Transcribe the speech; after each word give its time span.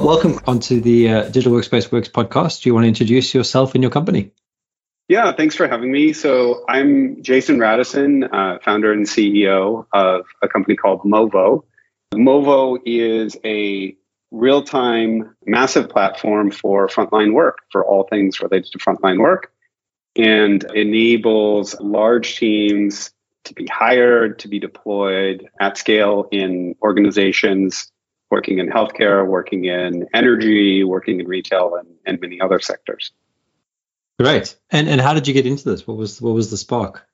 Welcome 0.00 0.40
onto 0.46 0.80
the 0.80 1.10
uh, 1.10 1.22
Digital 1.24 1.52
Workspace 1.52 1.92
Works 1.92 2.08
podcast. 2.08 2.62
Do 2.62 2.70
you 2.70 2.74
want 2.74 2.84
to 2.84 2.88
introduce 2.88 3.34
yourself 3.34 3.74
and 3.74 3.82
your 3.82 3.90
company? 3.90 4.32
Yeah, 5.08 5.30
thanks 5.32 5.54
for 5.54 5.68
having 5.68 5.92
me. 5.92 6.14
So 6.14 6.64
I'm 6.66 7.22
Jason 7.22 7.58
Radisson, 7.58 8.24
uh, 8.24 8.60
founder 8.64 8.94
and 8.94 9.04
CEO 9.04 9.84
of 9.92 10.24
a 10.40 10.48
company 10.48 10.74
called 10.74 11.02
Movo. 11.02 11.64
Movo 12.14 12.78
is 12.86 13.36
a 13.44 13.94
real-time 14.30 15.36
massive 15.44 15.90
platform 15.90 16.50
for 16.50 16.88
frontline 16.88 17.34
work, 17.34 17.58
for 17.70 17.84
all 17.84 18.04
things 18.04 18.40
related 18.40 18.72
to 18.72 18.78
frontline 18.78 19.18
work, 19.18 19.52
and 20.16 20.64
enables 20.74 21.78
large 21.78 22.38
teams 22.38 23.10
to 23.44 23.52
be 23.52 23.66
hired, 23.66 24.38
to 24.38 24.48
be 24.48 24.60
deployed 24.60 25.46
at 25.60 25.76
scale 25.76 26.26
in 26.32 26.74
organizations 26.82 27.92
working 28.30 28.58
in 28.58 28.68
healthcare, 28.68 29.26
working 29.26 29.64
in 29.64 30.06
energy, 30.14 30.84
working 30.84 31.20
in 31.20 31.26
retail, 31.26 31.74
and, 31.74 31.88
and 32.06 32.20
many 32.20 32.40
other 32.40 32.60
sectors. 32.60 33.12
Great. 34.18 34.56
And 34.70 34.88
and 34.88 35.00
how 35.00 35.14
did 35.14 35.26
you 35.26 35.34
get 35.34 35.46
into 35.46 35.64
this? 35.70 35.86
What 35.86 35.96
was 35.96 36.20
what 36.20 36.34
was 36.34 36.50
the 36.50 36.56
spark? 36.56 37.06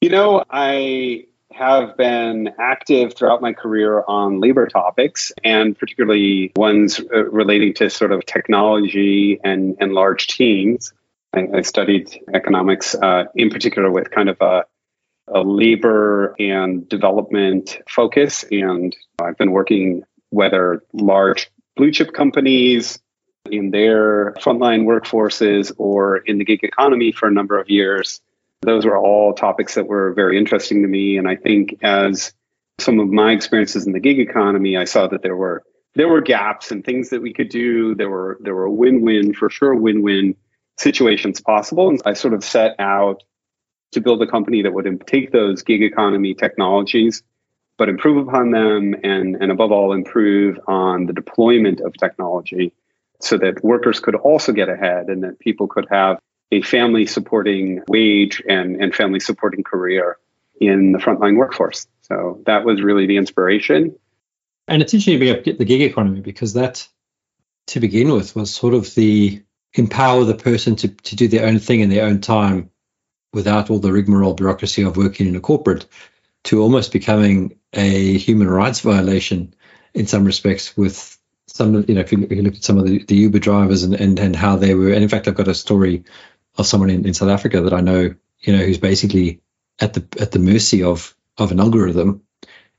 You 0.00 0.10
know, 0.10 0.44
I 0.50 1.26
have 1.52 1.96
been 1.96 2.50
active 2.58 3.14
throughout 3.14 3.40
my 3.40 3.52
career 3.52 4.02
on 4.06 4.40
labor 4.40 4.66
topics 4.66 5.32
and 5.44 5.78
particularly 5.78 6.52
ones 6.56 7.00
uh, 7.14 7.24
relating 7.26 7.74
to 7.74 7.90
sort 7.90 8.12
of 8.12 8.24
technology 8.26 9.38
and, 9.44 9.76
and 9.80 9.92
large 9.92 10.26
teams. 10.26 10.92
I, 11.34 11.46
I 11.54 11.60
studied 11.62 12.18
economics 12.34 12.94
uh, 12.94 13.24
in 13.34 13.50
particular 13.50 13.90
with 13.90 14.10
kind 14.10 14.28
of 14.28 14.40
a 14.40 14.64
a 15.34 15.40
labor 15.40 16.34
and 16.38 16.88
development 16.88 17.78
focus. 17.88 18.44
And 18.50 18.94
I've 19.20 19.38
been 19.38 19.52
working 19.52 20.02
whether 20.30 20.82
large 20.92 21.50
blue 21.76 21.90
chip 21.90 22.12
companies 22.12 22.98
in 23.50 23.70
their 23.70 24.32
frontline 24.34 24.84
workforces 24.84 25.72
or 25.78 26.18
in 26.18 26.38
the 26.38 26.44
gig 26.44 26.62
economy 26.62 27.12
for 27.12 27.28
a 27.28 27.32
number 27.32 27.58
of 27.58 27.68
years. 27.68 28.20
Those 28.62 28.84
were 28.84 28.96
all 28.96 29.34
topics 29.34 29.74
that 29.74 29.88
were 29.88 30.12
very 30.12 30.38
interesting 30.38 30.82
to 30.82 30.88
me. 30.88 31.16
And 31.16 31.28
I 31.28 31.36
think 31.36 31.78
as 31.82 32.32
some 32.78 33.00
of 33.00 33.08
my 33.08 33.32
experiences 33.32 33.86
in 33.86 33.92
the 33.92 34.00
gig 34.00 34.20
economy, 34.20 34.76
I 34.76 34.84
saw 34.84 35.08
that 35.08 35.22
there 35.22 35.36
were 35.36 35.62
there 35.94 36.08
were 36.08 36.22
gaps 36.22 36.70
and 36.70 36.82
things 36.82 37.10
that 37.10 37.20
we 37.20 37.34
could 37.34 37.48
do. 37.48 37.94
There 37.94 38.08
were 38.08 38.38
there 38.40 38.54
were 38.54 38.70
win-win 38.70 39.34
for 39.34 39.50
sure 39.50 39.74
win-win 39.74 40.36
situations 40.78 41.40
possible. 41.40 41.88
And 41.88 42.00
I 42.06 42.14
sort 42.14 42.34
of 42.34 42.44
set 42.44 42.76
out 42.78 43.22
to 43.92 44.00
build 44.00 44.22
a 44.22 44.26
company 44.26 44.62
that 44.62 44.72
would 44.72 45.06
take 45.06 45.32
those 45.32 45.62
gig 45.62 45.82
economy 45.82 46.34
technologies, 46.34 47.22
but 47.78 47.88
improve 47.88 48.26
upon 48.26 48.50
them 48.50 48.94
and, 49.02 49.36
and 49.36 49.52
above 49.52 49.70
all, 49.72 49.92
improve 49.92 50.58
on 50.66 51.06
the 51.06 51.12
deployment 51.12 51.80
of 51.80 51.94
technology 51.94 52.72
so 53.20 53.38
that 53.38 53.62
workers 53.62 54.00
could 54.00 54.14
also 54.14 54.52
get 54.52 54.68
ahead 54.68 55.06
and 55.06 55.22
that 55.22 55.38
people 55.38 55.68
could 55.68 55.86
have 55.90 56.18
a 56.50 56.60
family 56.62 57.06
supporting 57.06 57.82
wage 57.88 58.42
and, 58.48 58.82
and 58.82 58.94
family 58.94 59.20
supporting 59.20 59.62
career 59.62 60.18
in 60.60 60.92
the 60.92 60.98
frontline 60.98 61.36
workforce. 61.36 61.86
So 62.02 62.42
that 62.46 62.64
was 62.64 62.82
really 62.82 63.06
the 63.06 63.16
inspiration. 63.16 63.96
And 64.68 64.82
it's 64.82 64.92
interesting 64.92 65.20
to 65.20 65.42
get 65.42 65.58
the 65.58 65.64
gig 65.64 65.82
economy 65.82 66.20
because 66.20 66.54
that, 66.54 66.86
to 67.68 67.80
begin 67.80 68.12
with, 68.12 68.36
was 68.36 68.54
sort 68.54 68.74
of 68.74 68.94
the 68.94 69.42
empower 69.74 70.24
the 70.24 70.34
person 70.34 70.76
to, 70.76 70.88
to 70.88 71.16
do 71.16 71.28
their 71.28 71.46
own 71.46 71.58
thing 71.58 71.80
in 71.80 71.88
their 71.88 72.04
own 72.04 72.20
time 72.20 72.70
without 73.32 73.70
all 73.70 73.78
the 73.78 73.92
rigmarole 73.92 74.34
bureaucracy 74.34 74.82
of 74.82 74.96
working 74.96 75.26
in 75.26 75.36
a 75.36 75.40
corporate 75.40 75.86
to 76.44 76.60
almost 76.60 76.92
becoming 76.92 77.56
a 77.72 78.18
human 78.18 78.48
rights 78.48 78.80
violation 78.80 79.54
in 79.94 80.06
some 80.06 80.24
respects 80.24 80.76
with 80.76 81.18
some 81.46 81.84
you 81.88 81.94
know 81.94 82.00
if 82.00 82.12
you, 82.12 82.22
if 82.22 82.32
you 82.32 82.42
look 82.42 82.54
at 82.54 82.64
some 82.64 82.78
of 82.78 82.86
the, 82.86 83.02
the 83.04 83.14
uber 83.14 83.38
drivers 83.38 83.82
and, 83.82 83.94
and 83.94 84.18
and 84.18 84.36
how 84.36 84.56
they 84.56 84.74
were 84.74 84.92
and 84.92 85.02
in 85.02 85.08
fact 85.08 85.28
i've 85.28 85.34
got 85.34 85.48
a 85.48 85.54
story 85.54 86.04
of 86.56 86.66
someone 86.66 86.90
in, 86.90 87.06
in 87.06 87.14
south 87.14 87.28
africa 87.28 87.60
that 87.60 87.72
i 87.72 87.80
know 87.80 88.14
you 88.40 88.56
know 88.56 88.64
who's 88.64 88.78
basically 88.78 89.40
at 89.80 89.94
the 89.94 90.04
at 90.20 90.32
the 90.32 90.38
mercy 90.38 90.82
of 90.82 91.14
of 91.38 91.52
an 91.52 91.60
algorithm 91.60 92.22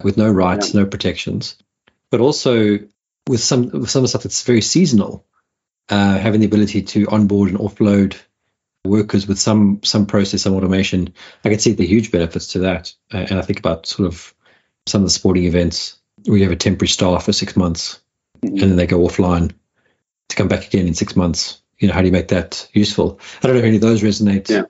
with 0.03 0.17
no 0.17 0.29
rights 0.29 0.73
yeah. 0.73 0.81
no 0.81 0.85
protections 0.87 1.55
but 2.09 2.19
also 2.19 2.79
with 3.27 3.39
some 3.39 3.69
with 3.69 3.89
some 3.89 4.05
stuff 4.07 4.23
that's 4.23 4.43
very 4.43 4.61
seasonal 4.61 5.25
uh, 5.89 6.17
having 6.17 6.39
the 6.39 6.45
ability 6.45 6.81
to 6.81 7.07
onboard 7.07 7.49
and 7.49 7.59
offload 7.59 8.15
workers 8.85 9.27
with 9.27 9.39
some 9.39 9.81
some 9.83 10.05
process, 10.05 10.41
some 10.41 10.55
automation, 10.55 11.13
I 11.43 11.49
can 11.49 11.59
see 11.59 11.73
the 11.73 11.87
huge 11.87 12.11
benefits 12.11 12.47
to 12.47 12.59
that. 12.59 12.93
And 13.11 13.39
I 13.39 13.41
think 13.41 13.59
about 13.59 13.85
sort 13.85 14.07
of 14.07 14.33
some 14.85 15.01
of 15.01 15.07
the 15.07 15.11
sporting 15.11 15.45
events 15.45 15.97
where 16.25 16.37
you 16.37 16.43
have 16.43 16.51
a 16.51 16.57
temporary 16.57 16.89
staff 16.89 17.25
for 17.25 17.33
six 17.33 17.55
months 17.55 18.01
mm-hmm. 18.43 18.61
and 18.61 18.71
then 18.71 18.75
they 18.75 18.87
go 18.87 18.99
offline 18.99 19.53
to 20.29 20.35
come 20.35 20.47
back 20.47 20.67
again 20.67 20.87
in 20.87 20.93
six 20.93 21.15
months. 21.15 21.61
You 21.79 21.87
know, 21.87 21.93
how 21.93 22.01
do 22.01 22.07
you 22.07 22.13
make 22.13 22.29
that 22.29 22.67
useful? 22.73 23.19
I 23.41 23.47
don't 23.47 23.55
know 23.55 23.59
if 23.59 23.65
any 23.65 23.75
of 23.75 23.81
those 23.81 24.01
resonate 24.01 24.49
yeah. 24.49 24.63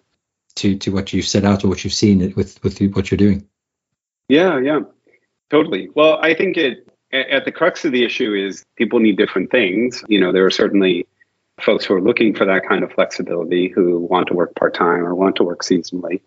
to 0.56 0.78
to 0.78 0.92
what 0.92 1.14
you've 1.14 1.26
set 1.26 1.46
out 1.46 1.64
or 1.64 1.68
what 1.68 1.84
you've 1.84 1.94
seen 1.94 2.34
with 2.36 2.64
with 2.64 2.80
what 2.96 3.12
you're 3.12 3.18
doing. 3.18 3.48
Yeah, 4.30 4.60
yeah, 4.60 4.82
totally. 5.50 5.90
Well, 5.94 6.18
I 6.22 6.34
think 6.34 6.58
it 6.58 6.88
at 7.12 7.46
the 7.46 7.52
crux 7.52 7.86
of 7.86 7.92
the 7.92 8.04
issue 8.04 8.34
is 8.34 8.66
people 8.76 9.00
need 9.00 9.18
different 9.18 9.52
things. 9.52 10.04
You 10.08 10.20
know, 10.20 10.32
there 10.32 10.46
are 10.46 10.52
certainly 10.52 11.08
folks 11.62 11.86
who 11.86 11.94
are 11.94 12.02
looking 12.02 12.34
for 12.34 12.46
that 12.46 12.68
kind 12.68 12.84
of 12.84 12.92
flexibility 12.92 13.70
who 13.70 14.00
want 14.00 14.28
to 14.28 14.34
work 14.34 14.56
part 14.56 14.74
time 14.74 15.06
or 15.06 15.14
want 15.14 15.36
to 15.36 15.44
work 15.44 15.62
seasonally. 15.62 16.22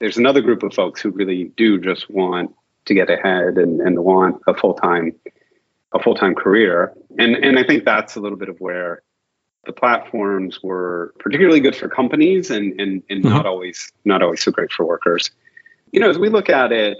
There's 0.00 0.18
another 0.18 0.42
group 0.42 0.62
of 0.62 0.74
folks 0.74 1.00
who 1.00 1.10
really 1.10 1.44
do 1.56 1.80
just 1.80 2.10
want 2.10 2.54
to 2.86 2.94
get 2.94 3.08
ahead 3.08 3.56
and, 3.56 3.80
and 3.80 3.98
want 4.04 4.42
a 4.46 4.54
full 4.54 4.74
time 4.74 5.12
a 5.94 6.02
full 6.02 6.14
time 6.14 6.34
career. 6.34 6.92
And 7.18 7.36
and 7.36 7.58
I 7.58 7.64
think 7.64 7.84
that's 7.84 8.16
a 8.16 8.20
little 8.20 8.36
bit 8.36 8.48
of 8.48 8.60
where 8.60 9.02
the 9.64 9.72
platforms 9.72 10.62
were 10.62 11.14
particularly 11.18 11.60
good 11.60 11.76
for 11.76 11.88
companies 11.88 12.50
and 12.50 12.78
and, 12.80 13.02
and 13.08 13.24
mm-hmm. 13.24 13.34
not 13.34 13.46
always 13.46 13.90
not 14.04 14.22
always 14.22 14.42
so 14.42 14.50
great 14.50 14.72
for 14.72 14.84
workers. 14.84 15.30
You 15.92 16.00
know, 16.00 16.10
as 16.10 16.18
we 16.18 16.28
look 16.28 16.50
at 16.50 16.72
it, 16.72 16.98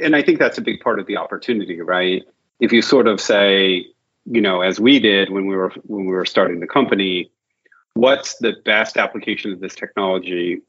and 0.00 0.14
I 0.14 0.22
think 0.22 0.38
that's 0.38 0.56
a 0.56 0.62
big 0.62 0.80
part 0.80 0.98
of 1.00 1.06
the 1.06 1.16
opportunity, 1.16 1.80
right? 1.80 2.22
If 2.60 2.72
you 2.72 2.80
sort 2.80 3.08
of 3.08 3.20
say, 3.20 3.86
you 4.26 4.40
know, 4.40 4.62
as 4.62 4.80
we 4.80 4.98
did 4.98 5.30
when 5.30 5.46
we 5.46 5.56
were 5.56 5.72
when 5.84 6.06
we 6.06 6.12
were 6.12 6.24
starting 6.24 6.60
the 6.60 6.66
company, 6.66 7.30
what's 7.94 8.36
the 8.38 8.54
best 8.64 8.96
application 8.96 9.52
of 9.52 9.60
this 9.60 9.74
technology 9.74 10.60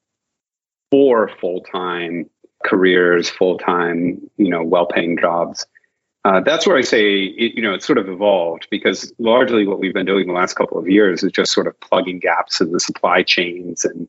for 0.91 1.29
full-time 1.39 2.29
careers, 2.63 3.29
full-time, 3.29 4.21
you 4.37 4.49
know, 4.49 4.63
well-paying 4.63 5.17
jobs? 5.17 5.65
Uh, 6.23 6.39
that's 6.39 6.65
where 6.65 6.75
I 6.75 6.81
say, 6.81 7.23
it, 7.23 7.53
you 7.55 7.61
know, 7.61 7.73
it's 7.73 7.85
sort 7.85 7.99
of 7.99 8.09
evolved 8.09 8.67
because 8.71 9.13
largely 9.19 9.67
what 9.67 9.79
we've 9.79 9.93
been 9.93 10.07
doing 10.07 10.27
the 10.27 10.33
last 10.33 10.55
couple 10.55 10.77
of 10.77 10.89
years 10.89 11.23
is 11.23 11.31
just 11.31 11.51
sort 11.51 11.67
of 11.67 11.79
plugging 11.81 12.17
gaps 12.19 12.59
in 12.59 12.71
the 12.71 12.79
supply 12.79 13.21
chains 13.21 13.85
and 13.85 14.07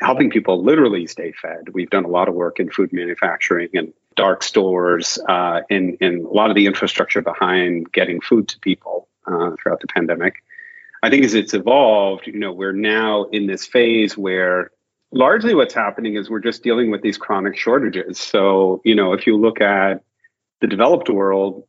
helping 0.00 0.30
people 0.30 0.62
literally 0.62 1.06
stay 1.06 1.32
fed. 1.32 1.68
We've 1.72 1.90
done 1.90 2.04
a 2.04 2.08
lot 2.08 2.28
of 2.28 2.34
work 2.34 2.58
in 2.58 2.70
food 2.70 2.92
manufacturing 2.92 3.68
and 3.74 3.92
dark 4.16 4.42
stores 4.42 5.18
uh, 5.28 5.60
and, 5.70 5.96
a 6.00 6.18
lot 6.20 6.50
of 6.50 6.56
the 6.56 6.66
infrastructure 6.66 7.22
behind 7.22 7.92
getting 7.92 8.20
food 8.20 8.48
to 8.48 8.58
people 8.60 9.08
uh, 9.26 9.52
throughout 9.60 9.80
the 9.80 9.86
pandemic. 9.86 10.42
I 11.02 11.10
think 11.10 11.24
as 11.24 11.34
it's 11.34 11.54
evolved, 11.54 12.26
you 12.26 12.38
know, 12.38 12.52
we're 12.52 12.72
now 12.72 13.24
in 13.24 13.46
this 13.46 13.66
phase 13.66 14.16
where 14.16 14.70
largely 15.12 15.54
what's 15.54 15.74
happening 15.74 16.16
is 16.16 16.28
we're 16.28 16.40
just 16.40 16.62
dealing 16.62 16.90
with 16.90 17.02
these 17.02 17.16
chronic 17.16 17.56
shortages. 17.56 18.18
So, 18.18 18.80
you 18.84 18.94
know, 18.94 19.12
if 19.12 19.26
you 19.26 19.36
look 19.36 19.60
at 19.60 20.02
the 20.60 20.66
developed 20.66 21.08
world, 21.08 21.64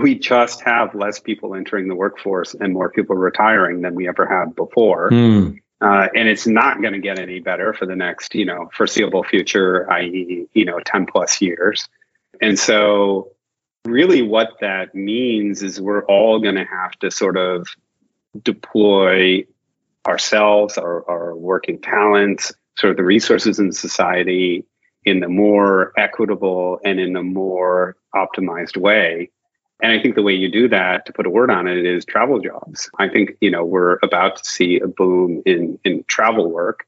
we 0.00 0.18
just 0.18 0.60
have 0.62 0.94
less 0.94 1.18
people 1.18 1.54
entering 1.54 1.88
the 1.88 1.94
workforce 1.94 2.54
and 2.54 2.74
more 2.74 2.90
people 2.90 3.16
retiring 3.16 3.80
than 3.80 3.94
we 3.94 4.06
ever 4.06 4.26
had 4.26 4.54
before. 4.54 5.10
Mm. 5.10 5.58
Uh, 5.80 6.08
and 6.14 6.28
it's 6.28 6.46
not 6.46 6.80
going 6.80 6.92
to 6.92 6.98
get 6.98 7.18
any 7.18 7.38
better 7.38 7.72
for 7.72 7.86
the 7.86 7.94
next, 7.94 8.34
you 8.34 8.44
know, 8.44 8.68
foreseeable 8.74 9.22
future, 9.22 9.90
i.e., 9.92 10.46
you 10.52 10.64
know, 10.64 10.80
10 10.80 11.06
plus 11.06 11.40
years. 11.40 11.88
And 12.40 12.58
so, 12.58 13.32
really, 13.84 14.22
what 14.22 14.54
that 14.60 14.94
means 14.94 15.62
is 15.62 15.80
we're 15.80 16.04
all 16.06 16.40
going 16.40 16.56
to 16.56 16.64
have 16.64 16.92
to 17.00 17.10
sort 17.10 17.36
of 17.36 17.68
deploy 18.42 19.44
ourselves, 20.06 20.78
our, 20.78 21.08
our 21.08 21.36
working 21.36 21.80
talents, 21.80 22.52
sort 22.76 22.92
of 22.92 22.96
the 22.96 23.04
resources 23.04 23.58
in 23.58 23.72
society 23.72 24.64
in 25.04 25.20
the 25.20 25.28
more 25.28 25.92
equitable 25.96 26.80
and 26.84 26.98
in 26.98 27.14
a 27.16 27.22
more 27.22 27.96
optimized 28.14 28.76
way 28.76 29.30
And 29.80 29.92
I 29.92 30.02
think 30.02 30.16
the 30.16 30.22
way 30.22 30.32
you 30.32 30.50
do 30.50 30.68
that, 30.68 31.06
to 31.06 31.12
put 31.12 31.26
a 31.26 31.30
word 31.30 31.50
on 31.50 31.68
it, 31.68 31.86
is 31.86 32.04
travel 32.04 32.40
jobs. 32.40 32.90
I 32.98 33.08
think, 33.08 33.36
you 33.40 33.50
know, 33.50 33.64
we're 33.64 33.98
about 34.02 34.36
to 34.36 34.44
see 34.44 34.80
a 34.80 34.88
boom 34.88 35.42
in, 35.46 35.78
in 35.84 36.04
travel 36.08 36.50
work 36.50 36.84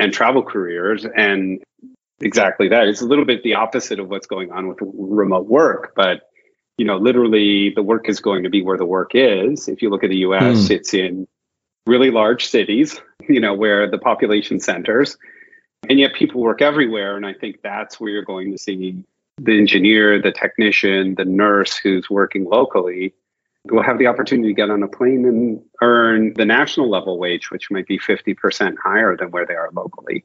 and 0.00 0.12
travel 0.12 0.42
careers. 0.42 1.06
And 1.16 1.62
exactly 2.20 2.68
that. 2.68 2.88
It's 2.88 3.02
a 3.02 3.06
little 3.06 3.24
bit 3.24 3.44
the 3.44 3.54
opposite 3.54 4.00
of 4.00 4.08
what's 4.08 4.26
going 4.26 4.50
on 4.50 4.66
with 4.66 4.78
remote 4.80 5.46
work. 5.46 5.92
But, 5.94 6.22
you 6.76 6.84
know, 6.84 6.96
literally 6.96 7.70
the 7.70 7.82
work 7.82 8.08
is 8.08 8.18
going 8.18 8.42
to 8.42 8.50
be 8.50 8.62
where 8.62 8.78
the 8.78 8.86
work 8.86 9.12
is. 9.14 9.68
If 9.68 9.80
you 9.80 9.90
look 9.90 10.02
at 10.02 10.10
the 10.10 10.18
US, 10.18 10.56
mm. 10.56 10.70
it's 10.70 10.92
in 10.92 11.28
really 11.86 12.10
large 12.10 12.46
cities, 12.46 13.00
you 13.28 13.40
know, 13.40 13.54
where 13.54 13.88
the 13.88 13.98
population 13.98 14.58
centers. 14.58 15.16
And 15.88 16.00
yet 16.00 16.14
people 16.14 16.40
work 16.40 16.62
everywhere. 16.62 17.16
And 17.16 17.26
I 17.26 17.34
think 17.34 17.60
that's 17.62 18.00
where 18.00 18.10
you're 18.10 18.24
going 18.24 18.50
to 18.52 18.58
see 18.58 19.04
the 19.38 19.58
engineer, 19.58 20.20
the 20.20 20.32
technician, 20.32 21.14
the 21.16 21.24
nurse 21.24 21.76
who's 21.76 22.08
working 22.08 22.44
locally 22.44 23.14
will 23.70 23.82
have 23.82 23.98
the 23.98 24.06
opportunity 24.06 24.48
to 24.48 24.54
get 24.54 24.70
on 24.70 24.82
a 24.82 24.88
plane 24.88 25.24
and 25.24 25.62
earn 25.80 26.34
the 26.34 26.44
national 26.44 26.90
level 26.90 27.18
wage, 27.18 27.50
which 27.50 27.70
might 27.70 27.86
be 27.86 27.98
50% 27.98 28.76
higher 28.82 29.16
than 29.16 29.30
where 29.30 29.46
they 29.46 29.54
are 29.54 29.70
locally. 29.72 30.24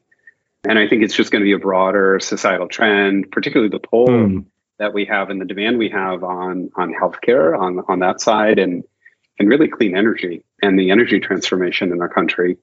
And 0.65 0.77
I 0.77 0.88
think 0.88 1.03
it's 1.03 1.15
just 1.15 1.31
going 1.31 1.41
to 1.41 1.45
be 1.45 1.53
a 1.53 1.59
broader 1.59 2.19
societal 2.19 2.67
trend, 2.67 3.31
particularly 3.31 3.69
the 3.69 3.79
pull 3.79 4.07
mm. 4.07 4.45
that 4.77 4.94
we 4.94 5.06
have 5.06 5.29
and 5.29 5.39
the 5.39 5.45
demand 5.45 5.77
we 5.77 5.89
have 5.89 6.23
on 6.23 6.69
on 6.75 6.94
healthcare 6.94 7.57
on 7.57 7.79
on 7.88 8.00
that 8.00 8.19
side 8.19 8.59
and 8.59 8.83
and 9.39 9.47
really 9.47 9.69
clean 9.69 9.95
energy 9.95 10.44
and 10.62 10.77
the 10.77 10.91
energy 10.91 11.21
transformation 11.21 11.94
in 11.94 12.01
our 12.01 12.09
country. 12.09 12.57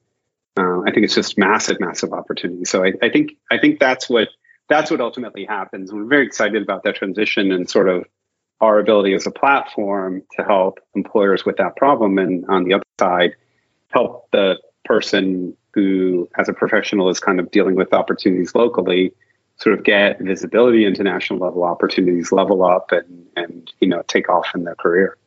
Uh, 0.55 0.81
I 0.81 0.91
think 0.91 1.05
it's 1.05 1.15
just 1.15 1.39
massive, 1.39 1.79
massive 1.79 2.13
opportunity. 2.13 2.65
So 2.65 2.83
I, 2.83 2.93
I 3.01 3.09
think 3.09 3.31
I 3.49 3.57
think 3.57 3.79
that's 3.79 4.07
what 4.07 4.27
that's 4.69 4.91
what 4.91 5.01
ultimately 5.01 5.45
happens. 5.45 5.91
We're 5.93 6.05
very 6.05 6.25
excited 6.25 6.61
about 6.61 6.83
that 6.83 6.95
transition 6.95 7.51
and 7.51 7.69
sort 7.69 7.89
of 7.89 8.05
our 8.59 8.79
ability 8.79 9.13
as 9.13 9.27
a 9.27 9.31
platform 9.31 10.23
to 10.35 10.43
help 10.43 10.79
employers 10.95 11.45
with 11.45 11.57
that 11.57 11.75
problem. 11.75 12.17
And 12.17 12.45
on 12.47 12.63
the 12.63 12.73
other 12.73 12.83
side, 12.99 13.35
help 13.89 14.29
the 14.31 14.59
person 14.83 15.55
who, 15.73 16.27
as 16.37 16.49
a 16.49 16.53
professional, 16.53 17.09
is 17.09 17.19
kind 17.19 17.39
of 17.39 17.51
dealing 17.51 17.75
with 17.75 17.93
opportunities 17.93 18.55
locally, 18.55 19.13
sort 19.57 19.77
of 19.77 19.83
get 19.83 20.19
visibility 20.19 20.85
into 20.85 21.03
national 21.03 21.39
level 21.39 21.63
opportunities, 21.63 22.31
level 22.31 22.63
up, 22.63 22.91
and 22.91 23.27
and 23.35 23.71
you 23.79 23.87
know 23.87 24.01
take 24.07 24.29
off 24.29 24.47
in 24.55 24.63
their 24.63 24.75
career. 24.75 25.17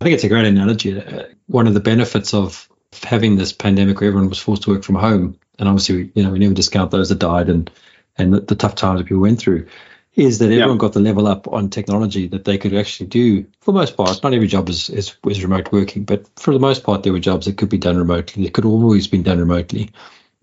I 0.00 0.04
think 0.04 0.14
it's 0.14 0.24
a 0.24 0.28
great 0.28 0.46
analogy. 0.46 1.00
Uh, 1.00 1.24
one 1.46 1.66
of 1.66 1.74
the 1.74 1.80
benefits 1.80 2.34
of 2.34 2.68
having 3.02 3.36
this 3.36 3.52
pandemic 3.52 4.00
where 4.00 4.08
everyone 4.08 4.28
was 4.28 4.38
forced 4.38 4.62
to 4.62 4.70
work 4.70 4.84
from 4.84 4.96
home, 4.96 5.38
and 5.58 5.68
obviously, 5.68 6.10
you 6.14 6.22
know, 6.22 6.30
we 6.30 6.38
never 6.38 6.54
discount 6.54 6.90
those 6.90 7.10
that 7.10 7.18
died 7.18 7.48
and 7.48 7.70
and 8.16 8.34
the, 8.34 8.40
the 8.40 8.54
tough 8.54 8.74
times 8.74 9.00
that 9.00 9.06
people 9.06 9.22
went 9.22 9.38
through, 9.38 9.66
is 10.14 10.38
that 10.38 10.52
everyone 10.52 10.76
got 10.76 10.92
the 10.92 11.00
level 11.00 11.26
up 11.26 11.48
on 11.48 11.70
technology 11.70 12.26
that 12.28 12.44
they 12.44 12.58
could 12.58 12.74
actually 12.74 13.06
do 13.06 13.42
for 13.60 13.72
the 13.72 13.78
most 13.78 13.96
part. 13.96 14.22
Not 14.22 14.34
every 14.34 14.46
job 14.46 14.68
is, 14.68 14.90
is, 14.90 15.16
is 15.26 15.42
remote 15.42 15.72
working, 15.72 16.04
but 16.04 16.28
for 16.38 16.52
the 16.52 16.60
most 16.60 16.84
part, 16.84 17.02
there 17.02 17.14
were 17.14 17.18
jobs 17.18 17.46
that 17.46 17.56
could 17.56 17.70
be 17.70 17.78
done 17.78 17.96
remotely. 17.96 18.44
They 18.44 18.50
could 18.50 18.66
always 18.66 19.06
been 19.06 19.22
done 19.22 19.38
remotely. 19.38 19.90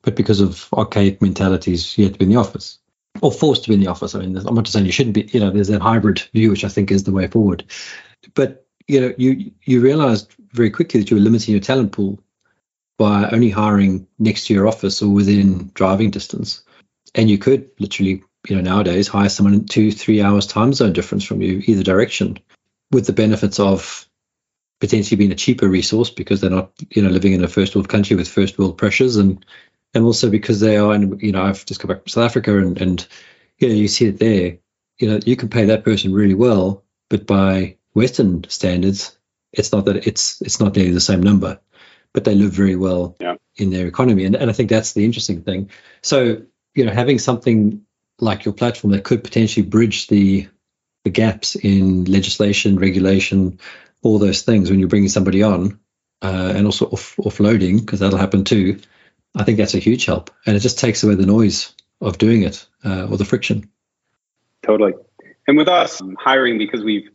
But 0.02 0.16
because 0.16 0.40
of 0.40 0.68
archaic 0.74 1.22
mentalities, 1.22 1.98
you 1.98 2.06
had 2.06 2.14
to 2.14 2.20
be 2.20 2.26
in 2.26 2.32
the 2.32 2.38
office 2.38 2.80
or 3.22 3.32
forced 3.32 3.64
to 3.64 3.70
be 3.70 3.76
in 3.76 3.82
the 3.82 3.88
office. 3.88 4.16
I 4.16 4.20
mean, 4.20 4.36
I'm 4.38 4.56
not 4.56 4.64
just 4.64 4.74
saying 4.74 4.86
you 4.86 4.92
shouldn't 4.92 5.14
be, 5.14 5.30
you 5.34 5.40
know, 5.40 5.52
there's 5.52 5.68
that 5.68 5.82
hybrid 5.82 6.22
view, 6.34 6.50
which 6.50 6.64
I 6.64 6.70
think 6.70 6.90
is 6.90 7.04
the 7.04 7.12
way 7.12 7.28
forward. 7.28 7.64
But, 8.34 8.66
you 8.88 9.02
know, 9.02 9.14
you, 9.18 9.52
you 9.66 9.82
realized 9.82 10.34
very 10.54 10.72
quickly 10.72 11.02
that 11.02 11.12
you 11.12 11.18
were 11.18 11.22
limiting 11.22 11.52
your 11.52 11.62
talent 11.62 11.92
pool 11.92 12.20
by 12.98 13.30
only 13.30 13.50
hiring 13.50 14.08
next 14.18 14.48
to 14.48 14.54
your 14.54 14.68
office 14.68 15.02
or 15.02 15.10
within 15.14 15.70
driving 15.74 16.10
distance. 16.10 16.64
And 17.16 17.30
you 17.30 17.38
could 17.38 17.70
literally 17.80 18.24
you 18.48 18.56
know 18.56 18.62
nowadays 18.62 19.08
hire 19.08 19.30
someone 19.30 19.54
in 19.54 19.66
two 19.66 19.92
three 19.92 20.22
hours 20.22 20.48
time 20.48 20.74
zone 20.74 20.94
difference 20.94 21.24
from 21.24 21.42
you 21.42 21.62
either 21.66 21.84
direction 21.84 22.40
with 22.92 23.06
the 23.06 23.14
benefits 23.14 23.60
of 23.60 24.08
potentially 24.80 25.18
being 25.18 25.32
a 25.32 25.36
cheaper 25.36 25.68
resource 25.68 26.10
because 26.10 26.40
they're 26.40 26.50
not 26.50 26.72
you 26.90 27.02
know 27.02 27.10
living 27.10 27.34
in 27.34 27.44
a 27.44 27.48
first 27.48 27.76
world 27.76 27.90
country 27.90 28.16
with 28.16 28.28
first 28.28 28.58
world 28.58 28.78
pressures 28.78 29.18
and 29.18 29.46
and 29.94 30.04
also 30.04 30.30
because 30.30 30.60
they 30.60 30.78
are 30.78 30.94
and 30.94 31.22
you 31.22 31.32
know 31.32 31.44
I've 31.44 31.66
just 31.66 31.80
come 31.80 31.90
back 31.90 32.04
from 32.04 32.08
South 32.08 32.26
Africa 32.26 32.58
and 32.58 32.80
and 32.82 33.08
you 33.58 33.68
know 33.68 33.76
you 33.76 33.88
see 33.88 34.06
it 34.06 34.20
there. 34.20 34.58
You 34.98 35.10
know 35.10 35.20
you 35.26 35.36
can 35.36 35.50
pay 35.50 35.66
that 35.66 35.84
person 35.84 36.14
really 36.14 36.36
well 36.36 36.84
but 37.10 37.26
by 37.26 37.78
Western 37.94 38.46
standards 38.50 39.18
it's 39.52 39.72
not 39.72 39.86
that 39.86 40.08
it's 40.08 40.42
it's 40.42 40.60
not 40.60 40.76
nearly 40.76 40.92
the 40.92 41.02
same 41.02 41.22
number 41.22 41.60
but 42.14 42.24
they 42.24 42.36
live 42.36 42.52
very 42.52 42.76
well 42.76 43.16
yeah. 43.20 43.36
in 43.56 43.70
their 43.70 43.88
economy. 43.88 44.26
And, 44.26 44.36
and 44.36 44.50
I 44.50 44.54
think 44.54 44.70
that's 44.70 44.94
the 44.94 45.06
interesting 45.06 45.44
thing. 45.44 45.70
So 46.02 46.44
you 46.76 46.86
know 46.86 46.92
having 46.92 47.20
something 47.20 47.86
like 48.20 48.46
your 48.46 48.54
platform 48.54 48.92
that 48.92 49.04
could 49.04 49.24
potentially 49.24 49.66
bridge 49.66 50.08
the 50.08 50.48
the 51.06 51.10
gaps 51.10 51.56
in 51.56 52.06
legislation, 52.06 52.78
regulation, 52.78 53.60
all 54.02 54.20
those 54.20 54.42
things 54.42 54.70
when 54.70 54.80
you're 54.80 54.90
bringing 54.90 55.10
somebody 55.10 55.44
on, 55.44 55.80
uh, 56.22 56.54
and 56.56 56.66
also 56.66 56.88
off, 56.88 57.16
offloading 57.18 57.80
because 57.80 58.02
that'll 58.02 58.20
happen 58.20 58.44
too. 58.44 58.80
I 59.36 59.44
think 59.44 59.58
that's 59.58 59.76
a 59.76 59.80
huge 59.80 60.06
help, 60.06 60.32
and 60.46 60.56
it 60.56 60.60
just 60.60 60.80
takes 60.80 61.04
away 61.04 61.16
the 61.16 61.26
noise 61.26 61.74
of 62.02 62.18
doing 62.18 62.44
it 62.44 62.66
uh, 62.84 63.08
or 63.10 63.18
the 63.18 63.26
friction. 63.26 63.70
Totally, 64.62 64.94
and 65.48 65.58
with 65.58 65.68
us 65.68 66.02
hiring 66.18 66.58
because 66.58 66.84
we've 66.84 67.10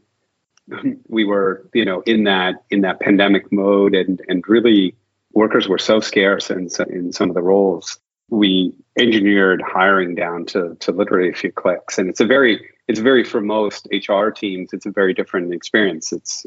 we 1.08 1.24
were 1.24 1.68
you 1.74 1.84
know 1.84 2.00
in 2.06 2.24
that 2.24 2.64
in 2.70 2.82
that 2.82 3.00
pandemic 3.00 3.52
mode 3.52 3.94
and 3.94 4.22
and 4.28 4.48
really 4.48 4.96
workers 5.32 5.68
were 5.68 5.78
so 5.78 6.00
scarce 6.00 6.50
in 6.50 6.68
in 6.88 7.12
some 7.12 7.28
of 7.28 7.34
the 7.34 7.42
roles 7.42 7.98
we 8.28 8.74
engineered 8.98 9.62
hiring 9.62 10.14
down 10.14 10.46
to 10.46 10.76
to 10.80 10.92
literally 10.92 11.28
a 11.28 11.34
few 11.34 11.52
clicks. 11.52 11.98
And 11.98 12.08
it's 12.08 12.20
a 12.20 12.26
very 12.26 12.68
it's 12.88 13.00
very 13.00 13.24
for 13.24 13.40
most 13.40 13.88
hr 14.08 14.28
teams 14.30 14.72
it's 14.72 14.86
a 14.86 14.90
very 14.90 15.14
different 15.14 15.52
experience. 15.52 16.12
It's 16.12 16.46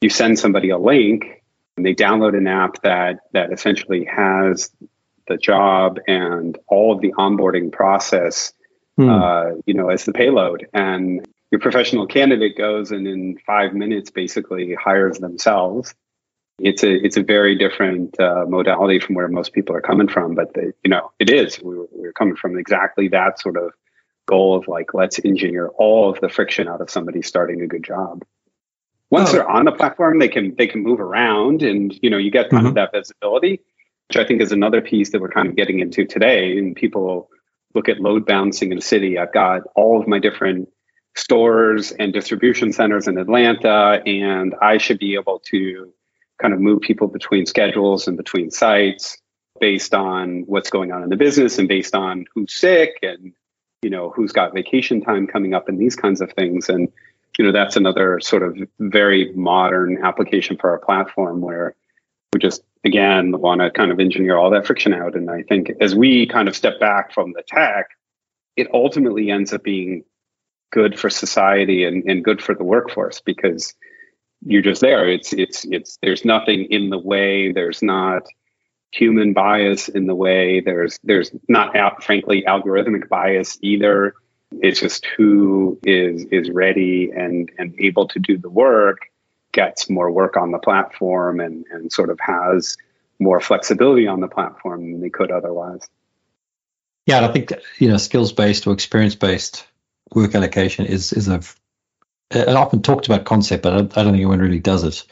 you 0.00 0.10
send 0.10 0.38
somebody 0.38 0.70
a 0.70 0.78
link 0.78 1.42
and 1.76 1.84
they 1.84 1.94
download 1.94 2.36
an 2.36 2.46
app 2.46 2.82
that 2.82 3.20
that 3.32 3.52
essentially 3.52 4.04
has 4.04 4.70
the 5.26 5.36
job 5.36 5.98
and 6.06 6.58
all 6.68 6.92
of 6.92 7.00
the 7.00 7.12
onboarding 7.12 7.70
process 7.70 8.52
hmm. 8.96 9.08
uh, 9.08 9.50
you 9.66 9.74
know 9.74 9.90
as 9.90 10.04
the 10.04 10.12
payload. 10.12 10.66
And 10.72 11.26
your 11.50 11.60
professional 11.60 12.06
candidate 12.06 12.56
goes 12.56 12.90
and 12.90 13.06
in 13.06 13.38
five 13.46 13.72
minutes 13.72 14.10
basically 14.10 14.74
hires 14.74 15.18
themselves 15.18 15.94
it's 16.58 16.82
a 16.82 16.92
it's 17.04 17.16
a 17.16 17.22
very 17.22 17.56
different 17.56 18.18
uh, 18.18 18.44
modality 18.48 18.98
from 18.98 19.14
where 19.14 19.28
most 19.28 19.52
people 19.52 19.74
are 19.76 19.80
coming 19.80 20.08
from. 20.08 20.34
But 20.34 20.54
you 20.56 20.90
know, 20.90 21.12
it 21.18 21.30
is. 21.30 21.60
We 21.62 21.76
were, 21.76 21.86
we 21.92 22.02
were 22.02 22.12
coming 22.12 22.36
from 22.36 22.58
exactly 22.58 23.08
that 23.08 23.40
sort 23.40 23.56
of 23.56 23.72
goal 24.26 24.56
of 24.56 24.68
like 24.68 24.92
let's 24.92 25.20
engineer 25.24 25.68
all 25.68 26.10
of 26.10 26.20
the 26.20 26.28
friction 26.28 26.68
out 26.68 26.80
of 26.80 26.90
somebody 26.90 27.22
starting 27.22 27.62
a 27.62 27.66
good 27.66 27.84
job. 27.84 28.24
Once 29.10 29.30
oh. 29.30 29.32
they're 29.32 29.48
on 29.48 29.64
the 29.64 29.72
platform, 29.72 30.18
they 30.18 30.28
can 30.28 30.54
they 30.56 30.66
can 30.66 30.82
move 30.82 31.00
around, 31.00 31.62
and 31.62 31.98
you 32.02 32.10
know, 32.10 32.18
you 32.18 32.30
get 32.30 32.50
kind 32.50 32.62
mm-hmm. 32.62 32.68
of 32.68 32.74
that 32.74 32.92
visibility, 32.92 33.60
which 34.08 34.16
I 34.16 34.24
think 34.26 34.42
is 34.42 34.52
another 34.52 34.80
piece 34.80 35.12
that 35.12 35.20
we're 35.20 35.30
kind 35.30 35.48
of 35.48 35.56
getting 35.56 35.80
into 35.80 36.04
today. 36.04 36.58
And 36.58 36.74
people 36.74 37.30
look 37.74 37.88
at 37.88 38.00
load 38.00 38.26
balancing 38.26 38.72
in 38.72 38.78
a 38.78 38.82
city. 38.82 39.18
I've 39.18 39.32
got 39.32 39.62
all 39.76 40.00
of 40.00 40.08
my 40.08 40.18
different 40.18 40.68
stores 41.14 41.92
and 41.92 42.12
distribution 42.12 42.72
centers 42.72 43.06
in 43.06 43.16
Atlanta, 43.16 44.02
and 44.04 44.54
I 44.60 44.78
should 44.78 44.98
be 44.98 45.14
able 45.14 45.40
to 45.46 45.92
kind 46.38 46.54
of 46.54 46.60
move 46.60 46.80
people 46.80 47.08
between 47.08 47.46
schedules 47.46 48.06
and 48.06 48.16
between 48.16 48.50
sites 48.50 49.18
based 49.60 49.94
on 49.94 50.44
what's 50.46 50.70
going 50.70 50.92
on 50.92 51.02
in 51.02 51.08
the 51.08 51.16
business 51.16 51.58
and 51.58 51.68
based 51.68 51.94
on 51.94 52.24
who's 52.34 52.54
sick 52.54 52.98
and 53.02 53.32
you 53.82 53.90
know 53.90 54.10
who's 54.10 54.32
got 54.32 54.54
vacation 54.54 55.00
time 55.00 55.26
coming 55.26 55.54
up 55.54 55.68
and 55.68 55.78
these 55.78 55.96
kinds 55.96 56.20
of 56.20 56.32
things. 56.32 56.68
And 56.68 56.88
you 57.38 57.44
know 57.44 57.52
that's 57.52 57.76
another 57.76 58.20
sort 58.20 58.42
of 58.42 58.56
very 58.78 59.32
modern 59.34 60.04
application 60.04 60.56
for 60.56 60.70
our 60.70 60.78
platform 60.78 61.40
where 61.40 61.74
we 62.32 62.40
just 62.40 62.62
again 62.84 63.38
want 63.38 63.60
to 63.60 63.70
kind 63.70 63.90
of 63.90 64.00
engineer 64.00 64.36
all 64.36 64.50
that 64.50 64.66
friction 64.66 64.92
out. 64.94 65.14
And 65.14 65.30
i 65.30 65.42
think 65.42 65.70
as 65.80 65.94
we 65.94 66.26
kind 66.26 66.48
of 66.48 66.56
step 66.56 66.78
back 66.78 67.12
from 67.12 67.32
the 67.32 67.42
tech 67.42 67.90
it 68.58 68.68
ultimately 68.74 69.30
ends 69.30 69.52
up 69.52 69.62
being 69.62 70.02
good 70.72 70.98
for 70.98 71.08
society 71.08 71.84
and, 71.84 72.02
and 72.10 72.24
good 72.24 72.42
for 72.42 72.56
the 72.56 72.64
workforce 72.64 73.20
because 73.20 73.74
you're 74.44 74.62
just 74.62 74.80
there. 74.80 75.08
It's 75.08 75.32
it's 75.32 75.64
it's 75.64 75.98
there's 76.02 76.24
nothing 76.24 76.66
in 76.70 76.90
the 76.90 76.98
way. 76.98 77.52
There's 77.52 77.82
not 77.82 78.22
human 78.90 79.32
bias 79.32 79.88
in 79.88 80.06
the 80.06 80.14
way. 80.14 80.60
There's 80.60 80.98
there's 81.04 81.30
not 81.48 81.76
out, 81.76 82.04
frankly 82.04 82.44
algorithmic 82.46 83.08
bias 83.08 83.58
either. 83.62 84.14
It's 84.62 84.80
just 84.80 85.06
who 85.16 85.78
is 85.84 86.24
is 86.26 86.50
ready 86.50 87.10
and 87.14 87.50
and 87.58 87.74
able 87.78 88.08
to 88.08 88.18
do 88.18 88.38
the 88.38 88.50
work 88.50 89.10
gets 89.52 89.88
more 89.88 90.10
work 90.10 90.36
on 90.36 90.52
the 90.52 90.58
platform 90.58 91.40
and 91.40 91.64
and 91.70 91.92
sort 91.92 92.10
of 92.10 92.18
has 92.20 92.76
more 93.18 93.40
flexibility 93.40 94.06
on 94.06 94.20
the 94.20 94.28
platform 94.28 94.92
than 94.92 95.00
they 95.00 95.10
could 95.10 95.30
otherwise. 95.30 95.88
Yeah, 97.06 97.26
I 97.26 97.32
think 97.32 97.52
you 97.78 97.88
know 97.88 97.96
skills 97.96 98.32
based 98.32 98.66
or 98.66 98.72
experience 98.72 99.14
based 99.14 99.66
work 100.14 100.34
allocation 100.34 100.86
is 100.86 101.12
is 101.12 101.28
a 101.28 101.40
an 102.30 102.56
often 102.56 102.82
talked 102.82 103.06
about 103.06 103.24
concept, 103.24 103.62
but 103.62 103.72
I, 103.72 103.76
I 103.76 103.80
don't 103.80 103.92
think 103.92 104.16
anyone 104.16 104.40
really 104.40 104.60
does 104.60 104.84
it. 104.84 105.04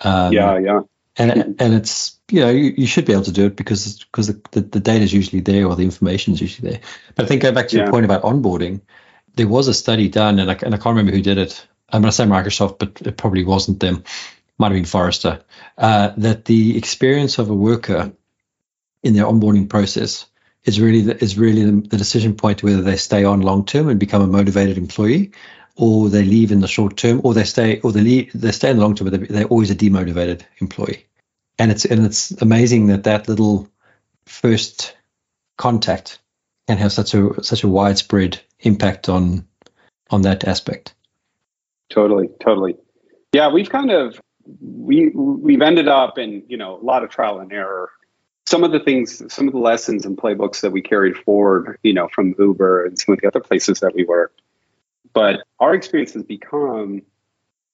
Um, 0.00 0.32
yeah, 0.32 0.58
yeah. 0.58 0.80
And 1.18 1.56
and 1.60 1.74
it's 1.74 2.18
you 2.30 2.40
know 2.40 2.50
you, 2.50 2.74
you 2.76 2.86
should 2.86 3.06
be 3.06 3.12
able 3.12 3.24
to 3.24 3.32
do 3.32 3.46
it 3.46 3.56
because 3.56 4.04
because 4.04 4.26
the, 4.26 4.40
the, 4.52 4.60
the 4.60 4.80
data 4.80 5.04
is 5.04 5.12
usually 5.12 5.40
there 5.40 5.66
or 5.66 5.74
the 5.74 5.84
information 5.84 6.34
is 6.34 6.40
usually 6.40 6.70
there. 6.70 6.80
But 7.14 7.24
I 7.24 7.28
think 7.28 7.42
going 7.42 7.54
back 7.54 7.68
to 7.68 7.76
yeah. 7.76 7.84
your 7.84 7.92
point 7.92 8.04
about 8.04 8.22
onboarding, 8.22 8.82
there 9.36 9.48
was 9.48 9.68
a 9.68 9.74
study 9.74 10.08
done 10.08 10.38
and 10.38 10.50
I, 10.50 10.58
and 10.62 10.74
I 10.74 10.78
can't 10.78 10.96
remember 10.96 11.12
who 11.12 11.22
did 11.22 11.38
it, 11.38 11.66
I'm 11.90 12.02
going 12.02 12.10
to 12.10 12.16
say 12.16 12.24
Microsoft, 12.24 12.78
but 12.78 13.00
it 13.06 13.16
probably 13.16 13.44
wasn't 13.44 13.80
them. 13.80 14.04
Might 14.58 14.68
have 14.68 14.76
been 14.76 14.84
Forrester. 14.84 15.42
Uh, 15.76 16.12
that 16.16 16.46
the 16.46 16.76
experience 16.76 17.38
of 17.38 17.50
a 17.50 17.54
worker 17.54 18.12
in 19.02 19.14
their 19.14 19.24
onboarding 19.24 19.68
process 19.68 20.26
is 20.64 20.80
really 20.80 21.02
the, 21.02 21.22
is 21.22 21.38
really 21.38 21.64
the, 21.64 21.88
the 21.88 21.96
decision 21.96 22.34
point 22.34 22.62
whether 22.62 22.82
they 22.82 22.96
stay 22.96 23.24
on 23.24 23.42
long 23.42 23.64
term 23.64 23.88
and 23.88 24.00
become 24.00 24.22
a 24.22 24.26
motivated 24.26 24.78
employee, 24.78 25.32
or 25.76 26.08
they 26.08 26.24
leave 26.24 26.52
in 26.52 26.60
the 26.60 26.68
short 26.68 26.96
term, 26.96 27.20
or 27.22 27.34
they 27.34 27.44
stay 27.44 27.80
or 27.80 27.92
they 27.92 28.00
leave, 28.00 28.32
they 28.34 28.52
stay 28.52 28.70
in 28.70 28.76
the 28.76 28.82
long 28.82 28.94
term, 28.94 29.10
but 29.10 29.28
they're 29.28 29.44
always 29.46 29.70
a 29.70 29.76
demotivated 29.76 30.42
employee. 30.58 31.06
And 31.58 31.70
it's 31.70 31.84
and 31.84 32.04
it's 32.04 32.30
amazing 32.42 32.88
that 32.88 33.04
that 33.04 33.28
little 33.28 33.68
first 34.26 34.96
contact 35.56 36.18
can 36.68 36.78
have 36.78 36.92
such 36.92 37.14
a 37.14 37.42
such 37.42 37.62
a 37.62 37.68
widespread 37.68 38.40
impact 38.60 39.08
on 39.08 39.46
on 40.10 40.22
that 40.22 40.44
aspect. 40.44 40.94
Totally, 41.90 42.28
totally. 42.40 42.76
Yeah, 43.32 43.52
we've 43.52 43.70
kind 43.70 43.90
of 43.90 44.20
we 44.60 45.10
we've 45.10 45.62
ended 45.62 45.88
up 45.88 46.18
in 46.18 46.42
you 46.48 46.56
know 46.56 46.76
a 46.76 46.84
lot 46.84 47.04
of 47.04 47.10
trial 47.10 47.40
and 47.40 47.52
error. 47.52 47.90
Some 48.46 48.62
of 48.62 48.70
the 48.70 48.78
things, 48.78 49.22
some 49.32 49.48
of 49.48 49.54
the 49.54 49.58
lessons 49.58 50.06
and 50.06 50.16
playbooks 50.16 50.60
that 50.60 50.70
we 50.70 50.80
carried 50.80 51.16
forward, 51.16 51.78
you 51.82 51.92
know, 51.92 52.06
from 52.14 52.32
Uber 52.38 52.86
and 52.86 52.96
some 52.96 53.12
of 53.12 53.20
the 53.20 53.26
other 53.26 53.40
places 53.40 53.80
that 53.80 53.92
we 53.92 54.04
worked. 54.04 54.40
But 55.16 55.42
our 55.58 55.74
experience 55.74 56.12
has 56.12 56.22
become, 56.22 57.02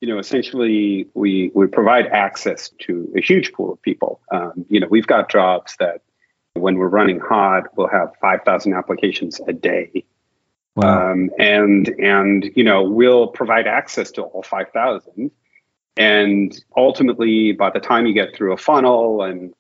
you 0.01 0.09
know, 0.09 0.19
essentially 0.19 1.09
we 1.15 1.51
we 1.55 1.67
provide 1.67 2.07
access 2.07 2.71
to 2.87 3.13
a 3.17 3.21
huge 3.21 3.53
pool 3.53 3.73
of 3.73 3.83
people. 3.83 4.21
Um, 4.31 4.65
you 4.69 4.81
know, 4.81 4.87
we've 4.89 5.07
got 5.07 5.31
jobs 5.31 5.77
that 5.79 6.03
when 6.55 6.77
we're 6.77 6.89
running 6.89 7.21
hot, 7.21 7.65
we'll 7.77 7.89
have 7.89 8.13
five 8.21 8.41
thousand 8.45 8.73
applications 8.75 9.41
a 9.47 9.53
day 9.53 10.05
Wow. 10.75 11.13
Um, 11.13 11.31
and 11.39 11.89
and 11.99 12.51
you 12.57 12.65
know 12.65 12.83
we'll 12.83 13.29
provide 13.29 13.67
access 13.67 14.11
to 14.13 14.23
all 14.23 14.43
5000 14.43 15.31
and 15.99 16.65
ultimately 16.77 17.53
by 17.53 17.69
the 17.69 17.81
time 17.81 18.07
you 18.07 18.15
get 18.15 18.35
through 18.35 18.53
a 18.55 18.57
funnel 18.57 19.23
and 19.23 19.53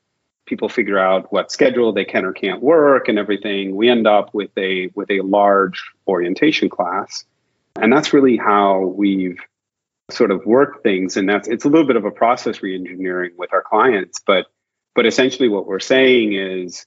people 0.46 0.70
figure 0.70 0.98
out 0.98 1.30
what 1.30 1.52
schedule 1.52 1.92
they 1.92 2.06
can 2.06 2.24
or 2.24 2.32
can't 2.32 2.62
work 2.62 3.08
and 3.08 3.18
everything 3.18 3.76
we 3.76 3.90
end 3.90 4.06
up 4.06 4.32
with 4.32 4.50
a 4.56 4.90
with 4.94 5.10
a 5.10 5.20
large 5.20 5.82
orientation 6.08 6.70
class 6.70 7.26
and 7.76 7.92
that's 7.92 8.12
really 8.12 8.36
how 8.36 8.80
we've 8.80 9.38
sort 10.10 10.30
of 10.30 10.44
worked 10.44 10.82
things 10.82 11.16
and 11.16 11.28
that's 11.28 11.48
it's 11.48 11.64
a 11.64 11.68
little 11.68 11.86
bit 11.86 11.96
of 11.96 12.04
a 12.04 12.10
process 12.10 12.58
reengineering 12.58 13.30
with 13.36 13.52
our 13.52 13.62
clients 13.62 14.20
but 14.26 14.46
but 14.94 15.06
essentially 15.06 15.48
what 15.48 15.66
we're 15.66 15.80
saying 15.80 16.34
is 16.34 16.86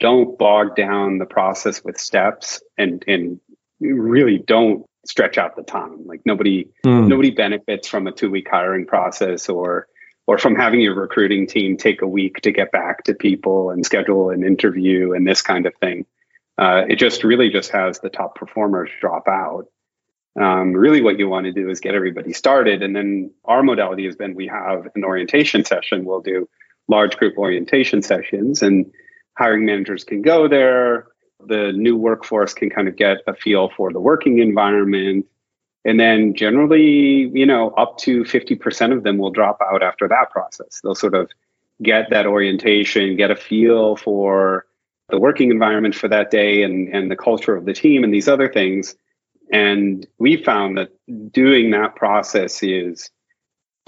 don't 0.00 0.38
bog 0.38 0.76
down 0.76 1.18
the 1.18 1.26
process 1.26 1.82
with 1.82 1.98
steps 1.98 2.62
and 2.76 3.04
and 3.06 3.40
really 3.80 4.38
don't 4.38 4.86
stretch 5.06 5.38
out 5.38 5.56
the 5.56 5.62
time. 5.62 6.06
Like 6.06 6.22
nobody 6.24 6.68
mm. 6.84 7.08
nobody 7.08 7.30
benefits 7.30 7.88
from 7.88 8.06
a 8.06 8.12
two 8.12 8.30
week 8.30 8.48
hiring 8.50 8.86
process 8.86 9.48
or 9.48 9.88
or 10.26 10.38
from 10.38 10.56
having 10.56 10.80
your 10.80 10.94
recruiting 10.94 11.46
team 11.46 11.76
take 11.76 12.02
a 12.02 12.06
week 12.06 12.40
to 12.42 12.50
get 12.50 12.72
back 12.72 13.04
to 13.04 13.14
people 13.14 13.70
and 13.70 13.86
schedule 13.86 14.30
an 14.30 14.44
interview 14.44 15.12
and 15.12 15.26
this 15.26 15.40
kind 15.40 15.66
of 15.66 15.74
thing. 15.76 16.04
Uh, 16.58 16.82
it 16.88 16.96
just 16.96 17.22
really 17.22 17.50
just 17.50 17.70
has 17.70 18.00
the 18.00 18.08
top 18.08 18.34
performers 18.34 18.90
drop 19.00 19.28
out. 19.28 19.66
Um, 20.40 20.72
really, 20.72 21.00
what 21.00 21.18
you 21.18 21.28
want 21.28 21.46
to 21.46 21.52
do 21.52 21.70
is 21.70 21.80
get 21.80 21.94
everybody 21.94 22.32
started, 22.32 22.82
and 22.82 22.94
then 22.94 23.30
our 23.44 23.62
modality 23.62 24.04
has 24.04 24.16
been 24.16 24.34
we 24.34 24.46
have 24.48 24.86
an 24.94 25.04
orientation 25.04 25.64
session. 25.64 26.04
We'll 26.04 26.20
do 26.20 26.48
large 26.88 27.16
group 27.16 27.38
orientation 27.38 28.02
sessions, 28.02 28.62
and 28.62 28.90
hiring 29.36 29.64
managers 29.64 30.04
can 30.04 30.22
go 30.22 30.46
there 30.48 31.06
the 31.44 31.72
new 31.72 31.96
workforce 31.96 32.54
can 32.54 32.70
kind 32.70 32.88
of 32.88 32.96
get 32.96 33.18
a 33.26 33.34
feel 33.34 33.70
for 33.76 33.92
the 33.92 34.00
working 34.00 34.38
environment. 34.38 35.26
And 35.84 36.00
then 36.00 36.34
generally, 36.34 37.30
you 37.32 37.46
know, 37.46 37.70
up 37.70 37.98
to 37.98 38.22
50% 38.22 38.96
of 38.96 39.04
them 39.04 39.18
will 39.18 39.30
drop 39.30 39.58
out 39.60 39.82
after 39.82 40.08
that 40.08 40.30
process. 40.30 40.80
They'll 40.82 40.94
sort 40.94 41.14
of 41.14 41.30
get 41.82 42.10
that 42.10 42.26
orientation, 42.26 43.16
get 43.16 43.30
a 43.30 43.36
feel 43.36 43.96
for 43.96 44.66
the 45.10 45.20
working 45.20 45.50
environment 45.50 45.94
for 45.94 46.08
that 46.08 46.30
day 46.30 46.62
and, 46.62 46.88
and 46.88 47.10
the 47.10 47.16
culture 47.16 47.54
of 47.54 47.66
the 47.66 47.72
team 47.72 48.02
and 48.02 48.12
these 48.12 48.26
other 48.26 48.52
things. 48.52 48.96
And 49.52 50.06
we 50.18 50.36
found 50.42 50.78
that 50.78 50.90
doing 51.32 51.70
that 51.70 51.94
process 51.96 52.62
is 52.62 53.10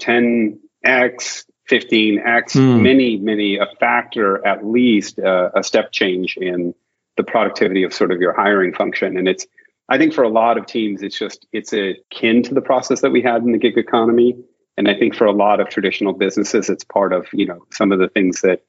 10x, 0.01 0.59
15x, 0.85 1.43
mm. 1.69 2.81
many, 2.81 3.17
many, 3.17 3.57
a 3.57 3.67
factor 3.79 4.45
at 4.45 4.65
least, 4.65 5.19
uh, 5.19 5.49
a 5.55 5.63
step 5.63 5.91
change 5.91 6.37
in 6.37 6.73
the 7.17 7.23
productivity 7.23 7.83
of 7.83 7.93
sort 7.93 8.11
of 8.11 8.19
your 8.19 8.33
hiring 8.33 8.73
function. 8.73 9.17
And 9.17 9.27
it's, 9.27 9.45
I 9.89 9.97
think 9.97 10.13
for 10.13 10.23
a 10.23 10.29
lot 10.29 10.57
of 10.57 10.65
teams, 10.65 11.01
it's 11.01 11.17
just, 11.17 11.45
it's 11.51 11.73
akin 11.73 12.43
to 12.43 12.53
the 12.53 12.61
process 12.61 13.01
that 13.01 13.11
we 13.11 13.21
had 13.21 13.43
in 13.43 13.51
the 13.51 13.57
gig 13.57 13.77
economy. 13.77 14.35
And 14.77 14.87
I 14.87 14.97
think 14.97 15.15
for 15.15 15.25
a 15.25 15.31
lot 15.31 15.59
of 15.59 15.67
traditional 15.67 16.13
businesses, 16.13 16.69
it's 16.69 16.85
part 16.85 17.11
of, 17.11 17.27
you 17.33 17.45
know, 17.45 17.65
some 17.71 17.91
of 17.91 17.99
the 17.99 18.07
things 18.07 18.41
that 18.41 18.63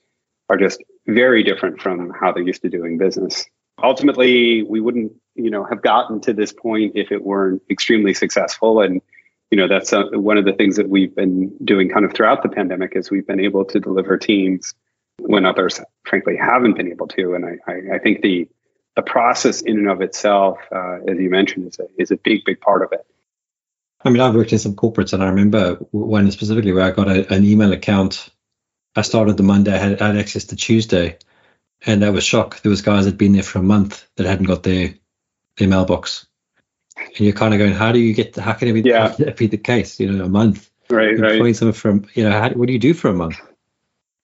are 0.48 0.56
just 0.56 0.82
very 1.06 1.44
different 1.44 1.80
from 1.80 2.12
how 2.20 2.32
they're 2.32 2.42
used 2.42 2.62
to 2.62 2.68
doing 2.68 2.98
business. 2.98 3.46
Ultimately, 3.82 4.64
we 4.64 4.80
wouldn't, 4.80 5.12
you 5.34 5.50
know, 5.50 5.64
have 5.64 5.82
gotten 5.82 6.20
to 6.22 6.32
this 6.32 6.52
point 6.52 6.92
if 6.96 7.12
it 7.12 7.24
weren't 7.24 7.62
extremely 7.70 8.14
successful. 8.14 8.80
And, 8.80 9.00
you 9.50 9.56
know, 9.56 9.68
that's 9.68 9.92
uh, 9.92 10.04
one 10.12 10.38
of 10.38 10.44
the 10.44 10.52
things 10.52 10.76
that 10.76 10.88
we've 10.88 11.14
been 11.14 11.56
doing 11.64 11.88
kind 11.88 12.04
of 12.04 12.12
throughout 12.12 12.42
the 12.42 12.48
pandemic 12.48 12.92
is 12.94 13.10
we've 13.10 13.26
been 13.26 13.40
able 13.40 13.64
to 13.66 13.80
deliver 13.80 14.16
teams 14.18 14.74
when 15.18 15.44
others, 15.44 15.80
frankly, 16.04 16.36
haven't 16.36 16.76
been 16.76 16.90
able 16.90 17.08
to. 17.08 17.34
And 17.34 17.44
I, 17.44 17.70
I, 17.70 17.96
I 17.96 17.98
think 17.98 18.22
the 18.22 18.48
the 18.96 19.02
process 19.02 19.62
in 19.62 19.78
and 19.78 19.88
of 19.88 20.00
itself, 20.00 20.58
uh, 20.74 20.98
as 21.06 21.16
you 21.18 21.30
mentioned, 21.30 21.68
is 21.68 21.78
a, 21.78 21.86
is 21.96 22.10
a 22.10 22.16
big, 22.16 22.44
big 22.44 22.60
part 22.60 22.82
of 22.82 22.92
it. 22.92 23.06
I 24.04 24.10
mean, 24.10 24.20
I've 24.20 24.34
worked 24.34 24.52
in 24.52 24.58
some 24.58 24.74
corporates, 24.74 25.12
and 25.12 25.22
I 25.22 25.28
remember 25.28 25.74
one 25.92 26.30
specifically 26.32 26.72
where 26.72 26.84
I 26.84 26.90
got 26.90 27.08
a, 27.08 27.32
an 27.32 27.44
email 27.44 27.72
account. 27.72 28.28
I 28.96 29.02
started 29.02 29.36
the 29.36 29.42
Monday, 29.44 29.72
I 29.72 29.78
had, 29.78 30.00
had 30.00 30.16
access 30.16 30.44
to 30.46 30.56
Tuesday, 30.56 31.18
and 31.86 32.04
I 32.04 32.10
was 32.10 32.24
shocked. 32.24 32.62
There 32.62 32.70
was 32.70 32.82
guys 32.82 33.04
that'd 33.04 33.18
been 33.18 33.32
there 33.32 33.44
for 33.44 33.60
a 33.60 33.62
month 33.62 34.08
that 34.16 34.26
hadn't 34.26 34.46
got 34.46 34.64
their 34.64 34.94
their 35.60 35.68
mailbox, 35.68 36.26
and 36.96 37.20
you're 37.20 37.32
kind 37.32 37.54
of 37.54 37.58
going, 37.58 37.72
"How 37.72 37.92
do 37.92 38.00
you 38.00 38.12
get? 38.12 38.34
How 38.36 38.54
can 38.54 38.68
it 38.68 38.72
be, 38.72 38.82
yeah. 38.82 39.14
be 39.36 39.46
the 39.46 39.56
case? 39.56 40.00
You 40.00 40.10
know, 40.10 40.24
a 40.24 40.28
month, 40.28 40.68
right? 40.90 41.10
Employing 41.10 41.42
right. 41.42 41.56
someone 41.56 41.72
from, 41.72 42.06
you 42.14 42.24
know, 42.24 42.32
how, 42.32 42.50
what 42.50 42.66
do 42.66 42.72
you 42.72 42.78
do 42.78 42.94
for 42.94 43.08
a 43.08 43.14
month? 43.14 43.40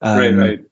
Um, 0.02 0.18
right, 0.18 0.34
right 0.34 0.64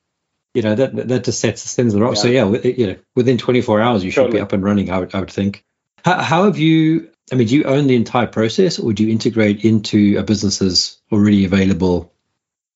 you 0.54 0.62
know 0.62 0.75
that 0.76 1.09
that 1.09 1.25
just 1.25 1.40
sets 1.40 1.62
the 1.62 1.68
sins 1.68 1.92
of 1.92 1.99
the 1.99 2.06
rock. 2.06 2.14
Yeah. 2.14 2.23
So 2.23 2.28
yeah, 2.28 2.44
you 2.62 2.87
know, 2.87 2.97
within 3.14 3.38
24 3.38 3.80
hours 3.80 4.04
you 4.04 4.11
should 4.11 4.23
totally. 4.23 4.38
be 4.38 4.42
up 4.42 4.52
and 4.52 4.62
running. 4.62 4.90
I 4.90 5.00
would 5.00 5.14
I 5.14 5.21
would 5.21 5.30
think. 5.30 5.64
How, 6.04 6.23
how 6.23 6.44
have 6.44 6.59
you? 6.59 7.11
I 7.33 7.35
mean, 7.35 7.49
do 7.49 7.56
you 7.56 7.64
own 7.64 7.87
the 7.87 7.97
entire 7.97 8.26
process, 8.26 8.78
or 8.78 8.92
do 8.92 9.04
you 9.04 9.11
integrate 9.11 9.64
into 9.64 10.16
a 10.18 10.23
business's 10.23 11.00
already 11.11 11.44
available 11.44 12.12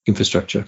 infrastructure? 0.06 0.66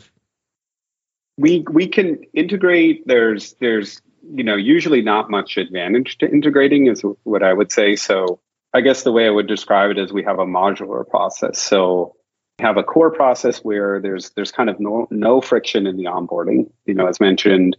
We 1.37 1.65
we 1.69 1.89
can 1.89 2.25
integrate. 2.33 3.07
There's 3.07 3.55
there's 3.55 4.01
you 4.33 4.45
know 4.45 4.57
usually 4.57 5.03
not 5.03 5.31
much 5.31 5.57
advantage 5.57 6.19
to 6.19 6.31
integrating 6.31 6.87
is 6.87 7.03
what 7.25 7.43
I 7.43 7.53
would 7.53 7.73
say. 7.73 7.97
So 7.97 8.41
I 8.73 8.81
guess 8.81 9.03
the 9.03 9.13
way 9.13 9.27
I 9.27 9.31
would 9.31 9.47
describe 9.47 9.91
it 9.91 9.99
is 9.99 10.13
we 10.13 10.23
have 10.25 10.39
a 10.39 10.47
modular 10.47 11.09
process. 11.09 11.61
So 11.61 12.15
we 12.59 12.65
have 12.65 12.77
a 12.77 12.83
core 12.83 13.11
process 13.11 13.59
where 13.59 14.01
there's 14.01 14.31
there's 14.31 14.53
kind 14.53 14.71
of 14.71 14.79
no, 14.79 15.09
no 15.11 15.41
friction 15.41 15.87
in 15.87 15.97
the 15.97 16.05
onboarding. 16.05 16.71
You 16.87 16.95
know, 16.95 17.07
as 17.07 17.21
mentioned, 17.21 17.77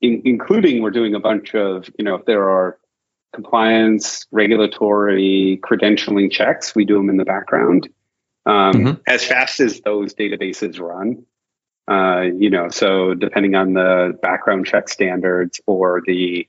in, 0.00 0.22
including 0.24 0.82
we're 0.82 0.90
doing 0.90 1.14
a 1.14 1.20
bunch 1.20 1.54
of 1.54 1.88
you 1.98 2.04
know 2.04 2.16
if 2.16 2.26
there 2.26 2.48
are 2.48 2.78
compliance, 3.32 4.26
regulatory, 4.30 5.60
credentialing 5.62 6.30
checks, 6.30 6.74
we 6.74 6.84
do 6.84 6.96
them 6.96 7.10
in 7.10 7.16
the 7.16 7.24
background. 7.24 7.88
Um, 8.46 8.72
mm-hmm. 8.72 9.00
As 9.06 9.24
fast 9.24 9.60
as 9.60 9.80
those 9.80 10.14
databases 10.14 10.80
run, 10.80 11.24
uh, 11.88 12.22
you 12.36 12.50
know, 12.50 12.68
so 12.68 13.14
depending 13.14 13.54
on 13.54 13.74
the 13.74 14.18
background 14.22 14.66
check 14.66 14.88
standards 14.88 15.60
or 15.66 16.02
the 16.06 16.48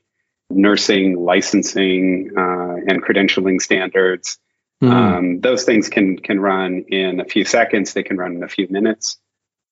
nursing 0.50 1.16
licensing 1.16 2.30
uh, 2.36 2.74
and 2.86 3.02
credentialing 3.02 3.60
standards, 3.60 4.38
Mm-hmm. 4.82 4.92
Um, 4.92 5.40
those 5.40 5.64
things 5.64 5.88
can 5.88 6.18
can 6.18 6.40
run 6.40 6.84
in 6.88 7.20
a 7.20 7.24
few 7.24 7.44
seconds. 7.44 7.92
They 7.92 8.02
can 8.02 8.16
run 8.16 8.36
in 8.36 8.42
a 8.42 8.48
few 8.48 8.68
minutes. 8.70 9.18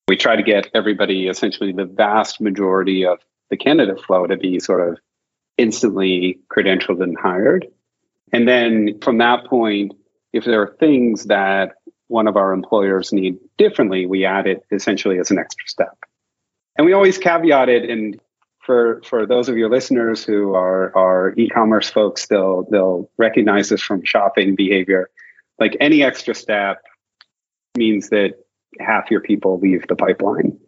We 0.09 0.17
try 0.17 0.37
to 0.37 0.43
get 0.43 0.71
everybody, 0.75 1.29
essentially 1.29 1.73
the 1.73 1.85
vast 1.85 2.41
majority 2.41 3.07
of 3.07 3.19
the 3.51 3.57
candidate 3.57 4.01
flow, 4.01 4.27
to 4.27 4.37
be 4.37 4.59
sort 4.59 4.89
of 4.89 4.99
instantly 5.59 6.41
credentialed 6.55 7.03
and 7.03 7.17
hired. 7.17 7.67
And 8.33 8.49
then 8.49 8.99
from 9.01 9.19
that 9.19 9.47
point, 9.47 9.93
if 10.33 10.45
there 10.45 10.63
are 10.63 10.77
things 10.79 11.25
that 11.25 11.75
one 12.09 12.27
of 12.27 12.37
our 12.37 12.53
employers 12.53 13.13
need 13.13 13.39
differently, 13.59 14.07
we 14.07 14.25
add 14.25 14.47
it 14.47 14.65
essentially 14.71 15.19
as 15.19 15.31
an 15.31 15.39
extra 15.39 15.67
step. 15.67 15.99
And 16.77 16.87
we 16.87 16.93
always 16.93 17.19
caveat 17.19 17.69
it 17.69 17.89
and 17.89 18.21
for 18.67 19.01
for 19.05 19.27
those 19.27 19.49
of 19.49 19.57
your 19.57 19.71
listeners 19.71 20.25
who 20.25 20.55
are 20.55 20.95
are 20.97 21.33
e-commerce 21.39 21.89
folks, 21.89 22.27
they'll 22.27 22.67
they'll 22.71 23.09
recognize 23.17 23.69
this 23.69 23.81
from 23.81 24.05
shopping 24.05 24.57
behavior. 24.57 25.09
Like 25.59 25.77
any 25.81 26.03
extra 26.03 26.35
step 26.35 26.83
means 27.79 28.11
that 28.11 28.35
half 28.81 29.11
your 29.11 29.21
people 29.21 29.59
leave 29.61 29.87
the 29.89 29.95
pipeline. 29.95 30.59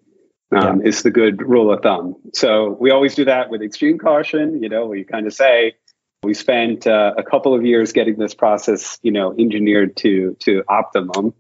Um, 0.51 0.81
yeah. 0.81 0.89
Is 0.89 1.03
the 1.03 1.11
good 1.11 1.43
rule 1.43 1.71
of 1.71 1.83
thumb. 1.83 2.15
So 2.33 2.75
we 2.81 2.91
always 2.91 3.15
do 3.15 3.27
that 3.27 3.51
with 3.51 3.61
extreme 3.61 3.99
caution. 3.99 4.63
You 4.63 4.71
know, 4.71 4.87
we 4.87 5.05
kind 5.05 5.27
of 5.27 5.35
say, 5.35 5.75
We 6.23 6.33
spent 6.33 6.87
uh, 6.87 7.13
a 7.19 7.23
couple 7.23 7.55
of 7.55 7.67
years 7.67 7.93
getting 7.93 8.17
this 8.17 8.33
process, 8.33 8.99
you 9.03 9.13
know, 9.13 9.35
engineered 9.39 9.97
to 9.99 10.37
to 10.41 10.63
optimum. 10.69 11.35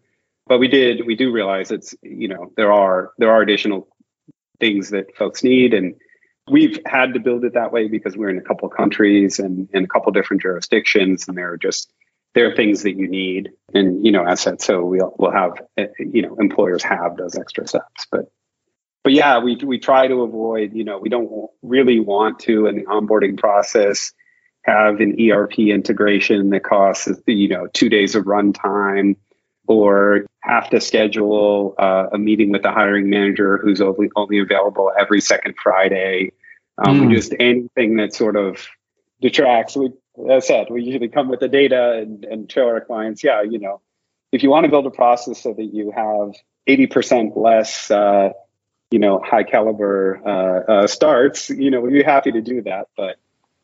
But 0.48 0.58
we 0.58 0.68
did 0.68 1.06
we 1.06 1.14
do 1.14 1.30
realize 1.30 1.70
it's 1.70 1.94
you 2.02 2.28
know 2.28 2.52
there 2.56 2.72
are 2.72 3.12
there 3.18 3.30
are 3.30 3.42
additional 3.42 3.88
things 4.60 4.90
that 4.90 5.14
folks 5.16 5.44
need. 5.44 5.74
And 5.74 5.94
we've 6.50 6.78
had 6.86 7.14
to 7.14 7.20
build 7.20 7.44
it 7.44 7.54
that 7.54 7.72
way 7.72 7.88
because 7.88 8.16
we're 8.16 8.30
in 8.30 8.38
a 8.38 8.42
couple 8.42 8.68
of 8.68 8.76
countries 8.76 9.38
and 9.38 9.68
in 9.72 9.84
a 9.84 9.88
couple 9.88 10.12
different 10.12 10.42
jurisdictions. 10.42 11.26
And 11.28 11.36
there 11.36 11.52
are 11.52 11.58
just 11.58 11.92
there 12.34 12.50
are 12.50 12.56
things 12.56 12.82
that 12.82 12.96
you 12.96 13.08
need. 13.08 13.50
And 13.74 14.04
you 14.04 14.12
know 14.12 14.24
as 14.24 14.40
said 14.40 14.60
so 14.60 14.84
we'll 14.84 15.14
we'll 15.18 15.32
have 15.32 15.60
eh, 15.76 15.86
you 15.98 16.22
know 16.22 16.36
employers 16.40 16.82
have 16.82 17.16
those 17.16 17.36
extra 17.36 17.66
steps. 17.66 18.06
But 18.10 18.30
but 19.04 19.12
yeah 19.12 19.38
we 19.38 19.56
we 19.56 19.78
try 19.78 20.08
to 20.08 20.22
avoid 20.22 20.72
you 20.74 20.84
know 20.84 20.98
we 20.98 21.08
don't 21.08 21.30
really 21.62 22.00
want 22.00 22.40
to 22.40 22.66
in 22.66 22.76
the 22.76 22.84
onboarding 22.84 23.38
process 23.38 24.12
have 24.62 25.00
an 25.00 25.16
ERP 25.18 25.58
integration 25.60 26.50
that 26.50 26.64
costs 26.64 27.08
you 27.26 27.48
know 27.48 27.68
two 27.72 27.88
days 27.88 28.14
of 28.14 28.24
runtime 28.24 29.16
or 29.66 30.26
have 30.48 30.70
to 30.70 30.80
schedule 30.80 31.74
uh, 31.78 32.06
a 32.12 32.18
meeting 32.18 32.50
with 32.50 32.62
the 32.62 32.72
hiring 32.72 33.10
manager 33.10 33.58
who's 33.58 33.80
only, 33.80 34.10
only 34.16 34.38
available 34.38 34.90
every 34.98 35.20
second 35.20 35.54
Friday. 35.62 36.32
Um, 36.78 37.02
mm. 37.02 37.14
Just 37.14 37.34
anything 37.38 37.96
that 37.96 38.14
sort 38.14 38.36
of 38.36 38.66
detracts. 39.20 39.76
We, 39.76 39.92
as 40.30 40.44
I 40.44 40.46
said, 40.46 40.66
we 40.70 40.82
usually 40.82 41.08
come 41.08 41.28
with 41.28 41.40
the 41.40 41.48
data 41.48 41.98
and, 41.98 42.24
and 42.24 42.50
show 42.50 42.66
our 42.66 42.80
clients, 42.80 43.22
yeah, 43.22 43.42
you 43.42 43.58
know, 43.58 43.80
if 44.32 44.42
you 44.42 44.50
want 44.50 44.64
to 44.64 44.70
build 44.70 44.86
a 44.86 44.90
process 44.90 45.40
so 45.42 45.52
that 45.52 45.64
you 45.64 45.90
have 45.90 46.34
80% 46.68 47.36
less, 47.36 47.90
uh, 47.90 48.30
you 48.90 48.98
know, 48.98 49.20
high 49.24 49.42
caliber 49.42 50.20
uh, 50.24 50.72
uh, 50.72 50.86
starts, 50.86 51.50
you 51.50 51.70
know, 51.70 51.80
we'd 51.80 51.92
be 51.92 52.02
happy 52.02 52.32
to 52.32 52.40
do 52.40 52.62
that. 52.62 52.88
But 52.96 53.16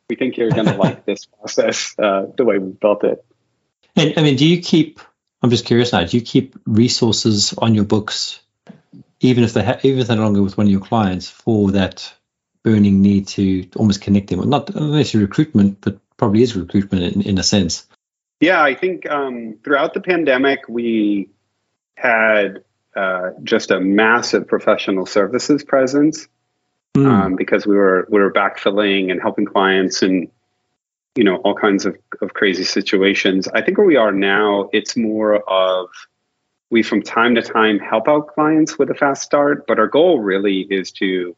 we 0.09 0.17
think 0.17 0.37
you're 0.37 0.51
going 0.51 0.67
to 0.73 0.77
like 0.77 1.05
this 1.05 1.25
process 1.27 1.95
uh, 1.99 2.27
the 2.37 2.45
way 2.45 2.59
we 2.59 2.73
built 2.73 3.05
it. 3.05 3.25
And 3.97 4.15
I 4.17 4.23
mean, 4.23 4.37
do 4.37 4.47
you 4.47 4.61
keep 4.61 5.01
I'm 5.45 5.51
just 5.51 5.67
curious 5.67 5.93
now. 5.93 6.03
Do 6.03 6.17
you 6.17 6.23
keep 6.23 6.57
resources 6.65 7.53
on 7.59 7.75
your 7.75 7.85
books, 7.85 8.41
even 9.21 9.45
if 9.45 9.53
they 9.53 9.63
ha- 9.63 9.79
even 9.83 10.01
if 10.01 10.07
they're 10.07 10.17
no 10.17 10.23
longer 10.23 10.43
with 10.43 10.57
one 10.57 10.67
of 10.67 10.71
your 10.71 10.81
clients, 10.81 11.29
for 11.29 11.73
that 11.73 12.15
burning 12.63 13.03
need 13.03 13.29
to 13.29 13.69
almost 13.77 14.01
connect 14.01 14.29
them? 14.29 14.49
Not 14.49 14.75
necessarily 14.75 15.27
recruitment, 15.27 15.83
but 15.83 15.99
probably 16.17 16.41
is 16.41 16.57
recruitment 16.57 17.15
in, 17.15 17.21
in 17.21 17.39
a 17.39 17.43
sense. 17.43 17.87
Yeah, 18.41 18.63
I 18.63 18.75
think 18.75 19.07
um, 19.11 19.59
throughout 19.63 19.93
the 19.93 20.01
pandemic 20.01 20.61
we 20.67 21.29
had 21.95 22.65
uh, 22.97 23.33
just 23.43 23.71
a 23.71 23.81
massive 23.81 24.49
professional 24.49 25.05
services 25.05 25.63
presence 25.63 26.27
mm. 26.97 27.07
um, 27.07 27.37
because 27.37 27.67
we 27.67 27.77
were 27.77 28.09
we 28.09 28.19
were 28.19 28.33
backfilling 28.33 29.11
and 29.11 29.21
helping 29.21 29.45
clients 29.45 30.01
and 30.01 30.31
you 31.15 31.25
know 31.25 31.37
all 31.37 31.55
kinds 31.55 31.87
of, 31.87 31.97
of 32.21 32.35
crazy 32.35 32.65
situations. 32.65 33.49
I 33.49 33.63
think 33.63 33.79
where 33.79 33.87
we 33.87 33.97
are 33.97 34.13
now 34.13 34.69
it's 34.73 34.97
more 34.97 35.37
of 35.49 35.89
we 36.71 36.83
from 36.83 37.03
time 37.03 37.35
to 37.37 37.43
time 37.43 37.79
help 37.79 38.09
out 38.09 38.29
clients 38.29 38.79
with 38.79 38.91
a 38.91 38.95
fast 38.95 39.23
start 39.23 39.67
but 39.67 39.79
our 39.79 39.87
goal 39.87 40.21
really 40.21 40.61
is 40.63 40.91
to 40.93 41.37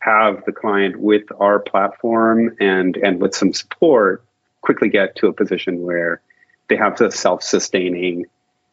have 0.00 0.42
the 0.46 0.52
client 0.52 0.98
with 0.98 1.24
our 1.38 1.58
platform 1.58 2.56
and 2.60 2.96
and 2.96 3.20
with 3.20 3.34
some 3.34 3.52
support 3.52 4.24
quickly 4.62 4.88
get 4.88 5.16
to 5.16 5.26
a 5.26 5.32
position 5.32 5.82
where 5.82 6.20
they 6.68 6.76
have 6.76 6.96
the 6.96 7.10
self-sustaining 7.10 8.24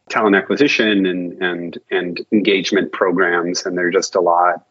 talent 0.10 0.36
acquisition 0.36 1.06
and 1.06 1.42
and 1.44 1.78
and 1.92 2.26
engagement 2.32 2.92
programs 2.94 3.66
and 3.66 3.78
they're 3.78 3.92
just 3.92 4.16
a 4.16 4.22
lot 4.22 4.66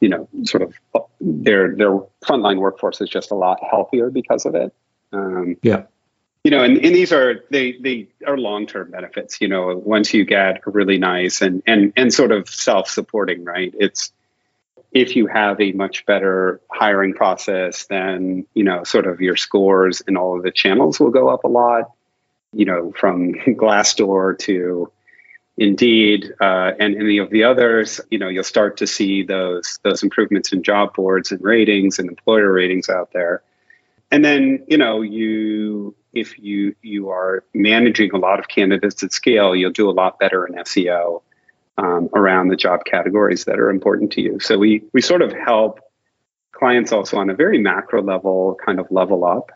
you 0.00 0.08
know 0.08 0.28
sort 0.44 0.62
of 0.62 0.74
their 1.20 1.74
their 1.74 1.98
frontline 2.24 2.58
workforce 2.58 3.00
is 3.00 3.08
just 3.08 3.32
a 3.32 3.34
lot 3.34 3.58
healthier 3.68 4.10
because 4.10 4.46
of 4.46 4.54
it 4.54 4.72
um, 5.12 5.56
yeah. 5.62 5.84
You 6.44 6.50
know, 6.50 6.62
and, 6.62 6.76
and 6.76 6.94
these 6.94 7.12
are 7.12 7.44
they 7.50 7.72
they 7.72 8.08
are 8.24 8.38
long 8.38 8.66
term 8.66 8.92
benefits. 8.92 9.40
You 9.40 9.48
know, 9.48 9.76
once 9.76 10.14
you 10.14 10.24
get 10.24 10.62
a 10.64 10.70
really 10.70 10.96
nice 10.96 11.42
and 11.42 11.60
and 11.66 11.92
and 11.96 12.14
sort 12.14 12.30
of 12.30 12.48
self 12.48 12.88
supporting, 12.88 13.44
right? 13.44 13.74
It's 13.76 14.12
if 14.92 15.16
you 15.16 15.26
have 15.26 15.60
a 15.60 15.72
much 15.72 16.06
better 16.06 16.60
hiring 16.70 17.14
process, 17.14 17.86
then 17.86 18.46
you 18.54 18.62
know, 18.62 18.84
sort 18.84 19.08
of 19.08 19.20
your 19.20 19.34
scores 19.34 20.02
and 20.06 20.16
all 20.16 20.36
of 20.36 20.44
the 20.44 20.52
channels 20.52 21.00
will 21.00 21.10
go 21.10 21.28
up 21.28 21.42
a 21.42 21.48
lot. 21.48 21.90
You 22.52 22.66
know, 22.66 22.92
from 22.96 23.34
Glassdoor 23.46 24.38
to 24.40 24.92
Indeed 25.58 26.32
uh, 26.40 26.72
and 26.78 26.94
any 26.94 27.18
of 27.18 27.30
the 27.30 27.42
others, 27.42 28.00
you 28.10 28.18
know, 28.20 28.28
you'll 28.28 28.44
start 28.44 28.76
to 28.76 28.86
see 28.86 29.24
those 29.24 29.80
those 29.82 30.04
improvements 30.04 30.52
in 30.52 30.62
job 30.62 30.94
boards 30.94 31.32
and 31.32 31.42
ratings 31.42 31.98
and 31.98 32.08
employer 32.08 32.52
ratings 32.52 32.88
out 32.88 33.12
there 33.12 33.42
and 34.10 34.24
then 34.24 34.64
you 34.68 34.78
know 34.78 35.02
you 35.02 35.94
if 36.12 36.38
you 36.38 36.74
you 36.82 37.10
are 37.10 37.44
managing 37.54 38.10
a 38.12 38.18
lot 38.18 38.38
of 38.38 38.48
candidates 38.48 39.02
at 39.02 39.12
scale 39.12 39.54
you'll 39.54 39.70
do 39.70 39.88
a 39.88 39.92
lot 39.92 40.18
better 40.18 40.46
in 40.46 40.54
seo 40.54 41.22
um, 41.78 42.08
around 42.14 42.48
the 42.48 42.56
job 42.56 42.84
categories 42.84 43.44
that 43.44 43.58
are 43.58 43.70
important 43.70 44.12
to 44.12 44.22
you. 44.22 44.40
So 44.40 44.58
we 44.58 44.82
we 44.92 45.00
sort 45.00 45.22
of 45.22 45.32
help 45.32 45.80
clients 46.52 46.92
also 46.92 47.18
on 47.18 47.28
a 47.30 47.34
very 47.34 47.58
macro 47.58 48.02
level 48.02 48.56
kind 48.64 48.80
of 48.80 48.90
level 48.90 49.24
up 49.24 49.50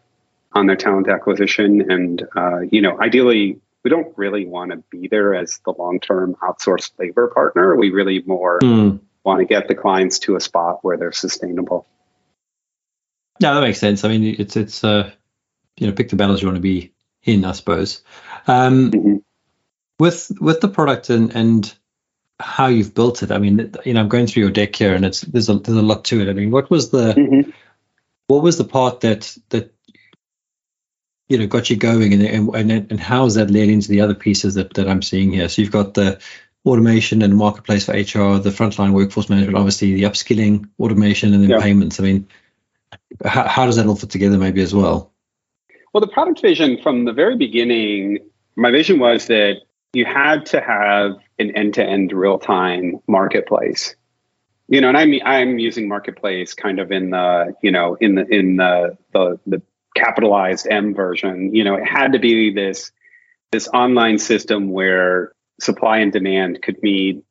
on 0.52 0.66
their 0.66 0.76
talent 0.76 1.08
acquisition. 1.08 1.90
And 1.90 2.26
uh, 2.36 2.60
you 2.70 2.82
know 2.82 3.00
ideally 3.00 3.58
we 3.82 3.90
don't 3.90 4.16
really 4.18 4.44
want 4.44 4.72
to 4.72 4.76
be 4.90 5.08
there 5.08 5.34
as 5.34 5.58
the 5.64 5.72
long-term 5.72 6.36
outsourced 6.42 6.90
labor 6.98 7.28
partner. 7.28 7.76
We 7.76 7.90
really 7.90 8.22
more 8.26 8.58
mm. 8.60 9.00
want 9.24 9.38
to 9.40 9.46
get 9.46 9.68
the 9.68 9.74
clients 9.74 10.18
to 10.20 10.36
a 10.36 10.40
spot 10.40 10.80
where 10.82 10.98
they're 10.98 11.12
sustainable 11.12 11.86
no, 13.40 13.54
that 13.54 13.60
makes 13.60 13.78
sense. 13.78 14.04
I 14.04 14.08
mean, 14.08 14.36
it's 14.38 14.56
it's 14.56 14.84
uh, 14.84 15.10
you 15.76 15.86
know, 15.86 15.92
pick 15.92 16.10
the 16.10 16.16
battles 16.16 16.42
you 16.42 16.48
want 16.48 16.56
to 16.56 16.62
be 16.62 16.92
in, 17.22 17.44
I 17.44 17.52
suppose. 17.52 18.02
Um, 18.46 18.90
mm-hmm. 18.90 19.16
With 19.98 20.32
with 20.40 20.60
the 20.60 20.68
product 20.68 21.10
and 21.10 21.34
and 21.34 21.74
how 22.40 22.68
you've 22.68 22.94
built 22.94 23.22
it. 23.22 23.30
I 23.30 23.38
mean, 23.38 23.72
you 23.84 23.94
know, 23.94 24.00
I'm 24.00 24.08
going 24.08 24.26
through 24.26 24.42
your 24.42 24.50
deck 24.50 24.74
here, 24.74 24.94
and 24.94 25.04
it's 25.04 25.20
there's 25.22 25.48
a 25.48 25.54
there's 25.58 25.78
a 25.78 25.82
lot 25.82 26.04
to 26.06 26.20
it. 26.20 26.28
I 26.28 26.32
mean, 26.32 26.50
what 26.50 26.70
was 26.70 26.90
the 26.90 27.14
mm-hmm. 27.14 27.50
what 28.26 28.42
was 28.42 28.58
the 28.58 28.64
part 28.64 29.00
that 29.00 29.36
that 29.50 29.74
you 31.28 31.38
know 31.38 31.46
got 31.46 31.70
you 31.70 31.76
going, 31.76 32.12
and 32.14 32.54
and 32.54 32.90
and 32.90 33.00
how 33.00 33.24
has 33.24 33.34
that 33.34 33.50
led 33.50 33.68
into 33.68 33.88
the 33.88 34.00
other 34.00 34.14
pieces 34.14 34.54
that 34.54 34.74
that 34.74 34.88
I'm 34.88 35.02
seeing 35.02 35.32
here? 35.32 35.48
So 35.48 35.62
you've 35.62 35.70
got 35.70 35.94
the 35.94 36.20
automation 36.64 37.22
and 37.22 37.36
marketplace 37.36 37.86
for 37.86 37.92
HR, 37.92 38.38
the 38.38 38.50
frontline 38.50 38.92
workforce 38.92 39.30
management, 39.30 39.56
obviously 39.56 39.94
the 39.94 40.02
upskilling, 40.02 40.68
automation, 40.78 41.32
and 41.34 41.42
then 41.42 41.50
yeah. 41.50 41.60
payments. 41.60 42.00
I 42.00 42.02
mean, 42.02 42.28
how, 43.24 43.46
how 43.46 43.66
does 43.66 43.76
that 43.76 43.86
all 43.86 43.96
fit 43.96 44.10
together, 44.10 44.38
maybe 44.38 44.62
as 44.62 44.74
well? 44.74 45.12
Well, 45.92 46.00
the 46.00 46.08
product 46.08 46.40
vision 46.40 46.80
from 46.82 47.04
the 47.04 47.12
very 47.12 47.36
beginning, 47.36 48.18
my 48.56 48.70
vision 48.70 48.98
was 48.98 49.26
that 49.26 49.56
you 49.92 50.04
had 50.04 50.46
to 50.46 50.60
have 50.60 51.16
an 51.38 51.56
end-to-end 51.56 52.12
real-time 52.12 53.00
marketplace. 53.08 53.96
You 54.68 54.80
know, 54.80 54.88
and 54.88 54.96
I'm 54.96 55.12
I'm 55.24 55.58
using 55.58 55.88
marketplace 55.88 56.54
kind 56.54 56.78
of 56.78 56.92
in 56.92 57.10
the 57.10 57.56
you 57.60 57.72
know 57.72 57.96
in 57.96 58.14
the 58.14 58.24
in 58.28 58.56
the 58.56 58.96
the, 59.12 59.40
the 59.44 59.62
capitalized 59.96 60.68
M 60.70 60.94
version. 60.94 61.52
You 61.52 61.64
know, 61.64 61.74
it 61.74 61.84
had 61.84 62.12
to 62.12 62.20
be 62.20 62.54
this 62.54 62.92
this 63.50 63.66
online 63.66 64.18
system 64.18 64.70
where 64.70 65.32
supply 65.60 65.98
and 65.98 66.12
demand 66.12 66.62
could 66.62 66.80
meet 66.84 67.24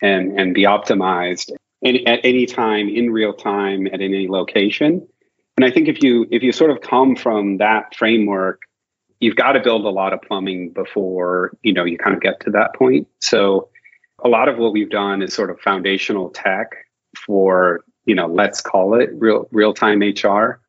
and 0.00 0.38
and 0.38 0.54
be 0.54 0.62
optimized 0.62 1.50
any, 1.86 2.06
at 2.06 2.20
any 2.24 2.46
time 2.46 2.88
in 2.88 3.10
real 3.10 3.32
time 3.32 3.86
at 3.86 4.00
any 4.00 4.28
location. 4.28 5.06
And 5.56 5.64
I 5.64 5.70
think 5.70 5.88
if 5.88 6.02
you 6.02 6.26
if 6.30 6.42
you 6.42 6.52
sort 6.52 6.70
of 6.70 6.80
come 6.80 7.16
from 7.16 7.58
that 7.58 7.94
framework, 7.94 8.62
you've 9.20 9.36
got 9.36 9.52
to 9.52 9.60
build 9.60 9.84
a 9.84 9.90
lot 9.90 10.12
of 10.12 10.20
plumbing 10.20 10.70
before 10.70 11.56
you 11.62 11.72
know 11.72 11.84
you 11.84 11.96
kind 11.96 12.14
of 12.14 12.20
get 12.20 12.40
to 12.40 12.50
that 12.50 12.74
point. 12.74 13.08
So 13.20 13.70
a 14.22 14.28
lot 14.28 14.48
of 14.48 14.58
what 14.58 14.72
we've 14.72 14.90
done 14.90 15.22
is 15.22 15.32
sort 15.32 15.50
of 15.50 15.60
foundational 15.60 16.30
tech 16.30 16.72
for 17.16 17.84
you 18.04 18.14
know 18.14 18.26
let's 18.26 18.60
call 18.60 19.00
it 19.00 19.10
real 19.14 19.48
real 19.50 19.72
time 19.72 20.00
HR. 20.00 20.60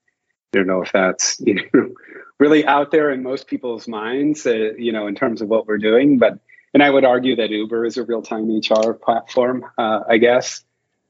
I 0.53 0.59
don't 0.59 0.67
know 0.67 0.81
if 0.81 0.91
that's 0.93 1.39
you 1.41 1.55
know 1.55 1.89
really 2.39 2.65
out 2.65 2.91
there 2.91 3.11
in 3.11 3.23
most 3.23 3.47
people's 3.47 3.87
minds, 3.87 4.45
uh, 4.45 4.73
you 4.77 4.91
know, 4.91 5.07
in 5.07 5.15
terms 5.15 5.41
of 5.41 5.49
what 5.49 5.67
we're 5.67 5.79
doing. 5.79 6.17
But 6.17 6.39
and 6.73 6.83
I 6.83 6.89
would 6.89 7.05
argue 7.05 7.35
that 7.37 7.49
Uber 7.49 7.85
is 7.85 7.97
a 7.97 8.03
real 8.03 8.21
time 8.21 8.49
HR 8.49 8.93
platform, 8.93 9.65
uh, 9.77 10.01
I 10.07 10.17
guess. 10.17 10.63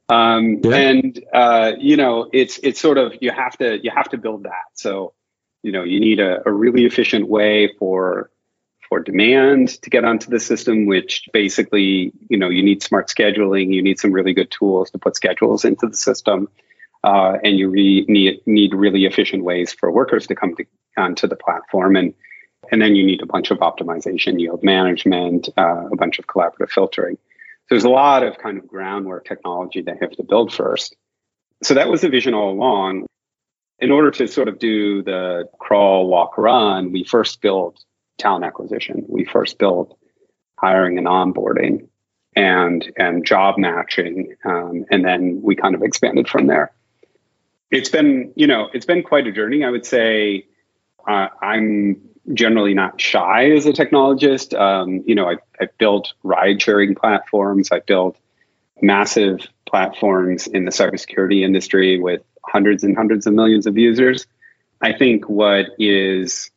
Um, 0.09 0.61
yeah. 0.63 0.75
And 0.75 1.25
uh, 1.33 1.71
you 1.77 1.97
know, 1.97 2.29
it's 2.31 2.59
it's 2.59 2.79
sort 2.79 2.97
of 2.97 3.13
you 3.19 3.31
have 3.31 3.57
to 3.57 3.79
you 3.83 3.91
have 3.93 4.09
to 4.09 4.17
build 4.17 4.43
that. 4.43 4.65
So 4.73 5.13
you 5.63 5.71
know, 5.71 5.83
you 5.83 5.99
need 5.99 6.19
a, 6.19 6.47
a 6.47 6.51
really 6.51 6.85
efficient 6.85 7.27
way 7.27 7.73
for 7.79 8.29
for 8.87 9.01
demand 9.01 9.81
to 9.81 9.89
get 9.89 10.05
onto 10.05 10.29
the 10.29 10.39
system, 10.39 10.85
which 10.85 11.27
basically, 11.33 12.13
you 12.29 12.37
know, 12.37 12.47
you 12.47 12.63
need 12.63 12.81
smart 12.81 13.09
scheduling, 13.09 13.73
you 13.73 13.81
need 13.81 13.99
some 13.99 14.13
really 14.13 14.33
good 14.33 14.49
tools 14.49 14.89
to 14.91 14.97
put 14.97 15.15
schedules 15.15 15.65
into 15.65 15.87
the 15.87 15.97
system, 15.97 16.47
uh, 17.03 17.37
and 17.43 17.59
you 17.59 17.69
re- 17.69 18.05
need 18.07 18.39
need 18.45 18.73
really 18.73 19.05
efficient 19.05 19.43
ways 19.43 19.73
for 19.73 19.91
workers 19.91 20.27
to 20.27 20.35
come 20.35 20.55
to, 20.55 20.65
onto 20.95 21.27
the 21.27 21.35
platform, 21.35 21.97
and 21.97 22.13
and 22.71 22.81
then 22.81 22.95
you 22.95 23.05
need 23.05 23.21
a 23.21 23.25
bunch 23.25 23.51
of 23.51 23.59
optimization, 23.59 24.39
yield 24.39 24.63
management, 24.63 25.49
uh, 25.57 25.87
a 25.91 25.95
bunch 25.97 26.17
of 26.17 26.27
collaborative 26.27 26.69
filtering 26.69 27.17
there's 27.69 27.83
a 27.83 27.89
lot 27.89 28.23
of 28.23 28.37
kind 28.37 28.57
of 28.57 28.67
groundwork 28.67 29.25
technology 29.25 29.81
they 29.81 29.97
have 29.99 30.11
to 30.11 30.23
build 30.23 30.53
first. 30.53 30.95
So 31.63 31.73
that 31.73 31.89
was 31.89 32.01
the 32.01 32.09
vision 32.09 32.33
all 32.33 32.51
along. 32.51 33.05
in 33.79 33.91
order 33.91 34.09
to 34.09 34.27
sort 34.27 34.47
of 34.47 34.57
do 34.57 35.03
the 35.03 35.47
crawl, 35.59 36.07
walk, 36.07 36.37
run, 36.37 36.91
we 36.91 37.03
first 37.03 37.41
built 37.41 37.83
talent 38.17 38.43
acquisition. 38.43 39.05
We 39.07 39.23
first 39.25 39.59
built 39.59 39.97
hiring 40.57 40.97
and 40.97 41.07
onboarding 41.07 41.87
and 42.35 42.91
and 42.97 43.25
job 43.25 43.57
matching, 43.57 44.35
um, 44.45 44.85
and 44.91 45.05
then 45.05 45.41
we 45.43 45.55
kind 45.55 45.75
of 45.75 45.83
expanded 45.83 46.27
from 46.27 46.47
there. 46.47 46.71
It's 47.71 47.89
been 47.89 48.33
you 48.35 48.47
know 48.47 48.69
it's 48.73 48.85
been 48.85 49.03
quite 49.03 49.27
a 49.27 49.31
journey. 49.31 49.63
I 49.63 49.69
would 49.69 49.85
say 49.85 50.45
uh, 51.07 51.27
I'm 51.41 52.01
generally 52.33 52.73
not 52.73 52.99
shy 52.99 53.51
as 53.51 53.65
a 53.65 53.73
technologist. 53.73 54.57
Um, 54.59 55.03
you 55.05 55.15
know, 55.15 55.29
I, 55.29 55.37
I 55.59 55.67
built 55.77 56.13
ride 56.23 56.61
sharing 56.61 56.95
platforms. 56.95 57.69
I 57.71 57.79
built 57.79 58.17
massive 58.81 59.47
platforms 59.65 60.47
in 60.47 60.65
the 60.65 60.71
cybersecurity 60.71 61.43
industry 61.43 61.99
with 61.99 62.21
hundreds 62.45 62.83
and 62.83 62.95
hundreds 62.95 63.27
of 63.27 63.33
millions 63.33 63.65
of 63.65 63.77
users. 63.77 64.25
I 64.81 64.93
think 64.93 65.27
what 65.27 65.67
is 65.79 66.51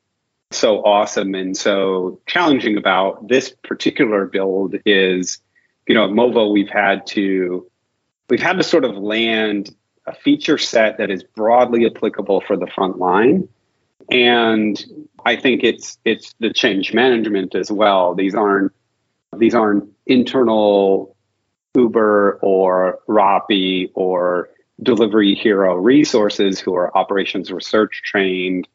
so 0.51 0.83
awesome 0.85 1.35
and 1.35 1.57
so 1.57 2.21
challenging 2.27 2.77
about 2.77 3.29
this 3.29 3.55
particular 3.63 4.27
build 4.27 4.77
is, 4.85 5.39
you 5.87 5.95
know, 5.95 6.05
at 6.05 6.11
Movo 6.11 6.53
we've 6.53 6.69
had 6.69 7.07
to 7.09 7.71
we've 8.29 8.43
had 8.43 8.57
to 8.57 8.63
sort 8.63 8.85
of 8.85 8.97
land 8.97 9.75
a 10.07 10.15
feature 10.15 10.59
set 10.59 10.99
that 10.99 11.11
is 11.11 11.23
broadly 11.23 11.87
applicable 11.87 12.41
for 12.41 12.57
the 12.57 12.67
front 12.67 12.99
line. 12.99 13.49
And 14.11 15.00
I 15.25 15.37
think 15.37 15.65
it's 15.65 15.99
it's 16.05 16.35
the 16.41 16.53
change 16.53 16.93
management 16.93 17.55
as 17.55 17.71
well. 17.71 18.15
These 18.15 18.35
aren't 18.35 18.73
these 19.37 19.55
aren't 19.55 19.89
internal 20.07 21.17
Uber 21.75 22.39
or 22.43 22.99
Rappi 23.09 23.91
or 23.95 24.51
delivery 24.83 25.35
hero 25.35 25.75
resources 25.75 26.59
who 26.59 26.75
are 26.75 26.97
operations 26.97 27.53
research 27.53 28.03
trained 28.05 28.67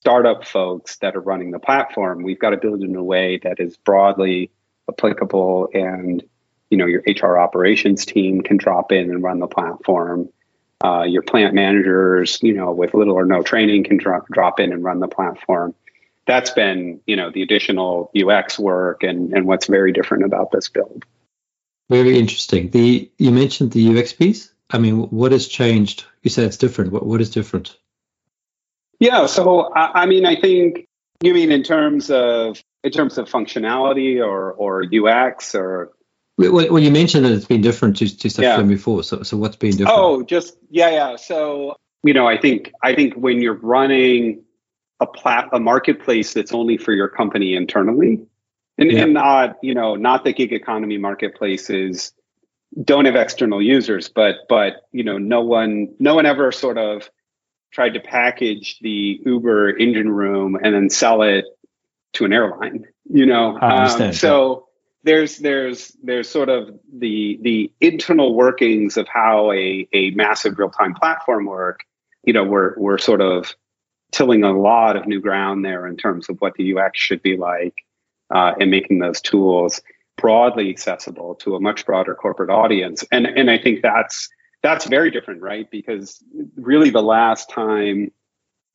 startup 0.00 0.44
folks 0.44 0.96
that 0.98 1.16
are 1.16 1.20
running 1.20 1.50
the 1.50 1.58
platform. 1.58 2.22
We've 2.22 2.38
got 2.38 2.50
to 2.50 2.56
build 2.56 2.82
it 2.82 2.90
in 2.90 2.96
a 2.96 3.02
way 3.02 3.40
that 3.42 3.60
is 3.60 3.76
broadly 3.76 4.50
applicable 4.88 5.70
and 5.72 6.22
you 6.70 6.76
know 6.76 6.86
your 6.86 7.02
hr 7.06 7.38
operations 7.38 8.04
team 8.04 8.42
can 8.42 8.56
drop 8.56 8.92
in 8.92 9.10
and 9.10 9.22
run 9.22 9.38
the 9.38 9.46
platform. 9.46 10.28
Uh, 10.84 11.04
your 11.04 11.22
plant 11.22 11.54
managers 11.54 12.38
you 12.42 12.52
know 12.52 12.72
with 12.72 12.92
little 12.92 13.14
or 13.14 13.24
no 13.24 13.42
training 13.42 13.84
can 13.84 13.96
drop, 13.96 14.26
drop 14.28 14.60
in 14.60 14.72
and 14.72 14.84
run 14.84 15.00
the 15.00 15.08
platform 15.08 15.74
that's 16.26 16.50
been 16.50 17.00
you 17.06 17.16
know 17.16 17.30
the 17.30 17.42
additional 17.42 18.10
ux 18.26 18.58
work 18.58 19.02
and 19.02 19.32
and 19.32 19.46
what's 19.46 19.66
very 19.66 19.92
different 19.92 20.24
about 20.24 20.50
this 20.50 20.68
build 20.68 21.04
very 21.90 22.18
interesting 22.18 22.70
the 22.70 23.10
you 23.18 23.30
mentioned 23.30 23.72
the 23.72 23.98
ux 23.98 24.12
piece 24.12 24.54
I 24.70 24.78
mean, 24.78 25.02
what 25.10 25.32
has 25.32 25.46
changed? 25.46 26.04
You 26.22 26.30
said 26.30 26.46
it's 26.46 26.56
different. 26.56 26.92
What 26.92 27.06
what 27.06 27.20
is 27.20 27.30
different? 27.30 27.76
Yeah, 28.98 29.26
so 29.26 29.72
I, 29.74 30.02
I 30.02 30.06
mean, 30.06 30.24
I 30.24 30.36
think 30.36 30.86
you 31.22 31.34
mean 31.34 31.52
in 31.52 31.62
terms 31.62 32.10
of 32.10 32.60
in 32.82 32.90
terms 32.90 33.18
of 33.18 33.28
functionality 33.28 34.24
or 34.24 34.52
or 34.52 34.84
UX 34.84 35.54
or 35.54 35.92
well, 36.36 36.80
you 36.80 36.90
mentioned 36.90 37.24
that 37.24 37.32
it's 37.32 37.44
been 37.44 37.60
different 37.60 37.98
to, 37.98 38.16
to 38.18 38.28
stuff 38.28 38.42
yeah. 38.42 38.60
before. 38.62 39.04
So, 39.04 39.22
so 39.22 39.36
what's 39.36 39.54
been 39.54 39.70
different? 39.70 39.96
Oh, 39.96 40.22
just 40.24 40.56
yeah, 40.68 40.90
yeah. 40.90 41.16
So, 41.16 41.76
you 42.02 42.12
know, 42.12 42.26
I 42.26 42.38
think 42.38 42.72
I 42.82 42.94
think 42.94 43.14
when 43.14 43.40
you're 43.40 43.54
running 43.54 44.42
a 45.00 45.06
plat 45.06 45.48
a 45.52 45.60
marketplace 45.60 46.34
that's 46.34 46.52
only 46.52 46.76
for 46.76 46.92
your 46.92 47.08
company 47.08 47.54
internally, 47.54 48.24
and, 48.78 48.90
yeah. 48.90 49.02
and 49.02 49.14
not 49.14 49.56
you 49.62 49.74
know 49.74 49.94
not 49.96 50.24
the 50.24 50.32
gig 50.32 50.52
economy 50.52 50.98
marketplaces 50.98 52.12
don't 52.82 53.04
have 53.04 53.16
external 53.16 53.62
users, 53.62 54.08
but 54.08 54.36
but 54.48 54.88
you 54.92 55.04
know, 55.04 55.18
no 55.18 55.40
one 55.42 55.94
no 55.98 56.14
one 56.14 56.26
ever 56.26 56.50
sort 56.52 56.78
of 56.78 57.08
tried 57.70 57.94
to 57.94 58.00
package 58.00 58.78
the 58.80 59.20
Uber 59.24 59.76
engine 59.76 60.10
room 60.10 60.56
and 60.60 60.74
then 60.74 60.90
sell 60.90 61.22
it 61.22 61.44
to 62.14 62.24
an 62.24 62.32
airline. 62.32 62.86
You 63.08 63.26
know, 63.26 63.58
um, 63.60 64.12
so 64.12 64.68
there's 65.02 65.38
there's 65.38 65.96
there's 66.02 66.28
sort 66.28 66.48
of 66.48 66.78
the 66.92 67.38
the 67.42 67.72
internal 67.80 68.34
workings 68.34 68.96
of 68.96 69.06
how 69.08 69.52
a 69.52 69.86
a 69.92 70.10
massive 70.10 70.58
real 70.58 70.70
time 70.70 70.94
platform 70.94 71.46
work. 71.46 71.80
You 72.24 72.32
know, 72.32 72.44
we're 72.44 72.74
we're 72.76 72.98
sort 72.98 73.20
of 73.20 73.54
tilling 74.14 74.44
a 74.44 74.56
lot 74.56 74.96
of 74.96 75.06
new 75.06 75.20
ground 75.20 75.64
there 75.64 75.86
in 75.86 75.96
terms 75.96 76.28
of 76.28 76.40
what 76.40 76.54
the 76.54 76.76
UX 76.76 76.98
should 76.98 77.20
be 77.22 77.36
like 77.36 77.84
uh, 78.34 78.54
and 78.60 78.70
making 78.70 79.00
those 79.00 79.20
tools 79.20 79.80
broadly 80.16 80.70
accessible 80.70 81.34
to 81.34 81.56
a 81.56 81.60
much 81.60 81.84
broader 81.84 82.14
corporate 82.14 82.50
audience. 82.50 83.04
And 83.10 83.26
and 83.26 83.50
I 83.50 83.58
think 83.58 83.82
that's 83.82 84.28
that's 84.62 84.86
very 84.86 85.10
different, 85.10 85.42
right? 85.42 85.68
Because 85.70 86.22
really 86.56 86.90
the 86.90 87.02
last 87.02 87.50
time 87.50 88.12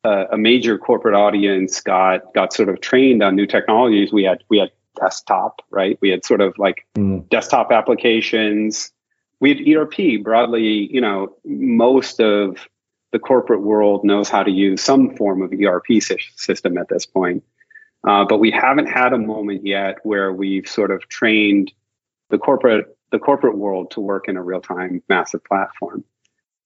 uh, 0.04 0.25
a 0.32 0.38
major 0.38 0.78
corporate 0.78 1.15
audience 1.15 1.80
got 1.82 2.34
got 2.34 2.54
sort 2.54 2.69
of 2.69 2.82
trained 2.82 3.23
on 3.23 3.36
new 3.36 3.47
technologies, 3.47 4.12
we 4.12 4.23
had 4.23 4.43
we 4.49 4.60
had 4.60 4.71
desktop, 4.99 5.62
right? 5.71 5.97
We 6.02 6.10
had 6.10 6.25
sort 6.25 6.41
of 6.41 6.58
like 6.58 6.86
mm. 6.97 7.28
desktop 7.30 7.71
applications. 7.71 8.91
We 9.39 9.49
had 9.56 9.65
ERP 9.65 10.21
broadly, 10.21 10.93
you 10.93 10.99
know, 10.99 11.34
most 11.45 12.19
of 12.19 12.67
the 13.12 13.19
corporate 13.19 13.62
world 13.62 14.04
knows 14.04 14.30
how 14.30 14.43
to 14.43 14.52
use 14.52 14.82
some 14.82 15.15
form 15.15 15.41
of 15.41 15.52
ERP 15.52 16.02
system 16.02 16.78
at 16.78 16.89
this 16.89 17.06
point. 17.06 17.43
Uh, 18.08 18.24
but 18.24 18.38
we 18.38 18.52
haven't 18.52 18.86
had 18.86 19.13
a 19.13 19.17
moment 19.17 19.65
yet 19.65 19.98
where 20.04 20.32
we've 20.32 20.67
sort 20.67 20.91
of 20.91 21.08
trained 21.10 21.72
the 22.30 22.38
corporate 22.38 22.95
the 23.12 23.19
corporate 23.19 23.58
world 23.58 23.91
to 23.91 24.00
work 24.00 24.28
in 24.28 24.38
a 24.38 24.43
real 24.43 24.62
time 24.62 25.02
massive 25.10 25.43
platform. 25.43 26.04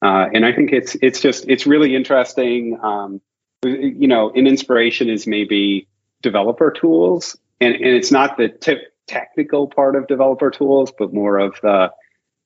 Uh, 0.02 0.28
and 0.34 0.46
I 0.46 0.52
think 0.52 0.72
it's 0.74 0.96
it's 1.02 1.22
just 1.22 1.46
it's 1.48 1.66
really 1.66 1.96
interesting. 1.96 2.78
Um, 2.84 3.22
you 3.64 4.08
know, 4.08 4.30
an 4.32 4.46
inspiration 4.46 5.10
is 5.10 5.26
maybe 5.26 5.88
developer 6.22 6.72
tools, 6.72 7.38
and, 7.62 7.74
and 7.74 7.86
it's 7.86 8.12
not 8.12 8.38
the 8.38 8.50
t- 8.50 8.82
technical 9.08 9.68
part 9.68 9.96
of 9.96 10.08
developer 10.08 10.52
tools, 10.52 10.92
but 10.98 11.14
more 11.14 11.40
of 11.40 11.56
the 11.62 11.92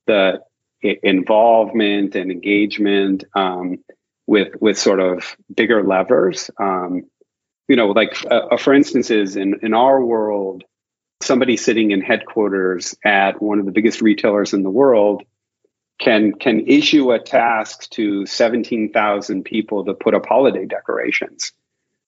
the 0.05 0.41
involvement 0.81 2.15
and 2.15 2.31
engagement 2.31 3.23
um, 3.33 3.79
with 4.25 4.53
with 4.61 4.77
sort 4.77 4.99
of 4.99 5.35
bigger 5.53 5.83
levers. 5.83 6.49
Um, 6.59 7.03
you 7.67 7.75
know, 7.75 7.87
like 7.87 8.23
uh, 8.25 8.47
uh, 8.51 8.57
for 8.57 8.73
instance, 8.73 9.09
is 9.09 9.35
in 9.35 9.59
in 9.61 9.73
our 9.73 10.03
world, 10.03 10.63
somebody 11.21 11.57
sitting 11.57 11.91
in 11.91 12.01
headquarters 12.01 12.95
at 13.03 13.41
one 13.41 13.59
of 13.59 13.65
the 13.65 13.71
biggest 13.71 14.01
retailers 14.01 14.53
in 14.53 14.63
the 14.63 14.69
world 14.69 15.23
can 15.99 16.33
can 16.33 16.67
issue 16.67 17.11
a 17.11 17.19
task 17.19 17.89
to 17.89 18.25
17,000 18.25 19.43
people 19.43 19.85
to 19.85 19.93
put 19.93 20.13
up 20.13 20.25
holiday 20.27 20.65
decorations 20.65 21.53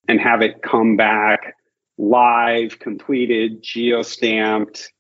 and 0.08 0.20
have 0.20 0.42
it 0.42 0.62
come 0.62 0.96
back 0.96 1.56
live, 1.98 2.80
completed, 2.80 3.62
geo-stamped 3.62 4.92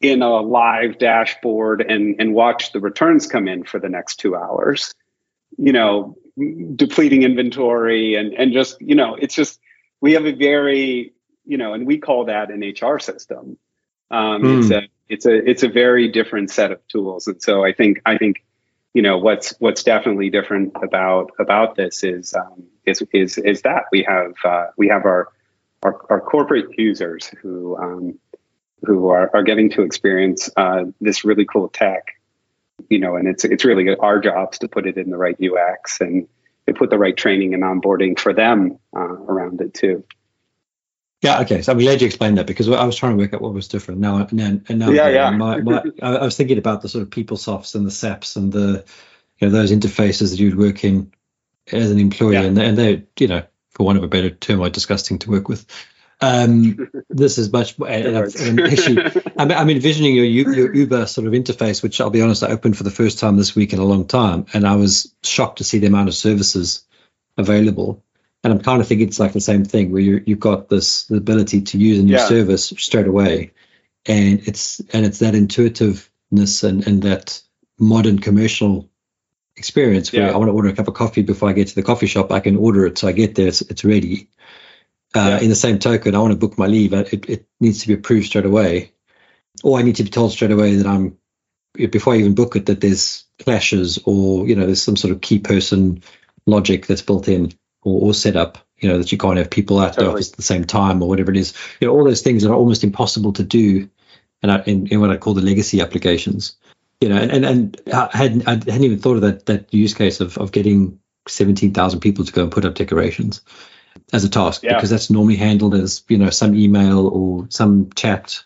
in 0.00 0.22
a 0.22 0.40
live 0.40 0.98
dashboard 0.98 1.80
and 1.80 2.16
and 2.18 2.34
watch 2.34 2.72
the 2.72 2.80
returns 2.80 3.26
come 3.26 3.48
in 3.48 3.64
for 3.64 3.78
the 3.78 3.88
next 3.88 4.16
2 4.16 4.36
hours. 4.36 4.94
You 5.56 5.72
know, 5.72 6.16
depleting 6.74 7.22
inventory 7.22 8.16
and 8.16 8.34
and 8.34 8.52
just, 8.52 8.80
you 8.80 8.94
know, 8.94 9.14
it's 9.14 9.34
just 9.34 9.60
we 10.00 10.12
have 10.12 10.26
a 10.26 10.32
very 10.32 11.14
you 11.46 11.56
know 11.56 11.74
and 11.74 11.86
we 11.86 11.98
call 11.98 12.26
that 12.26 12.50
an 12.50 12.60
hr 12.60 12.98
system 12.98 13.56
um, 14.10 14.42
mm. 14.42 14.58
it's 14.60 14.70
a 14.70 14.88
it's 15.08 15.26
a 15.26 15.50
it's 15.50 15.62
a 15.62 15.68
very 15.68 16.08
different 16.08 16.50
set 16.50 16.72
of 16.72 16.86
tools 16.88 17.26
and 17.26 17.40
so 17.42 17.64
i 17.64 17.72
think 17.72 18.00
i 18.06 18.16
think 18.16 18.44
you 18.92 19.02
know 19.02 19.18
what's 19.18 19.54
what's 19.58 19.82
definitely 19.82 20.30
different 20.30 20.72
about 20.82 21.30
about 21.38 21.74
this 21.76 22.04
is 22.04 22.34
um, 22.34 22.64
is 22.86 23.02
is 23.12 23.38
is 23.38 23.62
that 23.62 23.84
we 23.90 24.02
have 24.02 24.32
uh, 24.44 24.66
we 24.76 24.88
have 24.88 25.04
our, 25.04 25.28
our, 25.82 26.00
our 26.10 26.20
corporate 26.20 26.66
users 26.78 27.26
who 27.42 27.76
um, 27.76 28.18
who 28.84 29.08
are, 29.08 29.30
are 29.34 29.42
getting 29.42 29.70
to 29.70 29.82
experience 29.82 30.50
uh, 30.56 30.84
this 31.00 31.24
really 31.24 31.44
cool 31.44 31.68
tech 31.68 32.16
you 32.90 32.98
know 32.98 33.14
and 33.14 33.28
it's 33.28 33.44
it's 33.44 33.64
really 33.64 33.94
our 33.96 34.18
jobs 34.18 34.58
to 34.58 34.66
put 34.66 34.84
it 34.84 34.96
in 34.96 35.08
the 35.08 35.16
right 35.16 35.36
ux 35.40 36.00
and 36.00 36.26
put 36.72 36.90
the 36.90 36.98
right 36.98 37.16
training 37.16 37.54
and 37.54 37.62
onboarding 37.62 38.18
for 38.18 38.32
them 38.32 38.78
uh, 38.96 39.00
around 39.00 39.60
it 39.60 39.74
too. 39.74 40.04
Yeah. 41.22 41.40
Okay. 41.40 41.62
So 41.62 41.72
I'm 41.72 41.78
glad 41.78 42.00
you 42.00 42.06
explained 42.06 42.38
that 42.38 42.46
because 42.46 42.68
I 42.68 42.84
was 42.84 42.96
trying 42.96 43.16
to 43.16 43.22
work 43.22 43.32
out 43.32 43.40
what 43.40 43.54
was 43.54 43.68
different. 43.68 44.00
Now, 44.00 44.18
and 44.18 44.68
now, 44.68 44.90
yeah, 44.90 45.08
yeah. 45.08 45.30
My, 45.30 45.60
my, 45.60 45.82
I 46.02 46.24
was 46.24 46.36
thinking 46.36 46.58
about 46.58 46.82
the 46.82 46.88
sort 46.88 47.02
of 47.02 47.10
PeopleSofts 47.10 47.74
and 47.74 47.86
the 47.86 47.90
SAPs 47.90 48.36
and 48.36 48.52
the, 48.52 48.84
you 49.38 49.48
know, 49.48 49.50
those 49.50 49.72
interfaces 49.72 50.30
that 50.30 50.38
you'd 50.38 50.58
work 50.58 50.84
in 50.84 51.12
as 51.72 51.90
an 51.90 51.98
employee, 51.98 52.34
yeah. 52.34 52.42
and, 52.42 52.58
and 52.58 52.76
they're, 52.76 53.02
you 53.18 53.28
know, 53.28 53.42
for 53.70 53.86
want 53.86 53.96
of 53.96 54.04
a 54.04 54.08
better 54.08 54.28
term, 54.28 54.60
are 54.60 54.68
disgusting 54.68 55.18
to 55.20 55.30
work 55.30 55.48
with. 55.48 55.66
Um, 56.20 56.90
this 57.10 57.38
is 57.38 57.52
much 57.52 57.78
more 57.78 57.88
an, 57.88 58.14
an 58.16 58.58
issue. 58.60 58.98
I'm, 59.38 59.50
I'm, 59.50 59.70
envisioning 59.70 60.14
your, 60.14 60.24
your 60.24 60.74
Uber 60.74 61.06
sort 61.06 61.26
of 61.26 61.32
interface, 61.32 61.82
which 61.82 62.00
I'll 62.00 62.10
be 62.10 62.22
honest, 62.22 62.42
I 62.42 62.48
opened 62.48 62.76
for 62.76 62.84
the 62.84 62.90
first 62.90 63.18
time 63.18 63.36
this 63.36 63.54
week 63.54 63.72
in 63.72 63.78
a 63.78 63.84
long 63.84 64.06
time, 64.06 64.46
and 64.52 64.66
I 64.66 64.76
was 64.76 65.14
shocked 65.22 65.58
to 65.58 65.64
see 65.64 65.78
the 65.78 65.86
amount 65.86 66.08
of 66.08 66.14
services 66.14 66.84
available. 67.36 68.02
And 68.42 68.52
I'm 68.52 68.60
kind 68.60 68.80
of 68.80 68.88
thinking 68.88 69.08
it's 69.08 69.20
like 69.20 69.32
the 69.32 69.40
same 69.40 69.64
thing 69.64 69.90
where 69.90 70.02
you 70.02 70.22
you've 70.26 70.40
got 70.40 70.68
this 70.68 71.06
the 71.06 71.16
ability 71.16 71.62
to 71.62 71.78
use 71.78 71.98
a 71.98 72.02
new 72.02 72.12
yeah. 72.12 72.28
service 72.28 72.74
straight 72.76 73.06
away, 73.06 73.52
and 74.04 74.46
it's 74.46 74.80
and 74.92 75.06
it's 75.06 75.20
that 75.20 75.34
intuitiveness 75.34 76.62
and 76.62 76.86
and 76.86 77.02
that 77.04 77.40
modern 77.78 78.18
commercial 78.18 78.90
experience 79.56 80.12
where 80.12 80.26
yeah. 80.26 80.32
I 80.32 80.36
want 80.36 80.48
to 80.48 80.52
order 80.52 80.68
a 80.68 80.74
cup 80.74 80.88
of 80.88 80.94
coffee 80.94 81.22
before 81.22 81.48
I 81.48 81.52
get 81.52 81.68
to 81.68 81.74
the 81.74 81.82
coffee 81.82 82.06
shop. 82.06 82.32
I 82.32 82.40
can 82.40 82.56
order 82.56 82.86
it, 82.86 82.98
so 82.98 83.08
I 83.08 83.12
get 83.12 83.34
there, 83.34 83.48
it's, 83.48 83.62
it's 83.62 83.84
ready. 83.84 84.28
Uh, 85.14 85.20
yeah. 85.20 85.40
In 85.40 85.48
the 85.48 85.54
same 85.54 85.78
token, 85.78 86.14
I 86.14 86.18
want 86.18 86.32
to 86.32 86.38
book 86.38 86.58
my 86.58 86.66
leave. 86.66 86.92
It, 86.92 87.28
it 87.28 87.46
needs 87.60 87.82
to 87.82 87.88
be 87.88 87.94
approved 87.94 88.26
straight 88.26 88.46
away, 88.46 88.92
or 89.62 89.78
I 89.78 89.82
need 89.82 89.96
to 89.96 90.02
be 90.04 90.10
told 90.10 90.32
straight 90.32 90.50
away 90.50 90.76
that 90.76 90.86
I'm 90.86 91.18
before 91.74 92.14
I 92.14 92.18
even 92.18 92.34
book 92.34 92.56
it 92.56 92.66
that 92.66 92.80
there's 92.80 93.24
clashes 93.40 93.98
or 94.04 94.46
you 94.46 94.54
know 94.54 94.66
there's 94.66 94.82
some 94.82 94.96
sort 94.96 95.12
of 95.12 95.20
key 95.20 95.38
person 95.38 96.02
logic 96.46 96.86
that's 96.86 97.02
built 97.02 97.28
in 97.28 97.52
or, 97.82 98.08
or 98.08 98.14
set 98.14 98.36
up. 98.36 98.58
You 98.78 98.88
know 98.88 98.98
that 98.98 99.12
you 99.12 99.18
can't 99.18 99.38
have 99.38 99.50
people 99.50 99.80
at 99.80 99.94
totally. 99.94 100.06
the 100.06 100.12
office 100.12 100.30
at 100.30 100.36
the 100.36 100.42
same 100.42 100.64
time 100.64 101.02
or 101.02 101.08
whatever 101.08 101.30
it 101.30 101.36
is. 101.36 101.54
You 101.80 101.86
know 101.86 101.94
all 101.94 102.04
those 102.04 102.22
things 102.22 102.44
are 102.44 102.52
almost 102.52 102.82
impossible 102.82 103.32
to 103.34 103.44
do, 103.44 103.88
and 104.42 104.66
in, 104.66 104.88
in 104.88 105.00
what 105.00 105.10
I 105.10 105.16
call 105.16 105.34
the 105.34 105.42
legacy 105.42 105.80
applications 105.80 106.56
you 107.00 107.08
know, 107.08 107.16
and, 107.16 107.30
and, 107.30 107.44
and 107.44 107.80
I, 107.92 108.08
hadn't, 108.16 108.48
I 108.48 108.52
hadn't 108.52 108.84
even 108.84 108.98
thought 108.98 109.16
of 109.16 109.22
that, 109.22 109.46
that 109.46 109.74
use 109.74 109.92
case 109.92 110.20
of, 110.20 110.38
of 110.38 110.52
getting 110.52 111.00
17,000 111.28 112.00
people 112.00 112.24
to 112.24 112.32
go 112.32 112.44
and 112.44 112.52
put 112.52 112.64
up 112.64 112.76
decorations 112.76 113.42
as 114.12 114.24
a 114.24 114.28
task 114.28 114.62
yeah. 114.62 114.74
because 114.74 114.90
that's 114.90 115.10
normally 115.10 115.36
handled 115.36 115.74
as, 115.74 116.02
you 116.08 116.18
know, 116.18 116.30
some 116.30 116.54
email 116.54 117.08
or 117.08 117.46
some 117.50 117.90
chat, 117.94 118.42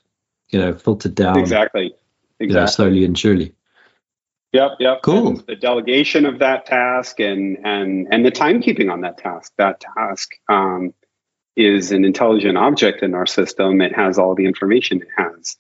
you 0.51 0.59
know, 0.59 0.75
filtered 0.75 1.15
down. 1.15 1.39
Exactly. 1.39 1.95
Exactly. 2.41 2.47
You 2.47 2.53
know, 2.53 2.67
slowly 2.67 3.05
and 3.05 3.19
surely. 3.19 3.55
Yep, 4.53 4.73
yep. 4.81 5.03
Cool. 5.03 5.29
And 5.29 5.47
the 5.47 5.57
delegation 5.57 6.25
of 6.25 6.39
that 6.39 6.65
task 6.65 7.21
and 7.21 7.59
and 7.65 8.09
and 8.11 8.25
the 8.25 8.31
timekeeping 8.31 8.91
on 8.91 9.03
that 9.03 9.19
task. 9.19 9.53
That 9.59 9.81
task 9.81 10.31
um, 10.49 10.95
is 11.55 11.93
an 11.93 12.05
intelligent 12.05 12.57
object 12.57 13.03
in 13.03 13.15
our 13.15 13.27
system. 13.27 13.83
It 13.83 13.95
has 13.95 14.19
all 14.19 14.35
the 14.35 14.47
information 14.47 15.03
it 15.03 15.09
has 15.17 15.57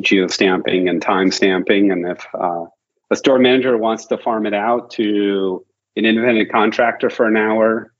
geostamping 0.00 0.88
and 0.88 1.02
time 1.02 1.30
stamping. 1.30 1.92
And 1.92 2.06
if 2.08 2.26
uh, 2.34 2.64
a 3.10 3.16
store 3.16 3.38
manager 3.38 3.76
wants 3.76 4.06
to 4.06 4.18
farm 4.18 4.46
it 4.46 4.54
out 4.54 4.90
to 4.92 5.64
an 5.96 6.06
independent 6.06 6.50
contractor 6.50 7.10
for 7.10 7.26
an 7.26 7.36
hour, 7.36 7.91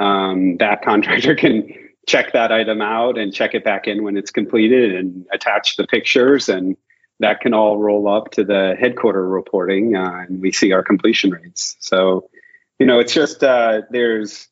um, 0.00 0.56
that 0.58 0.82
contractor 0.84 1.34
can 1.34 1.68
check 2.06 2.32
that 2.32 2.50
item 2.50 2.80
out 2.80 3.18
and 3.18 3.32
check 3.32 3.54
it 3.54 3.62
back 3.62 3.86
in 3.86 4.02
when 4.02 4.16
it's 4.16 4.30
completed 4.30 4.94
and 4.94 5.26
attach 5.32 5.76
the 5.76 5.86
pictures 5.86 6.48
and 6.48 6.76
that 7.20 7.40
can 7.40 7.52
all 7.52 7.78
roll 7.78 8.08
up 8.08 8.30
to 8.30 8.42
the 8.42 8.74
headquarter 8.80 9.28
reporting 9.28 9.94
uh, 9.94 10.24
and 10.26 10.40
we 10.40 10.50
see 10.50 10.72
our 10.72 10.82
completion 10.82 11.30
rates 11.30 11.76
so 11.78 12.28
you 12.78 12.86
know 12.86 12.98
it's 12.98 13.12
just 13.12 13.44
uh, 13.44 13.82
there's 13.90 14.48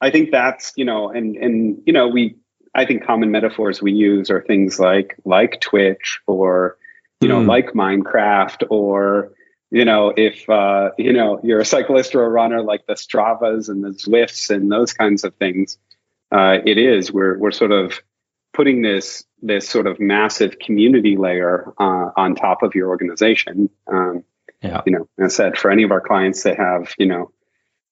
i 0.00 0.10
think 0.10 0.30
that's 0.30 0.72
you 0.76 0.84
know 0.84 1.08
and 1.08 1.36
and 1.36 1.80
you 1.86 1.92
know 1.92 2.08
we 2.08 2.36
I 2.74 2.84
think 2.84 3.04
common 3.04 3.30
metaphors 3.30 3.82
we 3.82 3.92
use 3.92 4.30
are 4.30 4.42
things 4.42 4.78
like 4.78 5.16
like 5.24 5.60
Twitch 5.60 6.20
or 6.26 6.76
you 7.20 7.28
know 7.28 7.40
mm. 7.40 7.46
like 7.46 7.72
Minecraft 7.72 8.64
or 8.70 9.32
you 9.70 9.84
know 9.84 10.12
if 10.16 10.48
uh, 10.48 10.90
you 10.98 11.12
know 11.12 11.40
you're 11.42 11.60
a 11.60 11.64
cyclist 11.64 12.14
or 12.14 12.24
a 12.24 12.28
runner 12.28 12.62
like 12.62 12.86
the 12.86 12.94
Stravas 12.94 13.68
and 13.68 13.84
the 13.84 13.90
Zwifts 13.90 14.50
and 14.54 14.70
those 14.70 14.92
kinds 14.92 15.24
of 15.24 15.34
things. 15.36 15.78
Uh, 16.32 16.58
it 16.64 16.78
is 16.78 17.12
we're 17.12 17.36
we're 17.38 17.50
sort 17.50 17.72
of 17.72 18.00
putting 18.52 18.82
this 18.82 19.24
this 19.42 19.68
sort 19.68 19.86
of 19.86 19.98
massive 19.98 20.58
community 20.58 21.16
layer 21.16 21.72
uh, 21.78 22.10
on 22.16 22.34
top 22.34 22.62
of 22.62 22.74
your 22.74 22.88
organization. 22.88 23.70
Um, 23.86 24.24
yeah. 24.62 24.82
You 24.84 24.92
know, 24.92 25.08
as 25.18 25.34
I 25.34 25.36
said, 25.36 25.58
for 25.58 25.70
any 25.70 25.82
of 25.82 25.90
our 25.90 26.00
clients 26.00 26.42
that 26.42 26.56
have 26.56 26.94
you 26.98 27.06
know 27.06 27.32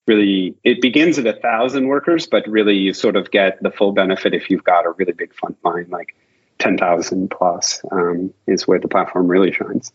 really 0.07 0.55
it 0.63 0.81
begins 0.81 1.19
at 1.19 1.27
a 1.27 1.33
thousand 1.33 1.87
workers, 1.87 2.27
but 2.27 2.47
really 2.47 2.75
you 2.75 2.93
sort 2.93 3.15
of 3.15 3.31
get 3.31 3.61
the 3.61 3.71
full 3.71 3.91
benefit 3.91 4.33
if 4.33 4.49
you've 4.49 4.63
got 4.63 4.85
a 4.85 4.91
really 4.91 5.13
big 5.13 5.33
front 5.33 5.57
line, 5.63 5.87
like 5.89 6.15
10,000 6.59 7.29
plus 7.29 7.81
um, 7.91 8.33
is 8.47 8.67
where 8.67 8.79
the 8.79 8.87
platform 8.87 9.27
really 9.27 9.51
shines. 9.51 9.93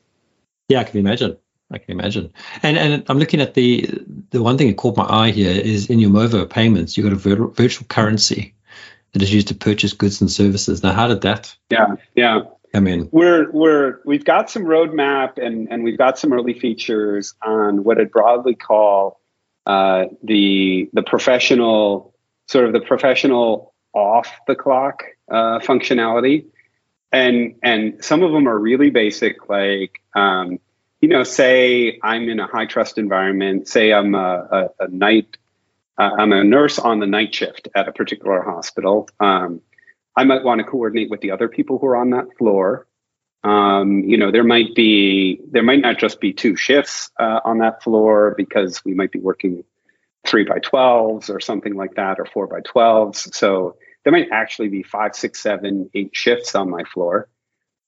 Yeah, 0.69 0.81
I 0.81 0.85
can 0.85 0.99
imagine. 0.99 1.37
I 1.71 1.79
can 1.79 1.93
imagine. 1.93 2.33
And 2.63 2.77
and 2.77 3.05
I'm 3.09 3.19
looking 3.19 3.41
at 3.41 3.55
the 3.55 3.89
the 4.31 4.43
one 4.43 4.59
thing 4.59 4.69
that 4.69 4.77
caught 4.77 4.97
my 4.97 5.07
eye 5.09 5.31
here 5.31 5.51
is 5.51 5.89
in 5.91 5.99
your 5.99 6.11
Movo 6.11 6.49
payments, 6.49 6.97
you've 6.97 7.05
got 7.05 7.13
a 7.13 7.17
vir- 7.17 7.49
virtual 7.49 7.87
currency 7.87 8.55
that 9.13 9.23
is 9.23 9.33
used 9.33 9.49
to 9.49 9.55
purchase 9.55 9.93
goods 9.93 10.21
and 10.21 10.31
services. 10.31 10.83
Now, 10.83 10.93
how 10.93 11.09
did 11.09 11.23
that? 11.23 11.57
Yeah, 11.71 11.97
yeah. 12.15 12.43
I 12.75 12.81
mean, 12.81 13.09
we're 13.13 13.51
we're 13.53 14.01
we've 14.05 14.25
got 14.25 14.51
some 14.51 14.65
roadmap 14.65 15.39
and 15.39 15.69
and 15.71 15.85
we've 15.85 15.99
got 15.99 16.19
some 16.19 16.33
early 16.33 16.59
features 16.59 17.35
on 17.41 17.85
what 17.85 18.01
I'd 18.01 18.11
broadly 18.11 18.57
call 18.57 19.21
uh, 19.67 20.07
the 20.23 20.91
the 20.93 21.03
professional 21.03 22.15
sort 22.47 22.67
of 22.67 22.73
the 22.73 22.81
professional 22.81 23.75
off 23.95 24.41
the 24.47 24.57
clock 24.57 25.05
uh, 25.31 25.61
functionality, 25.61 26.47
and 27.13 27.55
and 27.63 28.05
some 28.05 28.23
of 28.23 28.33
them 28.33 28.49
are 28.49 28.59
really 28.59 28.91
basic, 28.91 29.49
like 29.49 30.03
um, 30.15 30.59
you 31.05 31.11
know, 31.11 31.23
say 31.23 31.99
I'm 32.03 32.31
in 32.31 32.41
a 32.41 32.47
high 32.47 32.65
trust 32.65 32.97
environment, 32.97 33.69
say 33.69 33.93
I'm 33.93 34.15
a, 34.15 34.71
a, 34.79 34.85
a 34.85 34.89
night, 34.89 35.37
uh, 35.99 36.13
I'm 36.17 36.33
a 36.33 36.43
nurse 36.43 36.79
on 36.79 36.99
the 36.99 37.07
night 37.07 37.35
shift 37.35 37.69
at 37.77 37.87
a 37.87 37.93
particular 37.93 38.41
hospital. 38.41 39.11
Um, 39.21 39.61
I 40.17 40.25
might 40.25 40.45
want 40.45 40.61
to 40.61 40.65
coordinate 40.65 41.11
with 41.11 41.21
the 41.21 41.31
other 41.31 41.47
people 41.47 41.77
who 41.77 41.89
are 41.89 41.97
on 41.97 42.09
that 42.13 42.25
floor. 42.39 42.87
Um, 43.43 44.05
you 44.05 44.17
know, 44.17 44.31
there 44.31 44.45
might 44.45 44.75
be 44.75 45.43
there 45.51 45.63
might 45.63 45.83
not 45.83 45.99
just 45.99 46.23
be 46.23 46.33
two 46.33 46.57
shifts 46.57 47.11
uh, 47.21 47.41
on 47.45 47.59
that 47.59 47.83
floor 47.83 48.35
because 48.39 48.83
we 48.83 48.95
might 48.95 49.13
be 49.13 49.19
working 49.19 49.63
three 50.27 50.45
by 50.45 50.59
twelves 50.59 51.29
or 51.29 51.39
something 51.39 51.75
like 51.75 51.97
that, 51.97 52.19
or 52.19 52.25
four 52.25 52.47
by 52.47 52.61
twelves. 52.61 53.29
So 53.37 53.77
there 54.05 54.13
might 54.15 54.29
actually 54.33 54.69
be 54.69 54.83
five, 54.83 55.15
six, 55.15 55.43
seven, 55.43 55.91
eight 55.93 56.17
shifts 56.17 56.55
on 56.55 56.71
my 56.71 56.85
floor. 56.85 57.29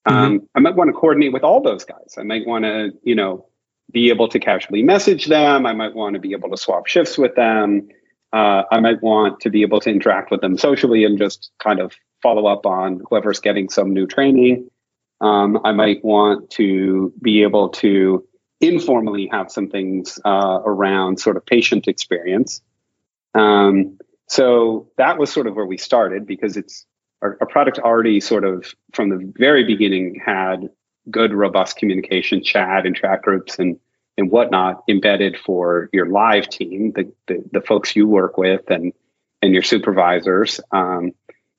Mm-hmm. 0.06 0.16
Um, 0.16 0.48
I 0.54 0.60
might 0.60 0.76
want 0.76 0.88
to 0.88 0.92
coordinate 0.92 1.32
with 1.32 1.42
all 1.42 1.60
those 1.60 1.84
guys. 1.84 2.14
I 2.16 2.22
might 2.22 2.46
want 2.46 2.64
to, 2.64 2.92
you 3.02 3.14
know, 3.14 3.46
be 3.92 4.08
able 4.10 4.28
to 4.28 4.38
casually 4.38 4.82
message 4.82 5.26
them. 5.26 5.66
I 5.66 5.72
might 5.72 5.94
want 5.94 6.14
to 6.14 6.20
be 6.20 6.32
able 6.32 6.50
to 6.50 6.56
swap 6.56 6.86
shifts 6.86 7.18
with 7.18 7.34
them. 7.34 7.88
Uh, 8.32 8.62
I 8.70 8.80
might 8.80 9.02
want 9.02 9.40
to 9.40 9.50
be 9.50 9.62
able 9.62 9.80
to 9.80 9.90
interact 9.90 10.30
with 10.30 10.40
them 10.40 10.58
socially 10.58 11.04
and 11.04 11.18
just 11.18 11.50
kind 11.58 11.80
of 11.80 11.92
follow 12.22 12.46
up 12.46 12.66
on 12.66 13.02
whoever's 13.08 13.40
getting 13.40 13.68
some 13.68 13.92
new 13.92 14.06
training. 14.06 14.68
Um, 15.20 15.60
I 15.64 15.72
might 15.72 16.04
want 16.04 16.50
to 16.50 17.12
be 17.22 17.42
able 17.42 17.70
to 17.70 18.26
informally 18.60 19.28
have 19.30 19.50
some 19.50 19.68
things 19.68 20.18
uh, 20.24 20.60
around 20.64 21.20
sort 21.20 21.36
of 21.36 21.46
patient 21.46 21.88
experience. 21.88 22.60
Um, 23.34 23.98
so 24.28 24.88
that 24.98 25.18
was 25.18 25.32
sort 25.32 25.46
of 25.46 25.54
where 25.54 25.66
we 25.66 25.78
started 25.78 26.26
because 26.26 26.56
it's 26.56 26.86
our, 27.22 27.38
our, 27.40 27.46
product 27.46 27.78
already 27.78 28.20
sort 28.20 28.44
of 28.44 28.74
from 28.92 29.08
the 29.08 29.32
very 29.36 29.64
beginning 29.64 30.20
had 30.24 30.68
good, 31.10 31.32
robust 31.32 31.76
communication, 31.76 32.42
chat 32.42 32.86
and 32.86 32.96
chat 32.96 33.22
groups 33.22 33.58
and 33.58 33.78
and 34.18 34.30
whatnot 34.30 34.82
embedded 34.88 35.36
for 35.36 35.90
your 35.92 36.06
live 36.06 36.48
team, 36.48 36.92
the 36.94 37.12
the, 37.26 37.44
the 37.52 37.60
folks 37.60 37.96
you 37.96 38.06
work 38.06 38.36
with 38.36 38.70
and 38.70 38.92
and 39.42 39.52
your 39.52 39.62
supervisors. 39.62 40.60
Um, 40.72 41.12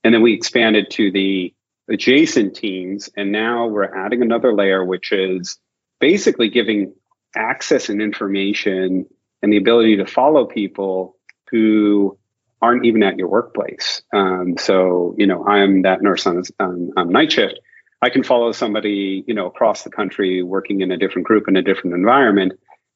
and 0.04 0.13
then 0.13 0.22
we 0.22 0.34
expanded 0.34 0.89
to 0.91 1.12
the 1.12 1.54
adjacent 1.89 2.56
teams. 2.56 3.10
And 3.15 3.32
now 3.32 3.67
we're 3.67 3.96
adding 3.96 4.22
another 4.22 4.54
layer, 4.54 4.84
which 4.84 5.12
is 5.12 5.58
basically 6.00 6.50
giving 6.50 6.93
access 7.36 7.89
and 7.89 8.02
information 8.02 9.06
and 9.41 9.54
the 9.54 9.58
ability 9.58 9.98
to 9.98 10.06
follow 10.06 10.46
people 10.46 11.15
who 11.52 12.17
aren't 12.62 12.86
even 12.86 13.04
at 13.04 13.17
your 13.17 13.28
workplace. 13.28 14.02
Um, 14.13 14.58
so, 14.58 15.15
you 15.17 15.28
know, 15.28 15.46
I'm 15.46 15.84
that 15.84 16.02
nurse 16.02 16.26
on, 16.26 16.43
on, 16.60 16.91
on 16.98 17.10
night 17.10 17.32
shift. 17.32 17.60
I 18.02 18.10
can 18.10 18.24
follow 18.24 18.52
somebody, 18.52 19.24
you 19.28 19.34
know, 19.34 19.48
across 19.48 19.84
the 19.84 19.89
country 19.89 20.43
working 20.43 20.82
in 20.82 20.91
a 20.91 20.98
different 20.98 21.28
group 21.28 21.48
in 21.48 21.56
a 21.56 21.62
different 21.62 21.96
environment 21.96 22.54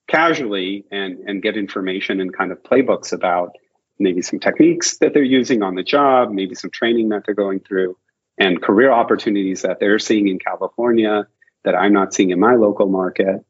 casually 0.07 0.85
and, 0.91 1.19
and 1.27 1.41
get 1.41 1.57
information 1.57 2.19
and 2.19 2.35
kind 2.35 2.51
of 2.51 2.61
playbooks 2.63 3.13
about 3.13 3.55
maybe 3.99 4.21
some 4.21 4.39
techniques 4.39 4.97
that 4.97 5.13
they're 5.13 5.23
using 5.23 5.63
on 5.63 5.75
the 5.75 5.83
job, 5.83 6.31
maybe 6.31 6.55
some 6.55 6.69
training 6.71 7.09
that 7.09 7.23
they're 7.25 7.35
going 7.35 7.59
through 7.59 7.95
and 8.37 8.61
career 8.61 8.91
opportunities 8.91 9.61
that 9.61 9.79
they're 9.79 9.99
seeing 9.99 10.27
in 10.27 10.39
California 10.39 11.27
that 11.63 11.75
I'm 11.75 11.93
not 11.93 12.13
seeing 12.13 12.31
in 12.31 12.39
my 12.39 12.55
local 12.55 12.87
market. 12.87 13.45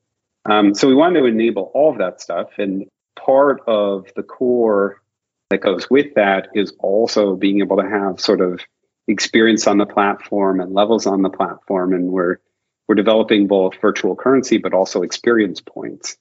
Um, 0.45 0.73
so 0.73 0.87
we 0.87 0.95
wanted 0.95 1.21
to 1.21 1.25
enable 1.25 1.71
all 1.73 1.91
of 1.91 1.99
that 1.99 2.19
stuff. 2.19 2.49
And 2.57 2.85
part 3.15 3.61
of 3.67 4.07
the 4.15 4.23
core 4.23 5.00
that 5.51 5.61
goes 5.61 5.89
with 5.89 6.15
that 6.15 6.49
is 6.53 6.73
also 6.79 7.35
being 7.35 7.61
able 7.61 7.77
to 7.77 7.87
have 7.87 8.19
sort 8.19 8.41
of 8.41 8.59
experience 9.07 9.67
on 9.67 9.77
the 9.77 9.85
platform 9.85 10.59
and 10.59 10.73
levels 10.73 11.05
on 11.05 11.21
the 11.21 11.29
platform. 11.29 11.93
And 11.93 12.11
we're 12.11 12.37
we're 12.87 12.95
developing 12.95 13.47
both 13.47 13.79
virtual 13.79 14.15
currency 14.15 14.57
but 14.57 14.73
also 14.73 15.03
experience 15.03 15.61
points. 15.61 16.17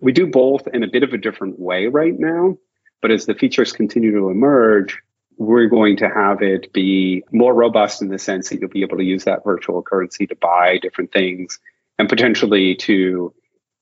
We 0.00 0.12
do 0.12 0.26
both 0.26 0.66
in 0.68 0.82
a 0.82 0.90
bit 0.90 1.02
of 1.02 1.12
a 1.12 1.18
different 1.18 1.58
way 1.58 1.86
right 1.86 2.18
now. 2.18 2.58
But 3.00 3.10
as 3.10 3.24
the 3.24 3.34
features 3.34 3.72
continue 3.72 4.12
to 4.12 4.28
emerge, 4.28 4.98
we're 5.38 5.68
going 5.68 5.96
to 5.98 6.08
have 6.08 6.42
it 6.42 6.72
be 6.72 7.24
more 7.32 7.54
robust 7.54 8.02
in 8.02 8.08
the 8.08 8.18
sense 8.18 8.50
that 8.50 8.60
you'll 8.60 8.68
be 8.68 8.82
able 8.82 8.98
to 8.98 9.04
use 9.04 9.24
that 9.24 9.42
virtual 9.42 9.82
currency 9.82 10.26
to 10.26 10.36
buy 10.36 10.78
different 10.82 11.12
things 11.12 11.58
and 11.98 12.08
potentially 12.08 12.74
to 12.74 13.32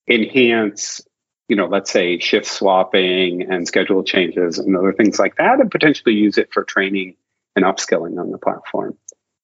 enhance 0.09 1.01
you 1.49 1.57
know 1.57 1.67
let's 1.67 1.91
say 1.91 2.19
shift 2.19 2.47
swapping 2.47 3.51
and 3.51 3.67
schedule 3.67 4.03
changes 4.03 4.59
and 4.59 4.77
other 4.77 4.93
things 4.93 5.19
like 5.19 5.37
that 5.37 5.61
and 5.61 5.71
potentially 5.71 6.15
use 6.15 6.39
it 6.39 6.53
for 6.53 6.65
training 6.65 7.17
and 7.57 7.65
upskilling 7.65 8.21
on 8.21 8.31
the 8.31 8.39
platform 8.39 8.97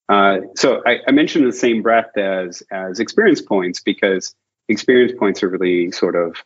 uh, 0.08 0.40
so 0.54 0.82
I, 0.86 0.98
I 1.08 1.12
mentioned 1.12 1.46
the 1.46 1.52
same 1.52 1.82
breath 1.82 2.16
as 2.16 2.62
as 2.70 3.00
experience 3.00 3.40
points 3.40 3.80
because 3.80 4.34
experience 4.68 5.12
points 5.18 5.42
are 5.42 5.48
really 5.48 5.90
sort 5.92 6.16
of 6.16 6.36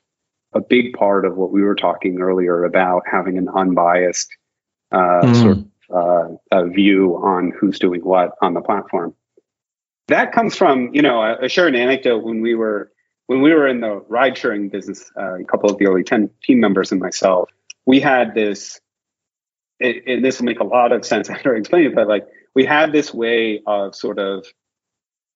a 0.53 0.61
big 0.61 0.95
part 0.95 1.25
of 1.25 1.37
what 1.37 1.51
we 1.51 1.63
were 1.63 1.75
talking 1.75 2.21
earlier 2.21 2.65
about 2.65 3.03
having 3.11 3.37
an 3.37 3.49
unbiased 3.49 4.29
uh, 4.93 5.23
mm. 5.23 5.37
sort 5.37 5.59
of 5.91 6.39
uh, 6.51 6.65
view 6.67 7.17
on 7.17 7.53
who's 7.59 7.79
doing 7.79 8.01
what 8.01 8.33
on 8.43 8.55
the 8.55 8.61
platform. 8.61 9.15
That 10.09 10.33
comes 10.33 10.57
from, 10.57 10.95
you 10.95 11.03
know, 11.03 11.21
I, 11.21 11.49
share 11.49 11.67
an 11.67 11.75
anecdote 11.75 12.25
when 12.25 12.41
we 12.41 12.55
were 12.55 12.91
when 13.29 13.43
we 13.43 13.53
were 13.53 13.69
in 13.69 13.81
the 13.81 14.03
ride 14.09 14.37
sharing 14.37 14.69
business. 14.69 15.11
Uh, 15.17 15.35
a 15.35 15.45
couple 15.45 15.71
of 15.71 15.79
the 15.79 15.87
early 15.87 16.03
10 16.03 16.31
team 16.43 16.59
members 16.59 16.91
and 16.91 17.01
myself, 17.01 17.49
we 17.87 18.01
had 18.01 18.35
this. 18.35 18.81
and 19.81 20.25
this 20.25 20.41
will 20.41 20.47
make 20.47 20.61
a 20.61 20.65
lot 20.65 20.91
of 20.93 21.05
sense 21.05 21.31
after 21.35 21.55
I 21.55 21.59
explain 21.59 21.87
it, 21.87 21.95
but 21.95 22.09
like 22.09 22.27
we 22.55 22.65
had 22.65 22.91
this 22.91 23.15
way 23.15 23.63
of 23.67 23.95
sort 23.95 24.19
of 24.19 24.47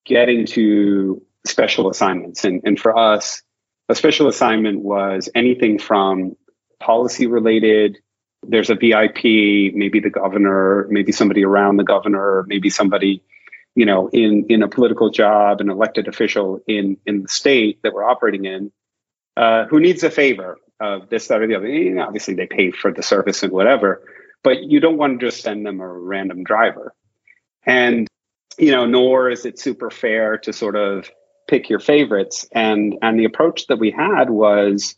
getting 0.05 0.47
to 0.47 1.23
special 1.47 1.89
assignments, 1.89 2.45
and 2.45 2.61
and 2.65 2.81
for 2.81 2.97
us, 2.97 3.43
a 3.89 3.95
special 3.95 4.27
assignment 4.27 4.81
was 4.81 5.29
anything 5.35 5.79
from 5.79 6.35
policy 6.81 7.27
related. 7.27 7.99
There's 8.43 8.71
a 8.71 8.75
VIP, 8.75 9.23
maybe 9.75 10.01
the 10.01 10.11
governor, 10.11 10.89
maybe 10.91 11.13
somebody 11.13 11.45
around 11.45 11.77
the 11.77 11.85
governor, 11.85 12.45
maybe 12.49 12.71
somebody, 12.71 13.23
you 13.75 13.87
know, 13.87 14.09
in 14.09 14.47
in 14.49 14.63
a 14.63 14.69
political 14.69 15.11
job, 15.11 15.61
an 15.61 15.71
elected 15.71 16.09
official 16.09 16.61
in 16.67 16.97
in 17.07 17.23
the 17.23 17.29
state 17.29 17.81
that 17.83 17.95
we're 17.95 18.05
operating 18.05 18.45
in, 18.45 18.73
uh, 19.37 19.65
who 19.67 19.81
needs 19.81 20.03
a 20.03 20.11
favor 20.11 20.59
of 20.81 21.09
this, 21.09 21.29
that, 21.29 21.41
or 21.41 21.47
the 21.47 21.55
other. 21.55 22.01
Obviously, 22.01 22.35
they 22.35 22.47
pay 22.47 22.71
for 22.71 22.93
the 22.93 23.03
service 23.03 23.43
and 23.43 23.53
whatever, 23.53 24.03
but 24.43 24.63
you 24.63 24.81
don't 24.81 24.99
want 24.99 25.21
to 25.21 25.27
just 25.27 25.43
send 25.43 25.65
them 25.65 25.81
a 25.81 25.89
random 25.89 26.45
driver. 26.45 26.95
And 27.65 28.09
you 28.59 28.71
know, 28.71 28.87
nor 28.87 29.31
is 29.31 29.47
it 29.47 29.59
super 29.59 29.91
fair 29.91 30.39
to 30.39 30.53
sort 30.53 30.77
of 30.77 31.11
pick 31.49 31.71
your 31.71 31.81
favorites. 31.81 32.47
And 32.53 32.99
and 33.03 33.19
the 33.19 33.25
approach 33.25 33.67
that 33.69 33.79
we 33.79 33.91
had 33.91 34.31
was 34.31 34.95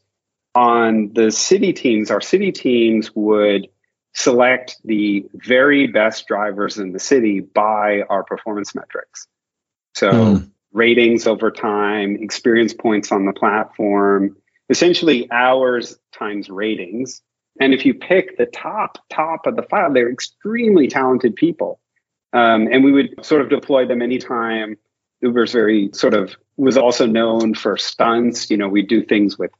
on 0.55 1.13
the 1.13 1.31
city 1.31 1.73
teams, 1.73 2.11
our 2.11 2.21
city 2.21 2.53
teams 2.53 3.15
would 3.15 3.69
select 4.15 4.77
the 4.85 5.27
very 5.35 5.87
best 5.87 6.27
drivers 6.27 6.79
in 6.79 6.93
the 6.93 7.01
city 7.01 7.41
by 7.41 8.03
our 8.09 8.23
performance 8.23 8.75
metrics. 8.75 9.27
So 9.95 10.11
mm. 10.11 10.51
ratings 10.73 11.27
over 11.27 11.51
time, 11.51 12.17
experience 12.21 12.73
points 12.73 13.13
on 13.13 13.27
the 13.27 13.33
platform, 13.33 14.37
essentially 14.71 15.31
hours 15.31 15.99
times 16.13 16.49
ratings. 16.49 17.23
And 17.61 17.75
if 17.75 17.85
you 17.85 17.95
pick 17.95 18.39
the 18.39 18.47
top, 18.47 18.99
top 19.11 19.47
of 19.47 19.57
the 19.57 19.63
file, 19.63 19.93
they're 19.93 20.11
extremely 20.11 20.89
talented 20.89 21.37
people. 21.37 21.81
Um, 22.33 22.69
and 22.71 22.83
we 22.83 22.93
would 22.93 23.25
sort 23.25 23.43
of 23.43 23.49
deploy 23.49 23.87
them 23.87 24.03
anytime 24.03 24.77
Uber's 25.23 25.53
very 25.53 25.91
sort 25.93 26.15
of 26.15 26.35
was 26.57 26.77
also 26.77 27.07
known 27.07 27.55
for 27.55 27.77
stunts. 27.77 28.51
You 28.51 28.57
know, 28.57 28.69
we 28.69 28.83
do 28.83 29.03
things 29.03 29.39
with 29.39 29.53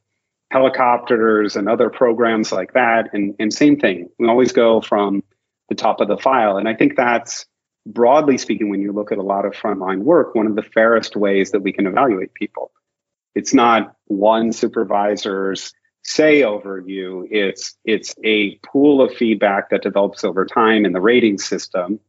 helicopters 0.51 1.55
and 1.55 1.67
other 1.67 1.89
programs 1.89 2.51
like 2.51 2.73
that. 2.73 3.09
And, 3.13 3.35
and 3.39 3.53
same 3.53 3.79
thing, 3.79 4.09
we 4.19 4.27
always 4.27 4.51
go 4.51 4.81
from 4.81 5.23
the 5.69 5.75
top 5.75 6.01
of 6.01 6.07
the 6.07 6.17
file. 6.17 6.57
And 6.57 6.69
I 6.69 6.73
think 6.73 6.95
that's 6.95 7.45
broadly 7.85 8.37
speaking, 8.37 8.69
when 8.69 8.81
you 8.81 8.91
look 8.91 9.11
at 9.11 9.17
a 9.17 9.23
lot 9.23 9.45
of 9.45 9.53
frontline 9.53 9.99
work, 9.99 10.35
one 10.35 10.47
of 10.47 10.55
the 10.55 10.63
fairest 10.63 11.15
ways 11.15 11.51
that 11.51 11.61
we 11.61 11.71
can 11.71 11.87
evaluate 11.87 12.33
people. 12.33 12.71
It's 13.33 13.53
not 13.53 13.95
one 14.05 14.53
supervisor's 14.53 15.73
say 16.03 16.43
over 16.43 16.79
you. 16.79 17.27
It's 17.31 17.75
it's 17.83 18.15
a 18.23 18.57
pool 18.57 19.01
of 19.01 19.13
feedback 19.13 19.71
that 19.71 19.81
develops 19.81 20.23
over 20.23 20.45
time 20.45 20.85
in 20.85 20.93
the 20.93 21.01
rating 21.01 21.39
system 21.39 21.99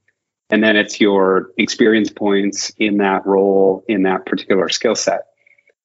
and 0.51 0.63
then 0.63 0.77
it's 0.77 1.01
your 1.01 1.51
experience 1.57 2.11
points 2.11 2.73
in 2.79 2.99
that 2.99 3.27
role 3.27 3.85
in 3.89 4.03
that 4.03 4.27
particular 4.27 4.69
skill 4.69 4.95
set 4.95 5.27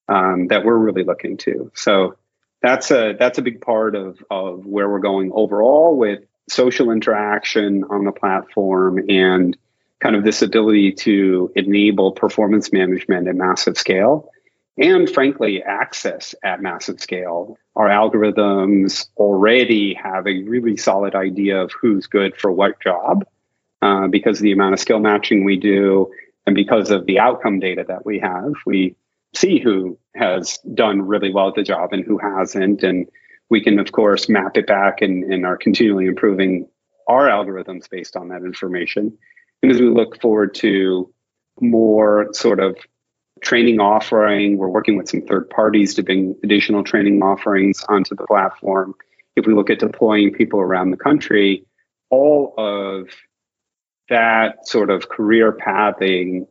um, 0.08 0.48
that 0.48 0.64
we're 0.64 0.76
really 0.76 1.04
looking 1.04 1.36
to 1.36 1.70
so 1.74 2.16
that's 2.62 2.90
a 2.90 3.14
that's 3.18 3.38
a 3.38 3.42
big 3.42 3.60
part 3.60 3.94
of 3.94 4.22
of 4.30 4.64
where 4.66 4.88
we're 4.88 4.98
going 4.98 5.30
overall 5.32 5.96
with 5.96 6.20
social 6.48 6.90
interaction 6.90 7.84
on 7.84 8.04
the 8.04 8.12
platform 8.12 8.98
and 9.08 9.56
kind 10.00 10.16
of 10.16 10.24
this 10.24 10.42
ability 10.42 10.92
to 10.92 11.52
enable 11.54 12.12
performance 12.12 12.72
management 12.72 13.28
at 13.28 13.36
massive 13.36 13.78
scale 13.78 14.28
and 14.78 15.08
frankly 15.08 15.62
access 15.62 16.34
at 16.42 16.60
massive 16.60 17.00
scale 17.00 17.56
our 17.76 17.88
algorithms 17.88 19.06
already 19.16 19.94
have 19.94 20.26
a 20.26 20.42
really 20.42 20.76
solid 20.76 21.14
idea 21.14 21.62
of 21.62 21.70
who's 21.72 22.06
good 22.06 22.36
for 22.36 22.50
what 22.50 22.80
job 22.80 23.24
uh, 23.82 24.06
because 24.06 24.38
of 24.38 24.44
the 24.44 24.52
amount 24.52 24.72
of 24.72 24.80
skill 24.80 25.00
matching 25.00 25.44
we 25.44 25.56
do 25.56 26.10
and 26.46 26.54
because 26.54 26.90
of 26.90 27.06
the 27.06 27.18
outcome 27.18 27.60
data 27.60 27.84
that 27.86 28.04
we 28.04 28.18
have. 28.18 28.52
We 28.66 28.96
see 29.34 29.58
who 29.60 29.98
has 30.14 30.58
done 30.74 31.02
really 31.02 31.32
well 31.32 31.48
at 31.48 31.54
the 31.54 31.62
job 31.62 31.92
and 31.92 32.04
who 32.04 32.18
hasn't. 32.18 32.82
And 32.82 33.08
we 33.50 33.62
can, 33.62 33.78
of 33.78 33.92
course, 33.92 34.28
map 34.28 34.56
it 34.56 34.66
back 34.66 35.02
and, 35.02 35.24
and 35.32 35.46
are 35.46 35.56
continually 35.56 36.06
improving 36.06 36.68
our 37.08 37.28
algorithms 37.28 37.88
based 37.90 38.16
on 38.16 38.28
that 38.28 38.42
information. 38.42 39.16
And 39.62 39.72
as 39.72 39.80
we 39.80 39.88
look 39.88 40.20
forward 40.20 40.54
to 40.56 41.12
more 41.60 42.28
sort 42.32 42.60
of 42.60 42.76
training 43.40 43.80
offering, 43.80 44.56
we're 44.56 44.68
working 44.68 44.96
with 44.96 45.08
some 45.08 45.22
third 45.22 45.50
parties 45.50 45.94
to 45.94 46.02
bring 46.02 46.36
additional 46.44 46.84
training 46.84 47.22
offerings 47.22 47.84
onto 47.88 48.14
the 48.14 48.26
platform. 48.26 48.94
If 49.36 49.46
we 49.46 49.54
look 49.54 49.70
at 49.70 49.78
deploying 49.78 50.32
people 50.32 50.60
around 50.60 50.90
the 50.90 50.96
country, 50.96 51.64
all 52.10 52.54
of 52.58 53.08
that 54.08 54.66
sort 54.68 54.90
of 54.90 55.08
career 55.08 55.52
pathing 55.52 56.46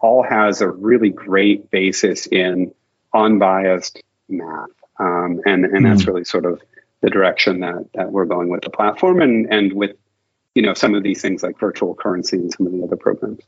all 0.00 0.22
has 0.22 0.60
a 0.60 0.68
really 0.68 1.10
great 1.10 1.70
basis 1.70 2.26
in 2.26 2.72
unbiased 3.14 4.02
math. 4.28 4.70
Um, 4.98 5.40
and 5.46 5.64
and 5.64 5.84
that's 5.84 6.04
hmm. 6.04 6.10
really 6.10 6.24
sort 6.24 6.44
of 6.44 6.60
the 7.00 7.10
direction 7.10 7.60
that, 7.60 7.88
that 7.94 8.12
we're 8.12 8.24
going 8.24 8.48
with 8.48 8.62
the 8.62 8.70
platform 8.70 9.20
and, 9.20 9.52
and 9.52 9.72
with 9.72 9.96
you 10.54 10.62
know 10.62 10.74
some 10.74 10.94
of 10.94 11.02
these 11.02 11.20
things 11.20 11.42
like 11.42 11.58
virtual 11.58 11.94
currency 11.94 12.36
and 12.36 12.52
some 12.52 12.66
of 12.66 12.72
the 12.72 12.82
other 12.82 12.96
programs. 12.96 13.42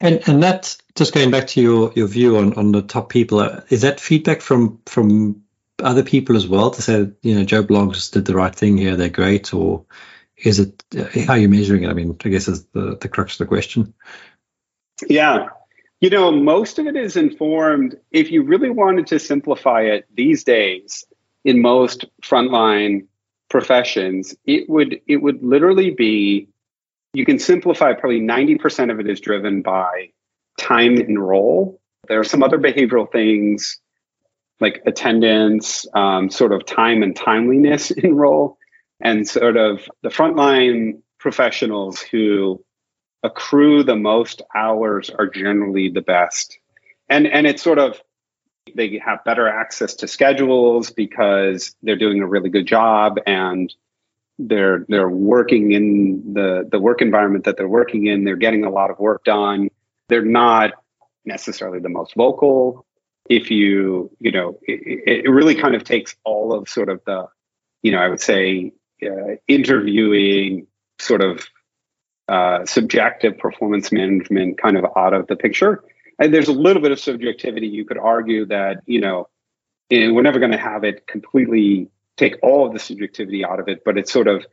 And 0.00 0.20
and 0.26 0.42
that 0.42 0.76
just 0.96 1.14
going 1.14 1.30
back 1.30 1.46
to 1.48 1.60
your, 1.60 1.92
your 1.94 2.08
view 2.08 2.38
on, 2.38 2.54
on 2.54 2.72
the 2.72 2.82
top 2.82 3.08
people, 3.08 3.40
uh, 3.40 3.60
is 3.68 3.82
that 3.82 4.00
feedback 4.00 4.40
from 4.40 4.80
from 4.86 5.42
other 5.78 6.02
people 6.02 6.36
as 6.36 6.46
well 6.46 6.70
to 6.70 6.82
say 6.82 7.10
you 7.22 7.34
know 7.34 7.44
Joe 7.44 7.62
Bloggs 7.62 8.10
did 8.10 8.24
the 8.24 8.34
right 8.34 8.54
thing 8.54 8.78
here, 8.78 8.96
they're 8.96 9.08
great, 9.08 9.52
or 9.52 9.84
is 10.36 10.58
it 10.58 10.82
uh, 10.96 11.04
how 11.26 11.34
are 11.34 11.38
you 11.38 11.48
measuring 11.48 11.84
it? 11.84 11.90
I 11.90 11.92
mean, 11.92 12.16
I 12.24 12.28
guess 12.28 12.48
is 12.48 12.64
the, 12.66 12.96
the 13.00 13.08
crux 13.08 13.34
of 13.34 13.38
the 13.38 13.46
question. 13.46 13.94
Yeah. 15.08 15.46
You 16.00 16.10
know, 16.10 16.32
most 16.32 16.78
of 16.78 16.86
it 16.86 16.96
is 16.96 17.16
informed. 17.16 17.96
If 18.10 18.30
you 18.30 18.42
really 18.42 18.70
wanted 18.70 19.06
to 19.08 19.18
simplify 19.18 19.82
it 19.82 20.06
these 20.14 20.42
days, 20.44 21.04
in 21.44 21.60
most 21.60 22.04
frontline 22.22 23.06
professions, 23.48 24.34
it 24.46 24.68
would 24.68 25.00
it 25.06 25.16
would 25.16 25.42
literally 25.42 25.90
be 25.90 26.48
you 27.14 27.26
can 27.26 27.38
simplify 27.38 27.92
probably 27.92 28.20
90% 28.20 28.90
of 28.90 28.98
it 28.98 29.08
is 29.08 29.20
driven 29.20 29.60
by 29.60 30.08
time 30.58 30.96
in 30.96 31.18
role. 31.18 31.78
There 32.08 32.18
are 32.18 32.24
some 32.24 32.42
other 32.42 32.58
behavioral 32.58 33.10
things 33.10 33.78
like 34.60 34.82
attendance, 34.86 35.86
um, 35.94 36.30
sort 36.30 36.52
of 36.52 36.64
time 36.64 37.02
and 37.02 37.14
timeliness 37.14 37.90
in 37.96 38.14
role 38.14 38.56
and 39.00 39.28
sort 39.28 39.56
of 39.56 39.88
the 40.02 40.08
frontline 40.08 41.02
professionals 41.18 42.00
who 42.00 42.64
accrue 43.22 43.82
the 43.82 43.96
most 43.96 44.42
hours 44.54 45.10
are 45.10 45.26
generally 45.26 45.88
the 45.88 46.00
best. 46.00 46.58
And 47.08 47.26
and 47.26 47.46
it's 47.46 47.62
sort 47.62 47.78
of 47.78 48.00
they 48.74 49.00
have 49.04 49.24
better 49.24 49.48
access 49.48 49.94
to 49.96 50.08
schedules 50.08 50.90
because 50.90 51.74
they're 51.82 51.96
doing 51.96 52.20
a 52.20 52.26
really 52.26 52.48
good 52.48 52.66
job 52.66 53.18
and 53.26 53.72
they're 54.38 54.84
they're 54.88 55.10
working 55.10 55.72
in 55.72 56.34
the 56.34 56.68
the 56.70 56.78
work 56.78 57.02
environment 57.02 57.44
that 57.44 57.56
they're 57.56 57.68
working 57.68 58.06
in. 58.06 58.24
They're 58.24 58.36
getting 58.36 58.64
a 58.64 58.70
lot 58.70 58.90
of 58.90 58.98
work 58.98 59.24
done. 59.24 59.68
They're 60.08 60.24
not 60.24 60.72
necessarily 61.24 61.80
the 61.80 61.88
most 61.88 62.14
vocal. 62.14 62.86
If 63.28 63.50
you 63.50 64.10
you 64.18 64.32
know 64.32 64.58
it, 64.62 65.24
it 65.26 65.30
really 65.30 65.54
kind 65.54 65.74
of 65.74 65.84
takes 65.84 66.16
all 66.24 66.52
of 66.52 66.68
sort 66.68 66.88
of 66.88 67.00
the 67.04 67.28
you 67.82 67.92
know 67.92 67.98
i 67.98 68.08
would 68.08 68.20
say 68.20 68.72
uh, 69.04 69.36
interviewing 69.48 70.66
sort 70.98 71.20
of 71.20 71.46
uh, 72.32 72.64
subjective 72.64 73.36
performance 73.36 73.92
management 73.92 74.56
kind 74.56 74.78
of 74.78 74.86
out 74.96 75.12
of 75.12 75.26
the 75.26 75.36
picture. 75.36 75.84
And 76.18 76.32
there's 76.32 76.48
a 76.48 76.52
little 76.52 76.80
bit 76.80 76.90
of 76.90 76.98
subjectivity. 76.98 77.66
You 77.66 77.84
could 77.84 77.98
argue 77.98 78.46
that, 78.46 78.82
you 78.86 79.02
know, 79.02 79.28
we're 79.90 80.22
never 80.22 80.38
going 80.38 80.52
to 80.52 80.58
have 80.58 80.82
it 80.82 81.06
completely 81.06 81.90
take 82.16 82.36
all 82.42 82.66
of 82.66 82.72
the 82.72 82.78
subjectivity 82.78 83.44
out 83.44 83.60
of 83.60 83.68
it, 83.68 83.82
but 83.84 83.98
it's 83.98 84.10
sort 84.10 84.28
of 84.28 84.46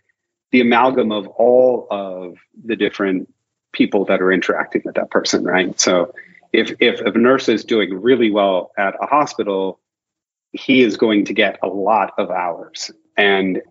the 0.51 0.59
amalgam 0.59 1.13
of 1.13 1.27
all 1.27 1.87
of 1.89 2.35
the 2.65 2.75
different 2.75 3.33
people 3.71 4.03
that 4.05 4.21
are 4.21 4.31
interacting 4.31 4.81
with 4.83 4.95
that 4.95 5.09
person, 5.09 5.45
right? 5.45 5.79
So 5.79 6.13
if, 6.51 6.73
if 6.81 6.99
a 6.99 7.17
nurse 7.17 7.47
is 7.47 7.63
doing 7.63 7.93
really 7.93 8.29
well 8.29 8.71
at 8.77 8.95
a 9.01 9.05
hospital, 9.05 9.79
he 10.51 10.81
is 10.81 10.97
going 10.97 11.25
to 11.25 11.33
get 11.33 11.59
a 11.63 11.67
lot 11.67 12.11
of 12.17 12.29
hours 12.29 12.91
and 13.15 13.61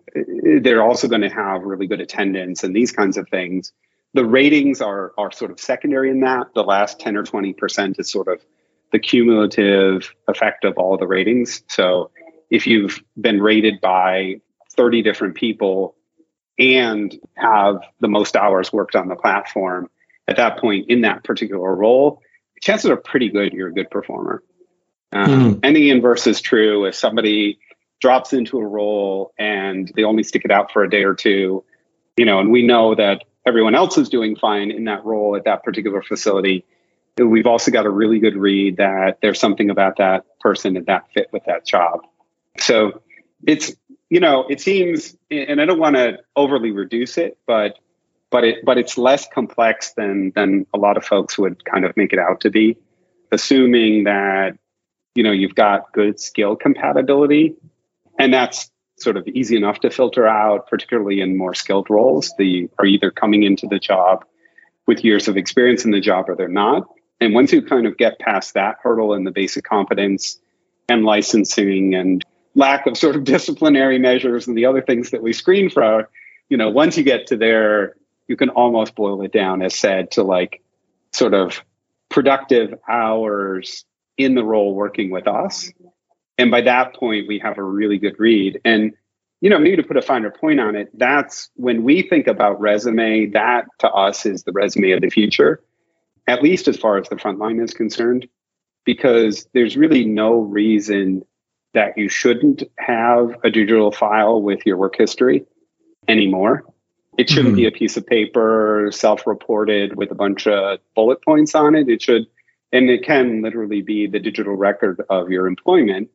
they're 0.61 0.83
also 0.83 1.07
going 1.07 1.21
to 1.21 1.29
have 1.29 1.63
really 1.63 1.87
good 1.87 2.01
attendance 2.01 2.63
and 2.63 2.75
these 2.75 2.91
kinds 2.91 3.17
of 3.17 3.27
things. 3.29 3.71
The 4.13 4.25
ratings 4.25 4.81
are 4.81 5.13
are 5.17 5.31
sort 5.31 5.51
of 5.51 5.59
secondary 5.59 6.09
in 6.09 6.21
that. 6.21 6.53
The 6.53 6.63
last 6.63 6.99
10 6.99 7.15
or 7.15 7.23
20% 7.23 7.99
is 7.99 8.11
sort 8.11 8.27
of 8.27 8.41
the 8.91 8.99
cumulative 8.99 10.13
effect 10.27 10.65
of 10.65 10.77
all 10.77 10.97
the 10.97 11.07
ratings. 11.07 11.63
So 11.67 12.11
if 12.49 12.65
you've 12.65 13.01
been 13.19 13.41
rated 13.41 13.79
by 13.81 14.41
30 14.75 15.03
different 15.03 15.35
people 15.35 15.95
and 16.57 17.15
have 17.35 17.81
the 17.99 18.07
most 18.07 18.35
hours 18.35 18.73
worked 18.73 18.95
on 18.95 19.07
the 19.07 19.15
platform 19.15 19.89
at 20.27 20.37
that 20.37 20.57
point 20.57 20.89
in 20.89 21.01
that 21.01 21.23
particular 21.23 21.73
role, 21.75 22.21
chances 22.61 22.89
are 22.89 22.97
pretty 22.97 23.29
good 23.29 23.53
you're 23.53 23.69
a 23.69 23.73
good 23.73 23.91
performer. 23.91 24.43
Um, 25.11 25.29
mm. 25.29 25.59
And 25.63 25.75
the 25.75 25.89
inverse 25.89 26.27
is 26.27 26.41
true. 26.41 26.85
If 26.85 26.95
somebody 26.95 27.59
drops 28.01 28.33
into 28.33 28.57
a 28.59 28.65
role 28.65 29.33
and 29.37 29.91
they 29.95 30.03
only 30.03 30.23
stick 30.23 30.43
it 30.45 30.51
out 30.51 30.71
for 30.71 30.83
a 30.83 30.89
day 30.89 31.03
or 31.03 31.13
two, 31.13 31.63
you 32.17 32.25
know, 32.25 32.39
and 32.39 32.51
we 32.51 32.65
know 32.65 32.95
that 32.95 33.23
everyone 33.45 33.75
else 33.75 33.97
is 33.97 34.09
doing 34.09 34.35
fine 34.35 34.71
in 34.71 34.85
that 34.85 35.05
role 35.05 35.35
at 35.35 35.45
that 35.45 35.63
particular 35.63 36.01
facility, 36.01 36.65
we've 37.17 37.47
also 37.47 37.71
got 37.71 37.85
a 37.85 37.89
really 37.89 38.19
good 38.19 38.35
read 38.35 38.77
that 38.77 39.19
there's 39.21 39.39
something 39.39 39.69
about 39.69 39.97
that 39.97 40.25
person 40.39 40.77
and 40.77 40.85
that 40.85 41.11
fit 41.13 41.27
with 41.31 41.43
that 41.45 41.65
job. 41.65 42.01
So 42.57 43.01
it's 43.45 43.73
you 44.09 44.19
know 44.19 44.45
it 44.49 44.61
seems, 44.61 45.15
and 45.29 45.61
I 45.61 45.65
don't 45.65 45.79
want 45.79 45.95
to 45.95 46.19
overly 46.35 46.71
reduce 46.71 47.17
it, 47.17 47.37
but 47.45 47.77
but 48.29 48.43
it 48.43 48.65
but 48.65 48.77
it's 48.77 48.97
less 48.97 49.27
complex 49.27 49.93
than 49.93 50.31
than 50.35 50.65
a 50.73 50.77
lot 50.77 50.97
of 50.97 51.05
folks 51.05 51.37
would 51.37 51.63
kind 51.65 51.85
of 51.85 51.95
make 51.97 52.13
it 52.13 52.19
out 52.19 52.41
to 52.41 52.49
be, 52.49 52.77
assuming 53.31 54.05
that 54.05 54.57
you 55.15 55.23
know 55.23 55.31
you've 55.31 55.55
got 55.55 55.91
good 55.93 56.19
skill 56.19 56.55
compatibility, 56.55 57.55
and 58.17 58.33
that's 58.33 58.71
sort 59.01 59.17
of 59.17 59.27
easy 59.27 59.55
enough 59.55 59.79
to 59.81 59.89
filter 59.89 60.27
out, 60.27 60.67
particularly 60.67 61.21
in 61.21 61.37
more 61.37 61.53
skilled 61.53 61.89
roles. 61.89 62.33
They 62.37 62.69
are 62.77 62.85
either 62.85 63.11
coming 63.11 63.43
into 63.43 63.67
the 63.67 63.79
job 63.79 64.25
with 64.87 65.03
years 65.03 65.27
of 65.27 65.37
experience 65.37 65.85
in 65.85 65.91
the 65.91 66.01
job 66.01 66.29
or 66.29 66.35
they're 66.35 66.47
not. 66.47 66.87
And 67.21 67.33
once 67.33 67.51
you 67.51 67.61
kind 67.61 67.85
of 67.85 67.97
get 67.97 68.19
past 68.19 68.53
that 68.53 68.77
hurdle 68.81 69.13
and 69.13 69.25
the 69.25 69.31
basic 69.31 69.63
competence 69.63 70.39
and 70.87 71.03
licensing 71.03 71.93
and 71.93 72.23
lack 72.55 72.87
of 72.87 72.97
sort 72.97 73.15
of 73.15 73.23
disciplinary 73.35 73.99
measures 73.99 74.47
and 74.47 74.57
the 74.57 74.65
other 74.65 74.81
things 74.81 75.11
that 75.11 75.21
we 75.21 75.33
screen 75.33 75.69
for, 75.69 76.09
you 76.49 76.57
know, 76.57 76.69
once 76.69 76.97
you 76.97 77.03
get 77.03 77.27
to 77.27 77.37
there, 77.37 77.95
you 78.27 78.35
can 78.35 78.49
almost 78.49 78.95
boil 78.95 79.21
it 79.21 79.31
down, 79.31 79.61
as 79.61 79.75
said, 79.75 80.11
to 80.11 80.23
like 80.23 80.61
sort 81.11 81.33
of 81.33 81.63
productive 82.09 82.73
hours 82.87 83.85
in 84.17 84.35
the 84.35 84.43
role 84.43 84.73
working 84.73 85.09
with 85.09 85.27
us. 85.27 85.71
And 86.39 86.49
by 86.49 86.61
that 86.61 86.95
point, 86.95 87.27
we 87.27 87.37
have 87.39 87.57
a 87.57 87.63
really 87.63 87.97
good 87.97 88.17
read. 88.17 88.61
And, 88.63 88.93
you 89.41 89.49
know, 89.49 89.59
maybe 89.59 89.75
to 89.75 89.83
put 89.83 89.97
a 89.97 90.01
finer 90.01 90.31
point 90.31 90.61
on 90.61 90.73
it, 90.73 90.89
that's 90.97 91.49
when 91.55 91.83
we 91.83 92.01
think 92.01 92.27
about 92.27 92.61
resume, 92.61 93.25
that 93.31 93.65
to 93.79 93.89
us 93.89 94.25
is 94.25 94.43
the 94.43 94.53
resume 94.53 94.91
of 94.91 95.01
the 95.01 95.09
future, 95.09 95.61
at 96.27 96.41
least 96.41 96.69
as 96.69 96.77
far 96.77 96.97
as 96.97 97.09
the 97.09 97.17
front 97.17 97.39
line 97.39 97.59
is 97.59 97.73
concerned, 97.73 98.25
because 98.85 99.47
there's 99.53 99.75
really 99.75 100.05
no 100.05 100.39
reason 100.39 101.23
that 101.73 101.97
you 101.97 102.07
shouldn't 102.07 102.63
have 102.77 103.35
a 103.43 103.49
digital 103.49 103.91
file 103.91 104.41
with 104.41 104.65
your 104.65 104.77
work 104.77 104.95
history 104.97 105.45
anymore. 106.07 106.63
It 107.17 107.29
shouldn't 107.29 107.49
mm-hmm. 107.49 107.57
be 107.57 107.67
a 107.67 107.71
piece 107.71 107.97
of 107.97 108.07
paper 108.07 108.91
self 108.93 109.27
reported 109.27 109.97
with 109.97 110.09
a 110.09 110.15
bunch 110.15 110.47
of 110.47 110.79
bullet 110.95 111.21
points 111.21 111.53
on 111.53 111.75
it. 111.75 111.89
It 111.89 112.01
should, 112.01 112.27
and 112.71 112.89
it 112.89 113.03
can 113.03 113.41
literally 113.41 113.81
be 113.81 114.07
the 114.07 114.19
digital 114.19 114.55
record 114.55 115.01
of 115.09 115.29
your 115.29 115.45
employment. 115.45 116.09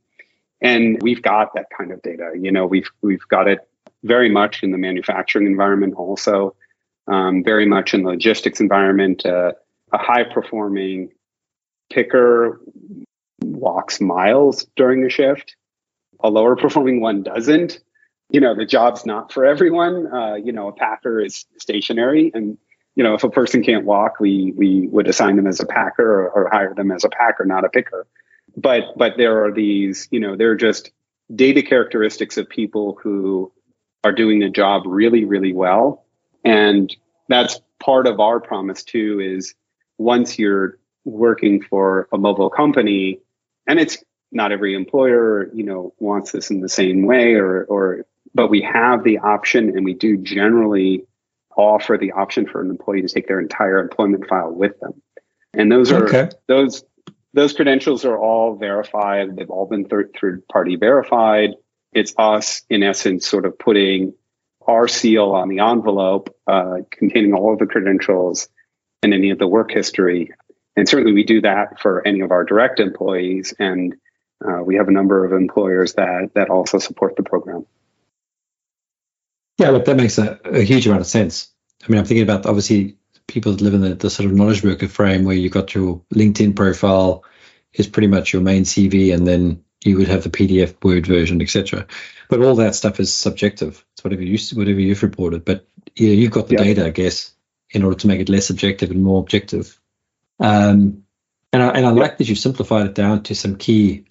And 0.61 1.00
we've 1.02 1.22
got 1.22 1.55
that 1.55 1.66
kind 1.76 1.92
of 1.92 2.00
data. 2.02 2.32
You 2.38 2.50
know, 2.50 2.66
we've 2.66 2.90
we've 3.02 3.26
got 3.28 3.48
it 3.48 3.61
very 4.02 4.30
much 4.30 4.62
in 4.62 4.70
the 4.70 4.78
manufacturing 4.78 5.46
environment, 5.46 5.94
also 5.94 6.55
um, 7.07 7.42
very 7.42 7.66
much 7.66 7.94
in 7.94 8.02
the 8.02 8.11
logistics 8.11 8.61
environment. 8.61 9.26
Uh, 9.26 9.52
a 9.92 9.98
high 9.98 10.24
performing 10.24 11.11
picker 11.90 12.61
walks 13.42 14.00
miles 14.00 14.66
during 14.76 15.05
a 15.05 15.11
shift. 15.11 15.57
A 16.20 16.30
lower 16.30 16.57
performing 16.57 17.00
one 17.00 17.22
doesn't. 17.22 17.80
You 18.30 18.40
know, 18.40 18.55
the 18.55 18.64
job's 18.64 19.05
not 19.05 19.32
for 19.32 19.44
everyone. 19.44 20.12
Uh, 20.12 20.34
you 20.34 20.52
know, 20.52 20.68
a 20.68 20.72
packer 20.72 21.20
is 21.20 21.44
stationary, 21.59 22.30
and 22.34 22.57
you 22.96 23.05
know, 23.05 23.14
if 23.14 23.24
a 23.24 23.30
person 23.30 23.62
can't 23.62 23.84
walk, 23.84 24.18
we 24.20 24.52
we 24.57 24.88
would 24.88 25.09
assign 25.09 25.36
them 25.36 25.46
as 25.46 25.61
a 25.61 25.66
packer 25.66 26.22
or, 26.22 26.30
or 26.30 26.50
hire 26.50 26.74
them 26.74 26.90
as 26.90 27.05
a 27.05 27.09
packer, 27.09 27.44
not 27.44 27.64
a 27.64 27.68
picker. 27.68 28.07
But 28.57 28.96
but 28.96 29.16
there 29.16 29.44
are 29.44 29.52
these, 29.52 30.09
you 30.11 30.20
know, 30.20 30.36
there 30.36 30.50
are 30.50 30.57
just 30.57 30.90
data 31.34 31.62
characteristics 31.62 32.36
of 32.36 32.48
people 32.48 32.98
who 33.02 33.52
are 34.05 34.12
doing 34.12 34.38
the 34.38 34.50
job 34.50 34.82
really, 34.86 35.24
really 35.24 35.52
well, 35.52 36.05
and 36.44 36.94
that's 37.28 37.61
part 37.80 38.07
of 38.07 38.20
our 38.20 38.40
promise 38.40 38.84
too. 38.84 39.20
Is 39.20 39.55
once 39.98 40.38
you're 40.38 40.78
working 41.05 41.62
for 41.62 42.09
a 42.12 42.18
mobile 42.18 42.50
company, 42.50 43.20
and 43.66 43.78
it's 43.80 43.98
not 44.34 44.52
every 44.52 44.74
employer 44.74 45.48
you 45.55 45.62
know 45.64 45.94
wants 45.98 46.32
this 46.32 46.50
in 46.50 46.61
the 46.61 46.68
same 46.68 47.07
way 47.07 47.34
or 47.34 47.64
or 47.64 48.05
but 48.34 48.50
we 48.50 48.61
have 48.61 49.05
the 49.05 49.18
option 49.18 49.70
and 49.70 49.84
we 49.84 49.94
do 49.94 50.16
generally 50.18 51.05
offer 51.57 51.96
the 51.96 52.11
option 52.12 52.46
for 52.46 52.61
an 52.61 52.68
employee 52.68 53.00
to 53.00 53.09
take 53.09 53.28
their 53.28 53.40
entire 53.40 53.78
employment 53.78 54.26
file 54.26 54.50
with 54.50 54.78
them 54.80 55.00
and 55.55 55.70
those 55.70 55.92
are 55.92 56.09
okay. 56.09 56.28
those 56.48 56.84
those 57.35 57.53
credentials 57.53 58.05
are 58.05 58.18
all 58.18 58.57
verified 58.57 59.37
they've 59.37 59.51
all 59.51 59.66
been 59.66 59.85
third, 59.85 60.16
third 60.18 60.47
party 60.49 60.76
verified 60.76 61.51
it's 61.93 62.14
us 62.18 62.62
in 62.70 62.82
essence 62.82 63.26
sort 63.26 63.45
of 63.45 63.59
putting 63.59 64.14
our 64.66 64.89
seal 64.89 65.32
on 65.32 65.49
the 65.49 65.59
envelope 65.59 66.35
uh, 66.47 66.78
containing 66.91 67.35
all 67.35 67.53
of 67.53 67.59
the 67.59 67.66
credentials 67.66 68.49
and 69.03 69.12
any 69.12 69.30
of 69.30 69.39
the 69.39 69.47
work 69.47 69.70
history 69.70 70.32
and 70.76 70.89
certainly 70.89 71.12
we 71.12 71.24
do 71.24 71.41
that 71.43 71.80
for 71.80 72.07
any 72.07 72.20
of 72.20 72.30
our 72.30 72.45
direct 72.45 72.80
employees. 72.80 73.55
And 73.59 73.95
uh, 74.45 74.62
we 74.62 74.76
have 74.76 74.89
a 74.89 74.93
number 74.93 75.24
of 75.24 75.32
employers 75.32 75.95
that, 75.95 76.30
that 76.35 76.51
also 76.51 76.78
support 76.78 77.16
the 77.16 77.22
program. 77.22 77.66
Yeah, 79.59 79.70
look, 79.70 79.85
that 79.85 79.97
makes 79.97 80.18
a, 80.18 80.41
a 80.45 80.62
huge 80.62 80.87
amount 80.87 81.03
of 81.03 81.07
sense. 81.07 81.49
I 81.82 81.91
mean, 81.91 81.99
I'm 81.99 82.05
thinking 82.05 82.24
about 82.24 82.47
obviously 82.47 82.97
people 83.27 83.53
that 83.53 83.61
live 83.61 83.75
in 83.75 83.81
the, 83.81 83.95
the 83.95 84.11
sort 84.11 84.29
of 84.29 84.37
knowledge 84.37 84.62
worker 84.62 84.89
frame 84.89 85.25
where 85.25 85.37
you've 85.37 85.53
got 85.53 85.75
your 85.75 86.03
LinkedIn 86.14 86.55
profile 86.57 87.25
is 87.72 87.87
pretty 87.87 88.09
much 88.09 88.33
your 88.33 88.43
main 88.43 88.64
CV, 88.64 89.14
and 89.14 89.27
then 89.27 89.64
you 89.85 89.99
would 89.99 90.09
have 90.09 90.22
the 90.22 90.31
PDF 90.31 90.83
Word 90.85 91.07
version, 91.07 91.43
etc. 91.43 91.87
But 92.29 92.43
all 92.43 92.57
that 92.57 92.75
stuff 92.75 93.01
is 93.01 93.12
subjective. 93.12 93.85
It's 93.93 94.05
whatever 94.05 94.22
you 94.22 94.39
whatever 94.55 94.81
you've 94.81 95.03
reported. 95.03 95.45
But 95.45 95.66
you 95.97 96.09
know, 96.09 96.14
you've 96.14 96.31
got 96.31 96.49
the 96.49 96.55
yeah. 96.55 96.64
data, 96.64 96.87
I 96.87 96.91
guess, 96.91 97.33
in 97.70 97.83
order 97.83 97.99
to 97.99 98.07
make 98.07 98.20
it 98.20 98.29
less 98.29 98.47
subjective 98.47 98.91
and 98.91 99.03
more 99.03 99.20
objective. 99.20 99.79
Um, 100.39 101.05
and 101.53 101.62
I, 101.62 101.68
and 101.68 101.87
I 101.87 101.91
like 101.91 102.18
that 102.18 102.29
you've 102.29 102.39
simplified 102.39 102.87
it 102.87 102.95
down 102.95 103.22
to 103.25 103.35
some 103.35 103.57
key 103.57 104.07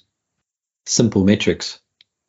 simple 0.86 1.24
metrics 1.24 1.80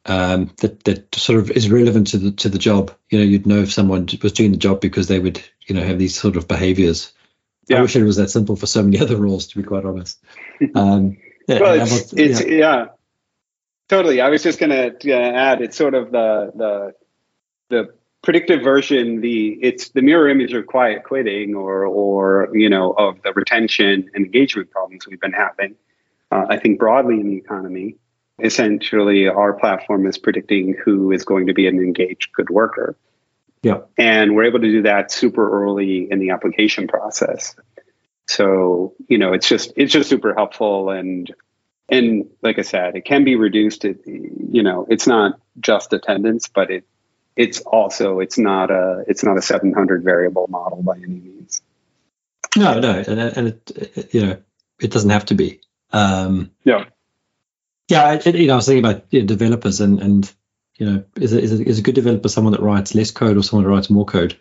um, 0.07 0.51
that 0.59 0.85
that 0.85 1.15
sort 1.15 1.39
of 1.39 1.51
is 1.51 1.71
relevant 1.71 2.09
to 2.09 2.19
the 2.19 2.31
to 2.33 2.49
the 2.49 2.59
job. 2.59 2.95
You 3.11 3.19
know, 3.19 3.25
you'd 3.25 3.47
know 3.47 3.61
if 3.61 3.73
someone 3.73 4.09
was 4.23 4.33
doing 4.33 4.51
the 4.51 4.57
job 4.57 4.81
because 4.81 5.09
they 5.09 5.19
would 5.19 5.43
you 5.67 5.75
know 5.75 5.83
have 5.83 5.99
these 5.99 6.19
sort 6.19 6.37
of 6.37 6.49
behaviors. 6.49 7.13
Yeah. 7.69 7.79
I 7.79 7.83
wish 7.83 7.97
it 7.97 8.05
was 8.05 8.17
that 8.17 8.29
simple 8.29 8.57
for 8.57 8.67
so 8.67 8.83
many 8.83 8.99
other 9.01 9.17
roles, 9.17 9.49
to 9.49 9.59
be 9.59 9.65
quite 9.65 9.85
honest. 9.85 10.23
Um, 10.75 11.17
well, 11.49 11.81
it's, 11.81 12.13
it's 12.13 12.45
yeah. 12.45 12.55
yeah. 12.55 12.87
totally. 13.89 14.21
I 14.21 14.29
was 14.29 14.43
just 14.43 14.59
going 14.59 14.71
to 14.71 15.13
add, 15.13 15.63
it's 15.63 15.77
sort 15.77 15.95
of 15.95 16.11
the 16.11 16.53
the 16.55 16.95
the 17.71 17.95
predictive 18.23 18.63
version, 18.63 19.21
the 19.21 19.59
it's 19.63 19.91
the 19.91 20.03
mirror 20.03 20.29
image 20.29 20.53
of 20.53 20.67
quiet 20.67 21.05
quitting 21.05 21.55
or 21.55 21.87
or 21.87 22.51
you 22.53 22.69
know 22.69 22.93
of 22.93 23.23
the 23.23 23.33
retention 23.33 24.11
and 24.15 24.27
engagement 24.27 24.71
problems 24.71 25.07
we've 25.07 25.21
been 25.21 25.33
having. 25.33 25.77
Uh, 26.31 26.47
I 26.49 26.59
think 26.59 26.79
broadly 26.79 27.21
in 27.21 27.29
the 27.29 27.37
economy, 27.37 27.97
essentially 28.39 29.29
our 29.29 29.53
platform 29.53 30.07
is 30.07 30.19
predicting 30.19 30.77
who 30.85 31.13
is 31.13 31.25
going 31.25 31.47
to 31.47 31.55
be 31.55 31.67
an 31.67 31.79
engaged 31.79 32.33
good 32.33 32.51
worker. 32.51 32.97
Yeah. 33.63 33.81
And 33.97 34.35
we're 34.35 34.45
able 34.45 34.61
to 34.61 34.71
do 34.71 34.83
that 34.83 35.11
super 35.11 35.63
early 35.63 36.11
in 36.11 36.19
the 36.19 36.31
application 36.31 36.87
process. 36.87 37.55
So, 38.27 38.95
you 39.09 39.19
know, 39.19 39.33
it's 39.33 39.49
just 39.49 39.73
it's 39.77 39.93
just 39.93 40.09
super 40.09 40.35
helpful 40.35 40.91
and 40.91 41.33
and 41.89 42.31
like 42.43 42.59
I 42.59 42.63
said, 42.63 42.97
it 42.97 43.05
can 43.05 43.25
be 43.25 43.37
reduced. 43.37 43.85
It, 43.85 44.01
you 44.07 44.63
know, 44.63 44.87
it's 44.89 45.07
not 45.07 45.39
just 45.61 45.93
attendance, 45.93 46.49
but 46.49 46.71
it 46.71 46.85
it's 47.37 47.61
also 47.61 48.21
it's 48.21 48.39
not 48.39 48.71
a 48.71 49.05
it's 49.07 49.25
not 49.25 49.37
a 49.37 49.43
700 49.43 50.03
variable 50.03 50.47
model 50.49 50.83
by 50.83 50.97
any 50.97 51.07
means 51.07 51.63
no 52.57 52.79
no 52.79 52.91
and, 53.07 53.21
and 53.21 53.49
it, 53.49 53.71
it, 53.97 54.15
you 54.15 54.25
know 54.25 54.37
it 54.81 54.91
doesn't 54.91 55.11
have 55.11 55.25
to 55.25 55.35
be 55.35 55.61
um 55.93 56.51
yeah 56.65 56.85
yeah 57.89 58.21
you 58.25 58.47
know 58.47 58.55
i 58.55 58.57
was 58.57 58.67
thinking 58.67 58.85
about 58.85 59.05
you 59.11 59.21
know, 59.21 59.27
developers 59.27 59.81
and 59.81 60.01
and 60.01 60.33
you 60.77 60.87
know 60.87 61.05
is 61.17 61.33
a, 61.33 61.41
is, 61.41 61.61
a, 61.61 61.65
is 61.65 61.79
a 61.79 61.83
good 61.83 61.95
developer 61.95 62.29
someone 62.29 62.53
that 62.53 62.63
writes 62.63 62.95
less 62.95 63.11
code 63.11 63.37
or 63.37 63.43
someone 63.43 63.65
that 63.65 63.71
writes 63.71 63.91
more 63.91 64.05
code 64.05 64.39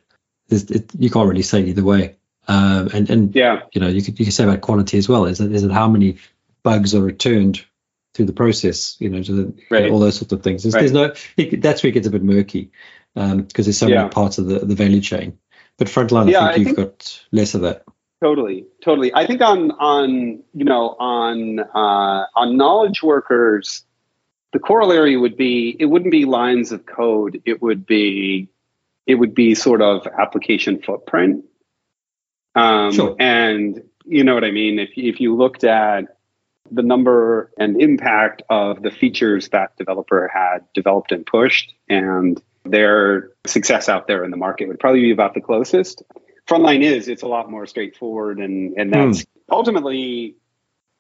it, 0.50 0.92
you 0.98 1.10
can't 1.10 1.28
really 1.28 1.42
say 1.42 1.62
either 1.62 1.84
way 1.84 2.16
um 2.48 2.90
and 2.94 3.10
and 3.10 3.36
yeah 3.36 3.62
you 3.72 3.82
know 3.82 3.88
you 3.88 4.02
could 4.02 4.20
you 4.20 4.26
could 4.26 4.34
say 4.34 4.44
about 4.44 4.62
quality 4.62 4.98
as 4.98 5.08
well 5.08 5.26
is 5.26 5.40
it 5.40 5.52
is 5.52 5.64
it 5.64 5.72
how 5.72 5.88
many 5.88 6.18
bugs 6.64 6.96
are 6.96 7.02
returned 7.02 7.64
through 8.14 8.26
the 8.26 8.34
process, 8.34 8.96
you 9.00 9.10
know, 9.10 9.22
the, 9.22 9.54
right. 9.70 9.92
all 9.92 10.00
those 10.00 10.18
sorts 10.18 10.34
of 10.34 10.44
things. 10.44 10.64
There's, 10.64 10.76
right. 10.76 10.82
there's 10.82 10.92
no, 10.92 11.14
it, 11.38 11.62
that's 11.62 11.84
where 11.84 11.90
it 11.90 11.94
gets 11.94 12.08
a 12.08 12.12
bit 12.12 12.24
murky 12.24 12.72
because 13.16 13.32
um, 13.32 13.48
there's 13.48 13.78
so 13.78 13.88
yeah. 13.88 13.98
many 13.98 14.10
parts 14.10 14.38
of 14.38 14.46
the, 14.48 14.60
the 14.60 14.76
value 14.76 15.02
chain. 15.02 15.38
But 15.78 15.88
frontline, 15.88 16.30
yeah, 16.30 16.44
I 16.44 16.54
think 16.54 16.68
I 16.68 16.70
you've 16.70 16.76
think, 16.76 16.90
got 16.90 17.26
less 17.32 17.56
of 17.56 17.62
that. 17.62 17.84
Totally, 18.24 18.66
totally. 18.82 19.14
I 19.14 19.28
think 19.28 19.42
on 19.42 19.72
on 19.72 20.44
you 20.54 20.64
know 20.64 20.96
on 20.98 21.60
uh, 21.60 22.26
on 22.34 22.56
knowledge 22.56 23.04
workers, 23.04 23.84
the 24.54 24.60
corollary 24.60 25.18
would 25.18 25.36
be 25.36 25.76
it 25.78 25.88
wouldn't 25.88 26.12
be 26.12 26.24
lines 26.24 26.72
of 26.72 26.86
code. 26.86 27.42
It 27.44 27.62
would 27.62 27.86
be 27.86 28.48
it 29.06 29.16
would 29.16 29.36
be 29.36 29.56
sort 29.56 29.82
of 29.82 30.08
application 30.08 30.82
footprint. 30.82 31.44
Um, 32.56 32.94
sure. 32.94 33.18
And 33.20 33.84
you 34.06 34.24
know 34.24 34.36
what 34.36 34.46
I 34.46 34.52
mean? 34.52 34.80
If, 34.80 34.92
if 34.96 35.20
you 35.20 35.36
looked 35.36 35.66
at 35.66 36.16
the 36.72 36.82
number 36.82 37.52
and 37.58 37.82
impact 37.82 38.42
of 38.50 38.82
the 38.82 38.92
features 38.92 39.50
that 39.50 39.76
developer 39.76 40.32
had 40.34 40.60
developed 40.74 41.12
and 41.12 41.26
pushed 41.26 41.74
and 41.90 42.42
their 42.64 43.32
success 43.46 43.90
out 43.90 44.08
there 44.08 44.24
in 44.24 44.32
the 44.32 44.38
market 44.38 44.70
would 44.70 44.80
probably 44.80 45.02
be 45.02 45.12
about 45.12 45.34
the 45.34 45.42
closest. 45.42 46.04
Frontline 46.48 46.82
is, 46.82 47.08
it's 47.08 47.24
a 47.24 47.28
lot 47.28 47.50
more 47.50 47.66
straightforward 47.66 48.40
and, 48.40 48.74
and 48.78 48.94
that's 48.94 49.22
mm. 49.22 49.26
ultimately 49.50 50.36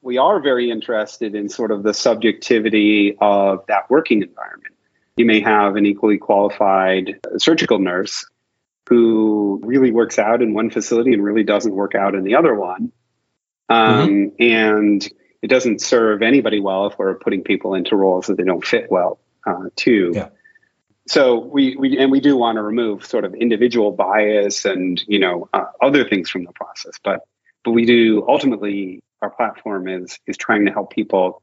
we 0.01 0.17
are 0.17 0.39
very 0.39 0.69
interested 0.69 1.33
in 1.33 1.49
sort 1.49 1.71
of 1.71 1.81
the 1.83 1.93
subjectivity 1.93 3.17
of 3.19 3.65
that 3.67 3.89
working 3.89 4.21
environment. 4.21 4.73
You 5.15 5.25
may 5.25 5.39
have 5.41 5.75
an 5.75 5.85
equally 5.85 6.17
qualified 6.17 7.19
surgical 7.37 7.79
nurse 7.79 8.25
who 8.89 9.61
really 9.63 9.91
works 9.91 10.19
out 10.19 10.41
in 10.41 10.53
one 10.53 10.69
facility 10.69 11.13
and 11.13 11.23
really 11.23 11.43
doesn't 11.43 11.73
work 11.73 11.95
out 11.95 12.15
in 12.15 12.23
the 12.23 12.35
other 12.35 12.53
one. 12.53 12.91
Um, 13.69 14.09
mm-hmm. 14.09 14.43
And 14.43 15.09
it 15.41 15.47
doesn't 15.47 15.81
serve 15.81 16.21
anybody 16.21 16.59
well 16.59 16.87
if 16.87 16.97
we're 16.97 17.15
putting 17.15 17.43
people 17.43 17.73
into 17.73 17.95
roles 17.95 18.27
that 18.27 18.37
they 18.37 18.43
don't 18.43 18.65
fit 18.65 18.91
well 18.91 19.19
uh, 19.47 19.69
to. 19.77 20.11
Yeah. 20.13 20.29
So 21.07 21.39
we, 21.39 21.75
we 21.75 21.97
and 21.97 22.11
we 22.11 22.21
do 22.21 22.37
want 22.37 22.55
to 22.55 22.61
remove 22.61 23.05
sort 23.05 23.25
of 23.25 23.33
individual 23.33 23.91
bias 23.91 24.65
and 24.65 25.03
you 25.07 25.19
know 25.19 25.49
uh, 25.53 25.65
other 25.81 26.07
things 26.07 26.29
from 26.29 26.45
the 26.45 26.53
process, 26.53 26.93
but 27.03 27.21
but 27.63 27.71
we 27.71 27.85
do 27.85 28.25
ultimately 28.27 29.03
our 29.21 29.29
platform 29.29 29.87
is 29.87 30.17
is 30.27 30.37
trying 30.37 30.65
to 30.65 30.71
help 30.71 30.91
people 30.91 31.41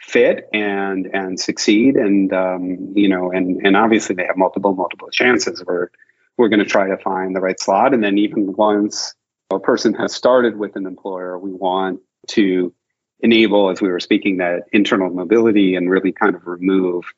fit 0.00 0.48
and 0.52 1.06
and 1.06 1.40
succeed 1.40 1.96
and 1.96 2.32
um, 2.32 2.92
you 2.94 3.08
know 3.08 3.30
and 3.32 3.66
and 3.66 3.76
obviously 3.76 4.14
they 4.14 4.26
have 4.26 4.36
multiple 4.36 4.74
multiple 4.74 5.08
chances. 5.10 5.64
We're 5.64 5.88
we're 6.36 6.48
going 6.48 6.60
to 6.60 6.66
try 6.66 6.88
to 6.88 6.98
find 6.98 7.34
the 7.34 7.40
right 7.40 7.58
slot 7.58 7.94
and 7.94 8.04
then 8.04 8.18
even 8.18 8.52
once 8.54 9.14
a 9.50 9.58
person 9.58 9.94
has 9.94 10.14
started 10.14 10.56
with 10.56 10.76
an 10.76 10.86
employer 10.86 11.38
we 11.38 11.52
want 11.52 12.00
to 12.28 12.72
enable 13.20 13.70
as 13.70 13.80
we 13.80 13.88
were 13.88 13.98
speaking 13.98 14.36
that 14.36 14.64
internal 14.72 15.10
mobility 15.10 15.74
and 15.74 15.90
really 15.90 16.12
kind 16.12 16.36
of 16.36 16.46
remove 16.46 17.12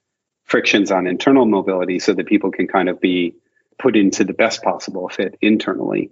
frictions 0.50 0.90
on 0.90 1.06
internal 1.06 1.46
mobility 1.46 2.00
so 2.00 2.12
that 2.12 2.26
people 2.26 2.50
can 2.50 2.66
kind 2.66 2.88
of 2.88 3.00
be 3.00 3.36
put 3.78 3.96
into 3.96 4.24
the 4.24 4.32
best 4.32 4.62
possible 4.62 5.08
fit 5.08 5.38
internally 5.40 6.10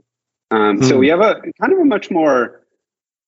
um, 0.52 0.78
mm. 0.78 0.84
so 0.84 0.94
hmm. 0.94 1.00
we 1.00 1.08
have 1.08 1.20
a 1.20 1.42
kind 1.60 1.72
of 1.72 1.80
a 1.80 1.84
much 1.84 2.10
more 2.10 2.62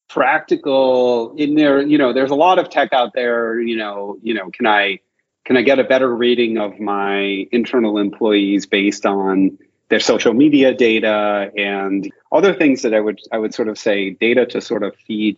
practical 0.09 1.35
in 1.37 1.55
there 1.55 1.83
you 1.83 1.99
know 1.99 2.13
there's 2.13 2.31
a 2.31 2.37
lot 2.37 2.59
of 2.59 2.71
tech 2.71 2.93
out 2.93 3.13
there 3.15 3.61
you 3.61 3.77
know 3.77 4.17
you 4.23 4.35
know 4.35 4.51
can 4.51 4.67
i 4.67 4.99
can 5.45 5.57
i 5.57 5.63
get 5.63 5.79
a 5.79 5.85
better 5.85 6.15
rating 6.15 6.59
of 6.59 6.79
my 6.81 7.47
internal 7.53 7.99
employees 7.99 8.67
based 8.67 9.05
on 9.05 9.59
their 9.89 10.01
social 10.01 10.33
media 10.33 10.73
data 10.73 11.51
and 11.57 12.11
other 12.33 12.55
things 12.55 12.83
that 12.83 12.95
i 12.95 13.01
would 13.01 13.21
i 13.33 13.39
would 13.39 13.53
sort 13.53 13.69
of 13.69 13.77
say 13.77 14.11
data 14.11 14.47
to 14.47 14.61
sort 14.61 14.83
of 14.83 14.97
feed 14.97 15.37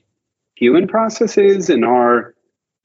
human 0.55 0.87
processes 0.87 1.69
and 1.69 1.85
our 1.85 2.35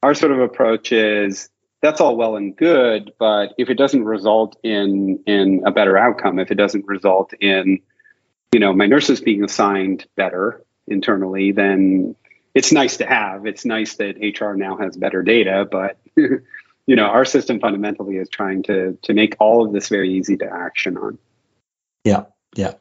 our 0.02 0.14
sort 0.14 0.32
of 0.32 0.40
approach 0.40 0.92
is 0.92 1.48
that's 1.80 2.00
all 2.00 2.16
well 2.16 2.36
and 2.36 2.56
good 2.56 3.12
but 3.18 3.54
if 3.58 3.70
it 3.70 3.74
doesn't 3.74 4.04
result 4.04 4.56
in 4.62 5.20
in 5.26 5.62
a 5.66 5.70
better 5.70 5.96
outcome 5.96 6.38
if 6.38 6.50
it 6.50 6.56
doesn't 6.56 6.86
result 6.86 7.32
in 7.40 7.80
you 8.52 8.60
know 8.60 8.72
my 8.72 8.86
nurses 8.86 9.20
being 9.20 9.44
assigned 9.44 10.06
better 10.16 10.64
internally, 10.90 11.52
then 11.52 12.16
it's 12.54 12.72
nice 12.72 12.96
to 12.98 13.06
have. 13.06 13.46
It's 13.46 13.64
nice 13.64 13.96
that 13.96 14.16
HR 14.20 14.54
now 14.54 14.76
has 14.78 14.96
better 14.96 15.22
data, 15.22 15.66
but 15.70 15.98
you 16.16 16.96
know, 16.96 17.04
our 17.04 17.24
system 17.24 17.60
fundamentally 17.60 18.16
is 18.16 18.28
trying 18.28 18.62
to 18.64 18.98
to 19.02 19.14
make 19.14 19.36
all 19.38 19.66
of 19.66 19.72
this 19.72 19.88
very 19.88 20.14
easy 20.14 20.36
to 20.38 20.50
action 20.50 20.96
on. 20.96 21.18
Yeah, 22.04 22.24
yeah. 22.54 22.74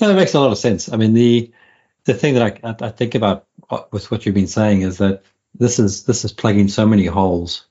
No, 0.00 0.08
that 0.08 0.16
makes 0.16 0.34
a 0.34 0.40
lot 0.40 0.52
of 0.52 0.58
sense. 0.58 0.92
I 0.92 0.96
mean, 0.96 1.14
the 1.14 1.52
the 2.04 2.14
thing 2.14 2.34
that 2.34 2.60
I, 2.62 2.86
I 2.86 2.90
think 2.90 3.14
about 3.14 3.46
uh, 3.70 3.82
with 3.90 4.10
what 4.10 4.24
you've 4.24 4.34
been 4.34 4.46
saying 4.46 4.82
is 4.82 4.98
that 4.98 5.22
this 5.54 5.78
is 5.78 6.04
this 6.04 6.24
is 6.24 6.32
plugging 6.32 6.68
so 6.68 6.86
many 6.86 7.06
holes, 7.06 7.66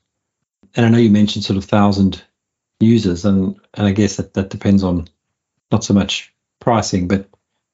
and 0.75 0.85
I 0.85 0.89
know 0.89 0.97
you 0.97 1.09
mentioned 1.09 1.45
sort 1.45 1.57
of 1.57 1.65
thousand 1.65 2.23
users, 2.79 3.25
and 3.25 3.59
and 3.73 3.87
I 3.87 3.91
guess 3.91 4.17
that 4.17 4.33
that 4.35 4.49
depends 4.49 4.83
on 4.83 5.07
not 5.71 5.83
so 5.83 5.93
much 5.93 6.33
pricing, 6.59 7.07
but 7.07 7.29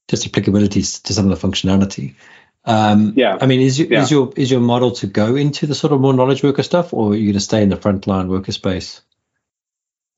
just 0.07 0.29
applicabilities 0.29 1.01
to 1.03 1.13
some 1.13 1.29
of 1.29 1.39
the 1.39 1.47
functionality. 1.47 2.15
Um, 2.65 3.13
yeah. 3.15 3.37
I 3.39 3.45
mean, 3.45 3.61
is, 3.61 3.77
your, 3.77 3.89
yeah. 3.89 4.01
is 4.03 4.11
your 4.11 4.33
is 4.35 4.51
your 4.51 4.61
model 4.61 4.91
to 4.91 5.07
go 5.07 5.35
into 5.35 5.67
the 5.67 5.75
sort 5.75 5.93
of 5.93 6.01
more 6.01 6.13
knowledge 6.13 6.43
worker 6.43 6.63
stuff, 6.63 6.93
or 6.93 7.11
are 7.11 7.15
you 7.15 7.25
going 7.25 7.33
to 7.33 7.39
stay 7.39 7.61
in 7.61 7.69
the 7.69 7.77
frontline 7.77 8.27
worker 8.27 8.51
space? 8.51 9.01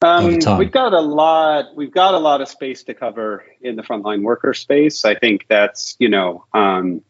Um, 0.01 0.25
we've 0.57 0.71
got 0.71 0.93
a 0.93 1.01
lot. 1.01 1.75
We've 1.75 1.91
got 1.91 2.13
a 2.13 2.19
lot 2.19 2.41
of 2.41 2.47
space 2.49 2.83
to 2.83 2.93
cover 2.93 3.45
in 3.61 3.75
the 3.75 3.81
frontline 3.81 4.21
worker 4.21 4.53
space. 4.53 5.05
I 5.05 5.15
think 5.15 5.45
that's 5.47 5.95
you 5.99 6.09
know, 6.09 6.45
um, 6.53 7.01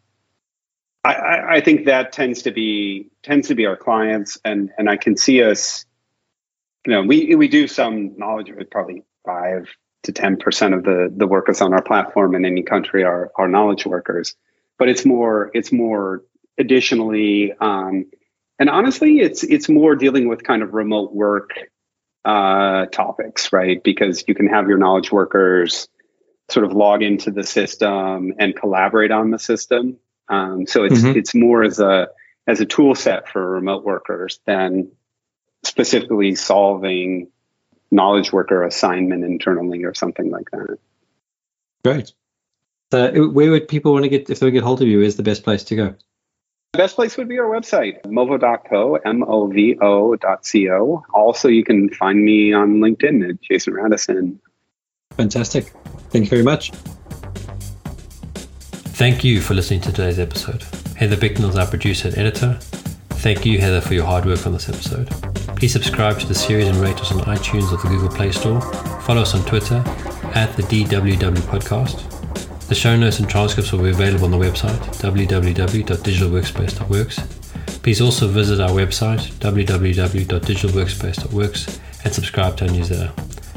I, 1.10 1.56
I 1.56 1.60
think 1.60 1.86
that 1.86 2.12
tends 2.12 2.42
to 2.42 2.50
be 2.50 3.10
tends 3.22 3.48
to 3.48 3.54
be 3.54 3.66
our 3.66 3.76
clients, 3.76 4.38
and 4.44 4.70
and 4.78 4.88
I 4.88 4.96
can 4.96 5.16
see 5.16 5.42
us. 5.42 5.84
You 6.86 6.92
know, 6.92 7.02
we 7.02 7.34
we 7.34 7.48
do 7.48 7.66
some 7.68 8.16
knowledge, 8.16 8.50
probably 8.70 9.02
five 9.24 9.68
to 10.06 10.12
10% 10.12 10.74
of 10.74 10.84
the, 10.84 11.12
the 11.14 11.26
workers 11.26 11.60
on 11.60 11.74
our 11.74 11.82
platform 11.82 12.34
in 12.34 12.44
any 12.44 12.62
country 12.62 13.04
are, 13.04 13.30
are 13.36 13.48
knowledge 13.48 13.84
workers. 13.84 14.34
But 14.78 14.88
it's 14.88 15.04
more, 15.04 15.50
it's 15.52 15.72
more 15.72 16.22
additionally, 16.58 17.52
um, 17.60 18.06
and 18.58 18.70
honestly, 18.70 19.20
it's, 19.20 19.42
it's 19.42 19.68
more 19.68 19.96
dealing 19.96 20.28
with 20.28 20.44
kind 20.44 20.62
of 20.62 20.72
remote 20.74 21.12
work 21.12 21.50
uh, 22.24 22.86
topics, 22.86 23.52
right? 23.52 23.82
Because 23.82 24.24
you 24.26 24.34
can 24.34 24.48
have 24.48 24.68
your 24.68 24.78
knowledge 24.78 25.12
workers 25.12 25.88
sort 26.48 26.64
of 26.64 26.72
log 26.72 27.02
into 27.02 27.30
the 27.30 27.42
system 27.42 28.32
and 28.38 28.54
collaborate 28.54 29.10
on 29.10 29.30
the 29.30 29.38
system. 29.38 29.98
Um, 30.28 30.66
so 30.66 30.84
it's 30.84 31.00
mm-hmm. 31.00 31.18
it's 31.18 31.34
more 31.34 31.62
as 31.62 31.80
a 31.80 32.08
as 32.46 32.60
a 32.60 32.66
tool 32.66 32.94
set 32.94 33.28
for 33.28 33.44
remote 33.44 33.84
workers 33.84 34.40
than 34.46 34.92
specifically 35.64 36.34
solving 36.34 37.28
knowledge 37.90 38.32
worker 38.32 38.62
assignment 38.62 39.24
internally 39.24 39.84
or 39.84 39.94
something 39.94 40.30
like 40.30 40.50
that. 40.50 40.78
Great. 41.84 42.12
So 42.92 43.28
where 43.28 43.50
would 43.50 43.68
people 43.68 43.92
want 43.92 44.04
to 44.04 44.08
get, 44.08 44.30
if 44.30 44.38
they 44.38 44.50
get 44.50 44.62
hold 44.62 44.80
of 44.80 44.88
you, 44.88 45.02
is 45.02 45.16
the 45.16 45.22
best 45.22 45.42
place 45.42 45.64
to 45.64 45.76
go? 45.76 45.94
The 46.72 46.78
best 46.78 46.96
place 46.96 47.16
would 47.16 47.28
be 47.28 47.38
our 47.38 47.46
website, 47.46 48.02
movo.co, 48.02 48.96
M-O-V-O.co. 48.96 51.04
Also, 51.14 51.48
you 51.48 51.64
can 51.64 51.88
find 51.90 52.24
me 52.24 52.52
on 52.52 52.76
LinkedIn 52.76 53.28
at 53.28 53.40
Jason 53.40 53.74
Radisson. 53.74 54.40
Fantastic. 55.16 55.72
Thank 56.10 56.26
you 56.26 56.30
very 56.30 56.42
much. 56.42 56.72
Thank 58.96 59.24
you 59.24 59.42
for 59.42 59.52
listening 59.52 59.82
to 59.82 59.92
today's 59.92 60.18
episode. 60.18 60.62
Heather 60.96 61.18
Bicknell 61.18 61.50
is 61.50 61.56
our 61.56 61.66
producer 61.66 62.08
and 62.08 62.16
editor. 62.16 62.56
Thank 63.10 63.44
you, 63.44 63.58
Heather, 63.58 63.82
for 63.82 63.92
your 63.92 64.06
hard 64.06 64.24
work 64.24 64.46
on 64.46 64.54
this 64.54 64.70
episode. 64.70 65.10
Please 65.58 65.74
subscribe 65.74 66.18
to 66.20 66.26
the 66.26 66.34
series 66.34 66.66
and 66.66 66.78
rate 66.78 66.98
us 67.00 67.12
on 67.12 67.18
iTunes 67.18 67.70
or 67.70 67.76
the 67.76 67.88
Google 67.88 68.08
Play 68.08 68.32
Store. 68.32 68.58
Follow 69.02 69.20
us 69.20 69.34
on 69.34 69.44
Twitter 69.44 69.84
at 70.34 70.56
the 70.56 70.62
DWW 70.62 71.42
Podcast. 71.42 72.10
The 72.68 72.74
show 72.74 72.96
notes 72.96 73.18
and 73.18 73.28
transcripts 73.28 73.70
will 73.70 73.82
be 73.82 73.90
available 73.90 74.24
on 74.24 74.30
the 74.30 74.38
website 74.38 74.78
www.digitalworkspace.works. 74.78 77.20
Please 77.82 78.00
also 78.00 78.28
visit 78.28 78.60
our 78.60 78.70
website 78.70 79.30
www.digitalworkspace.works 79.40 81.80
and 82.02 82.14
subscribe 82.14 82.56
to 82.56 82.66
our 82.66 82.72
newsletter. 82.72 83.12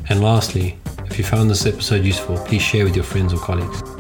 And 0.10 0.22
lastly, 0.22 0.78
if 1.06 1.18
you 1.18 1.24
found 1.24 1.50
this 1.50 1.66
episode 1.66 2.04
useful, 2.04 2.38
please 2.40 2.62
share 2.62 2.84
with 2.84 2.98
your 2.98 3.06
friends 3.06 3.34
or 3.34 3.40
colleagues. 3.40 3.99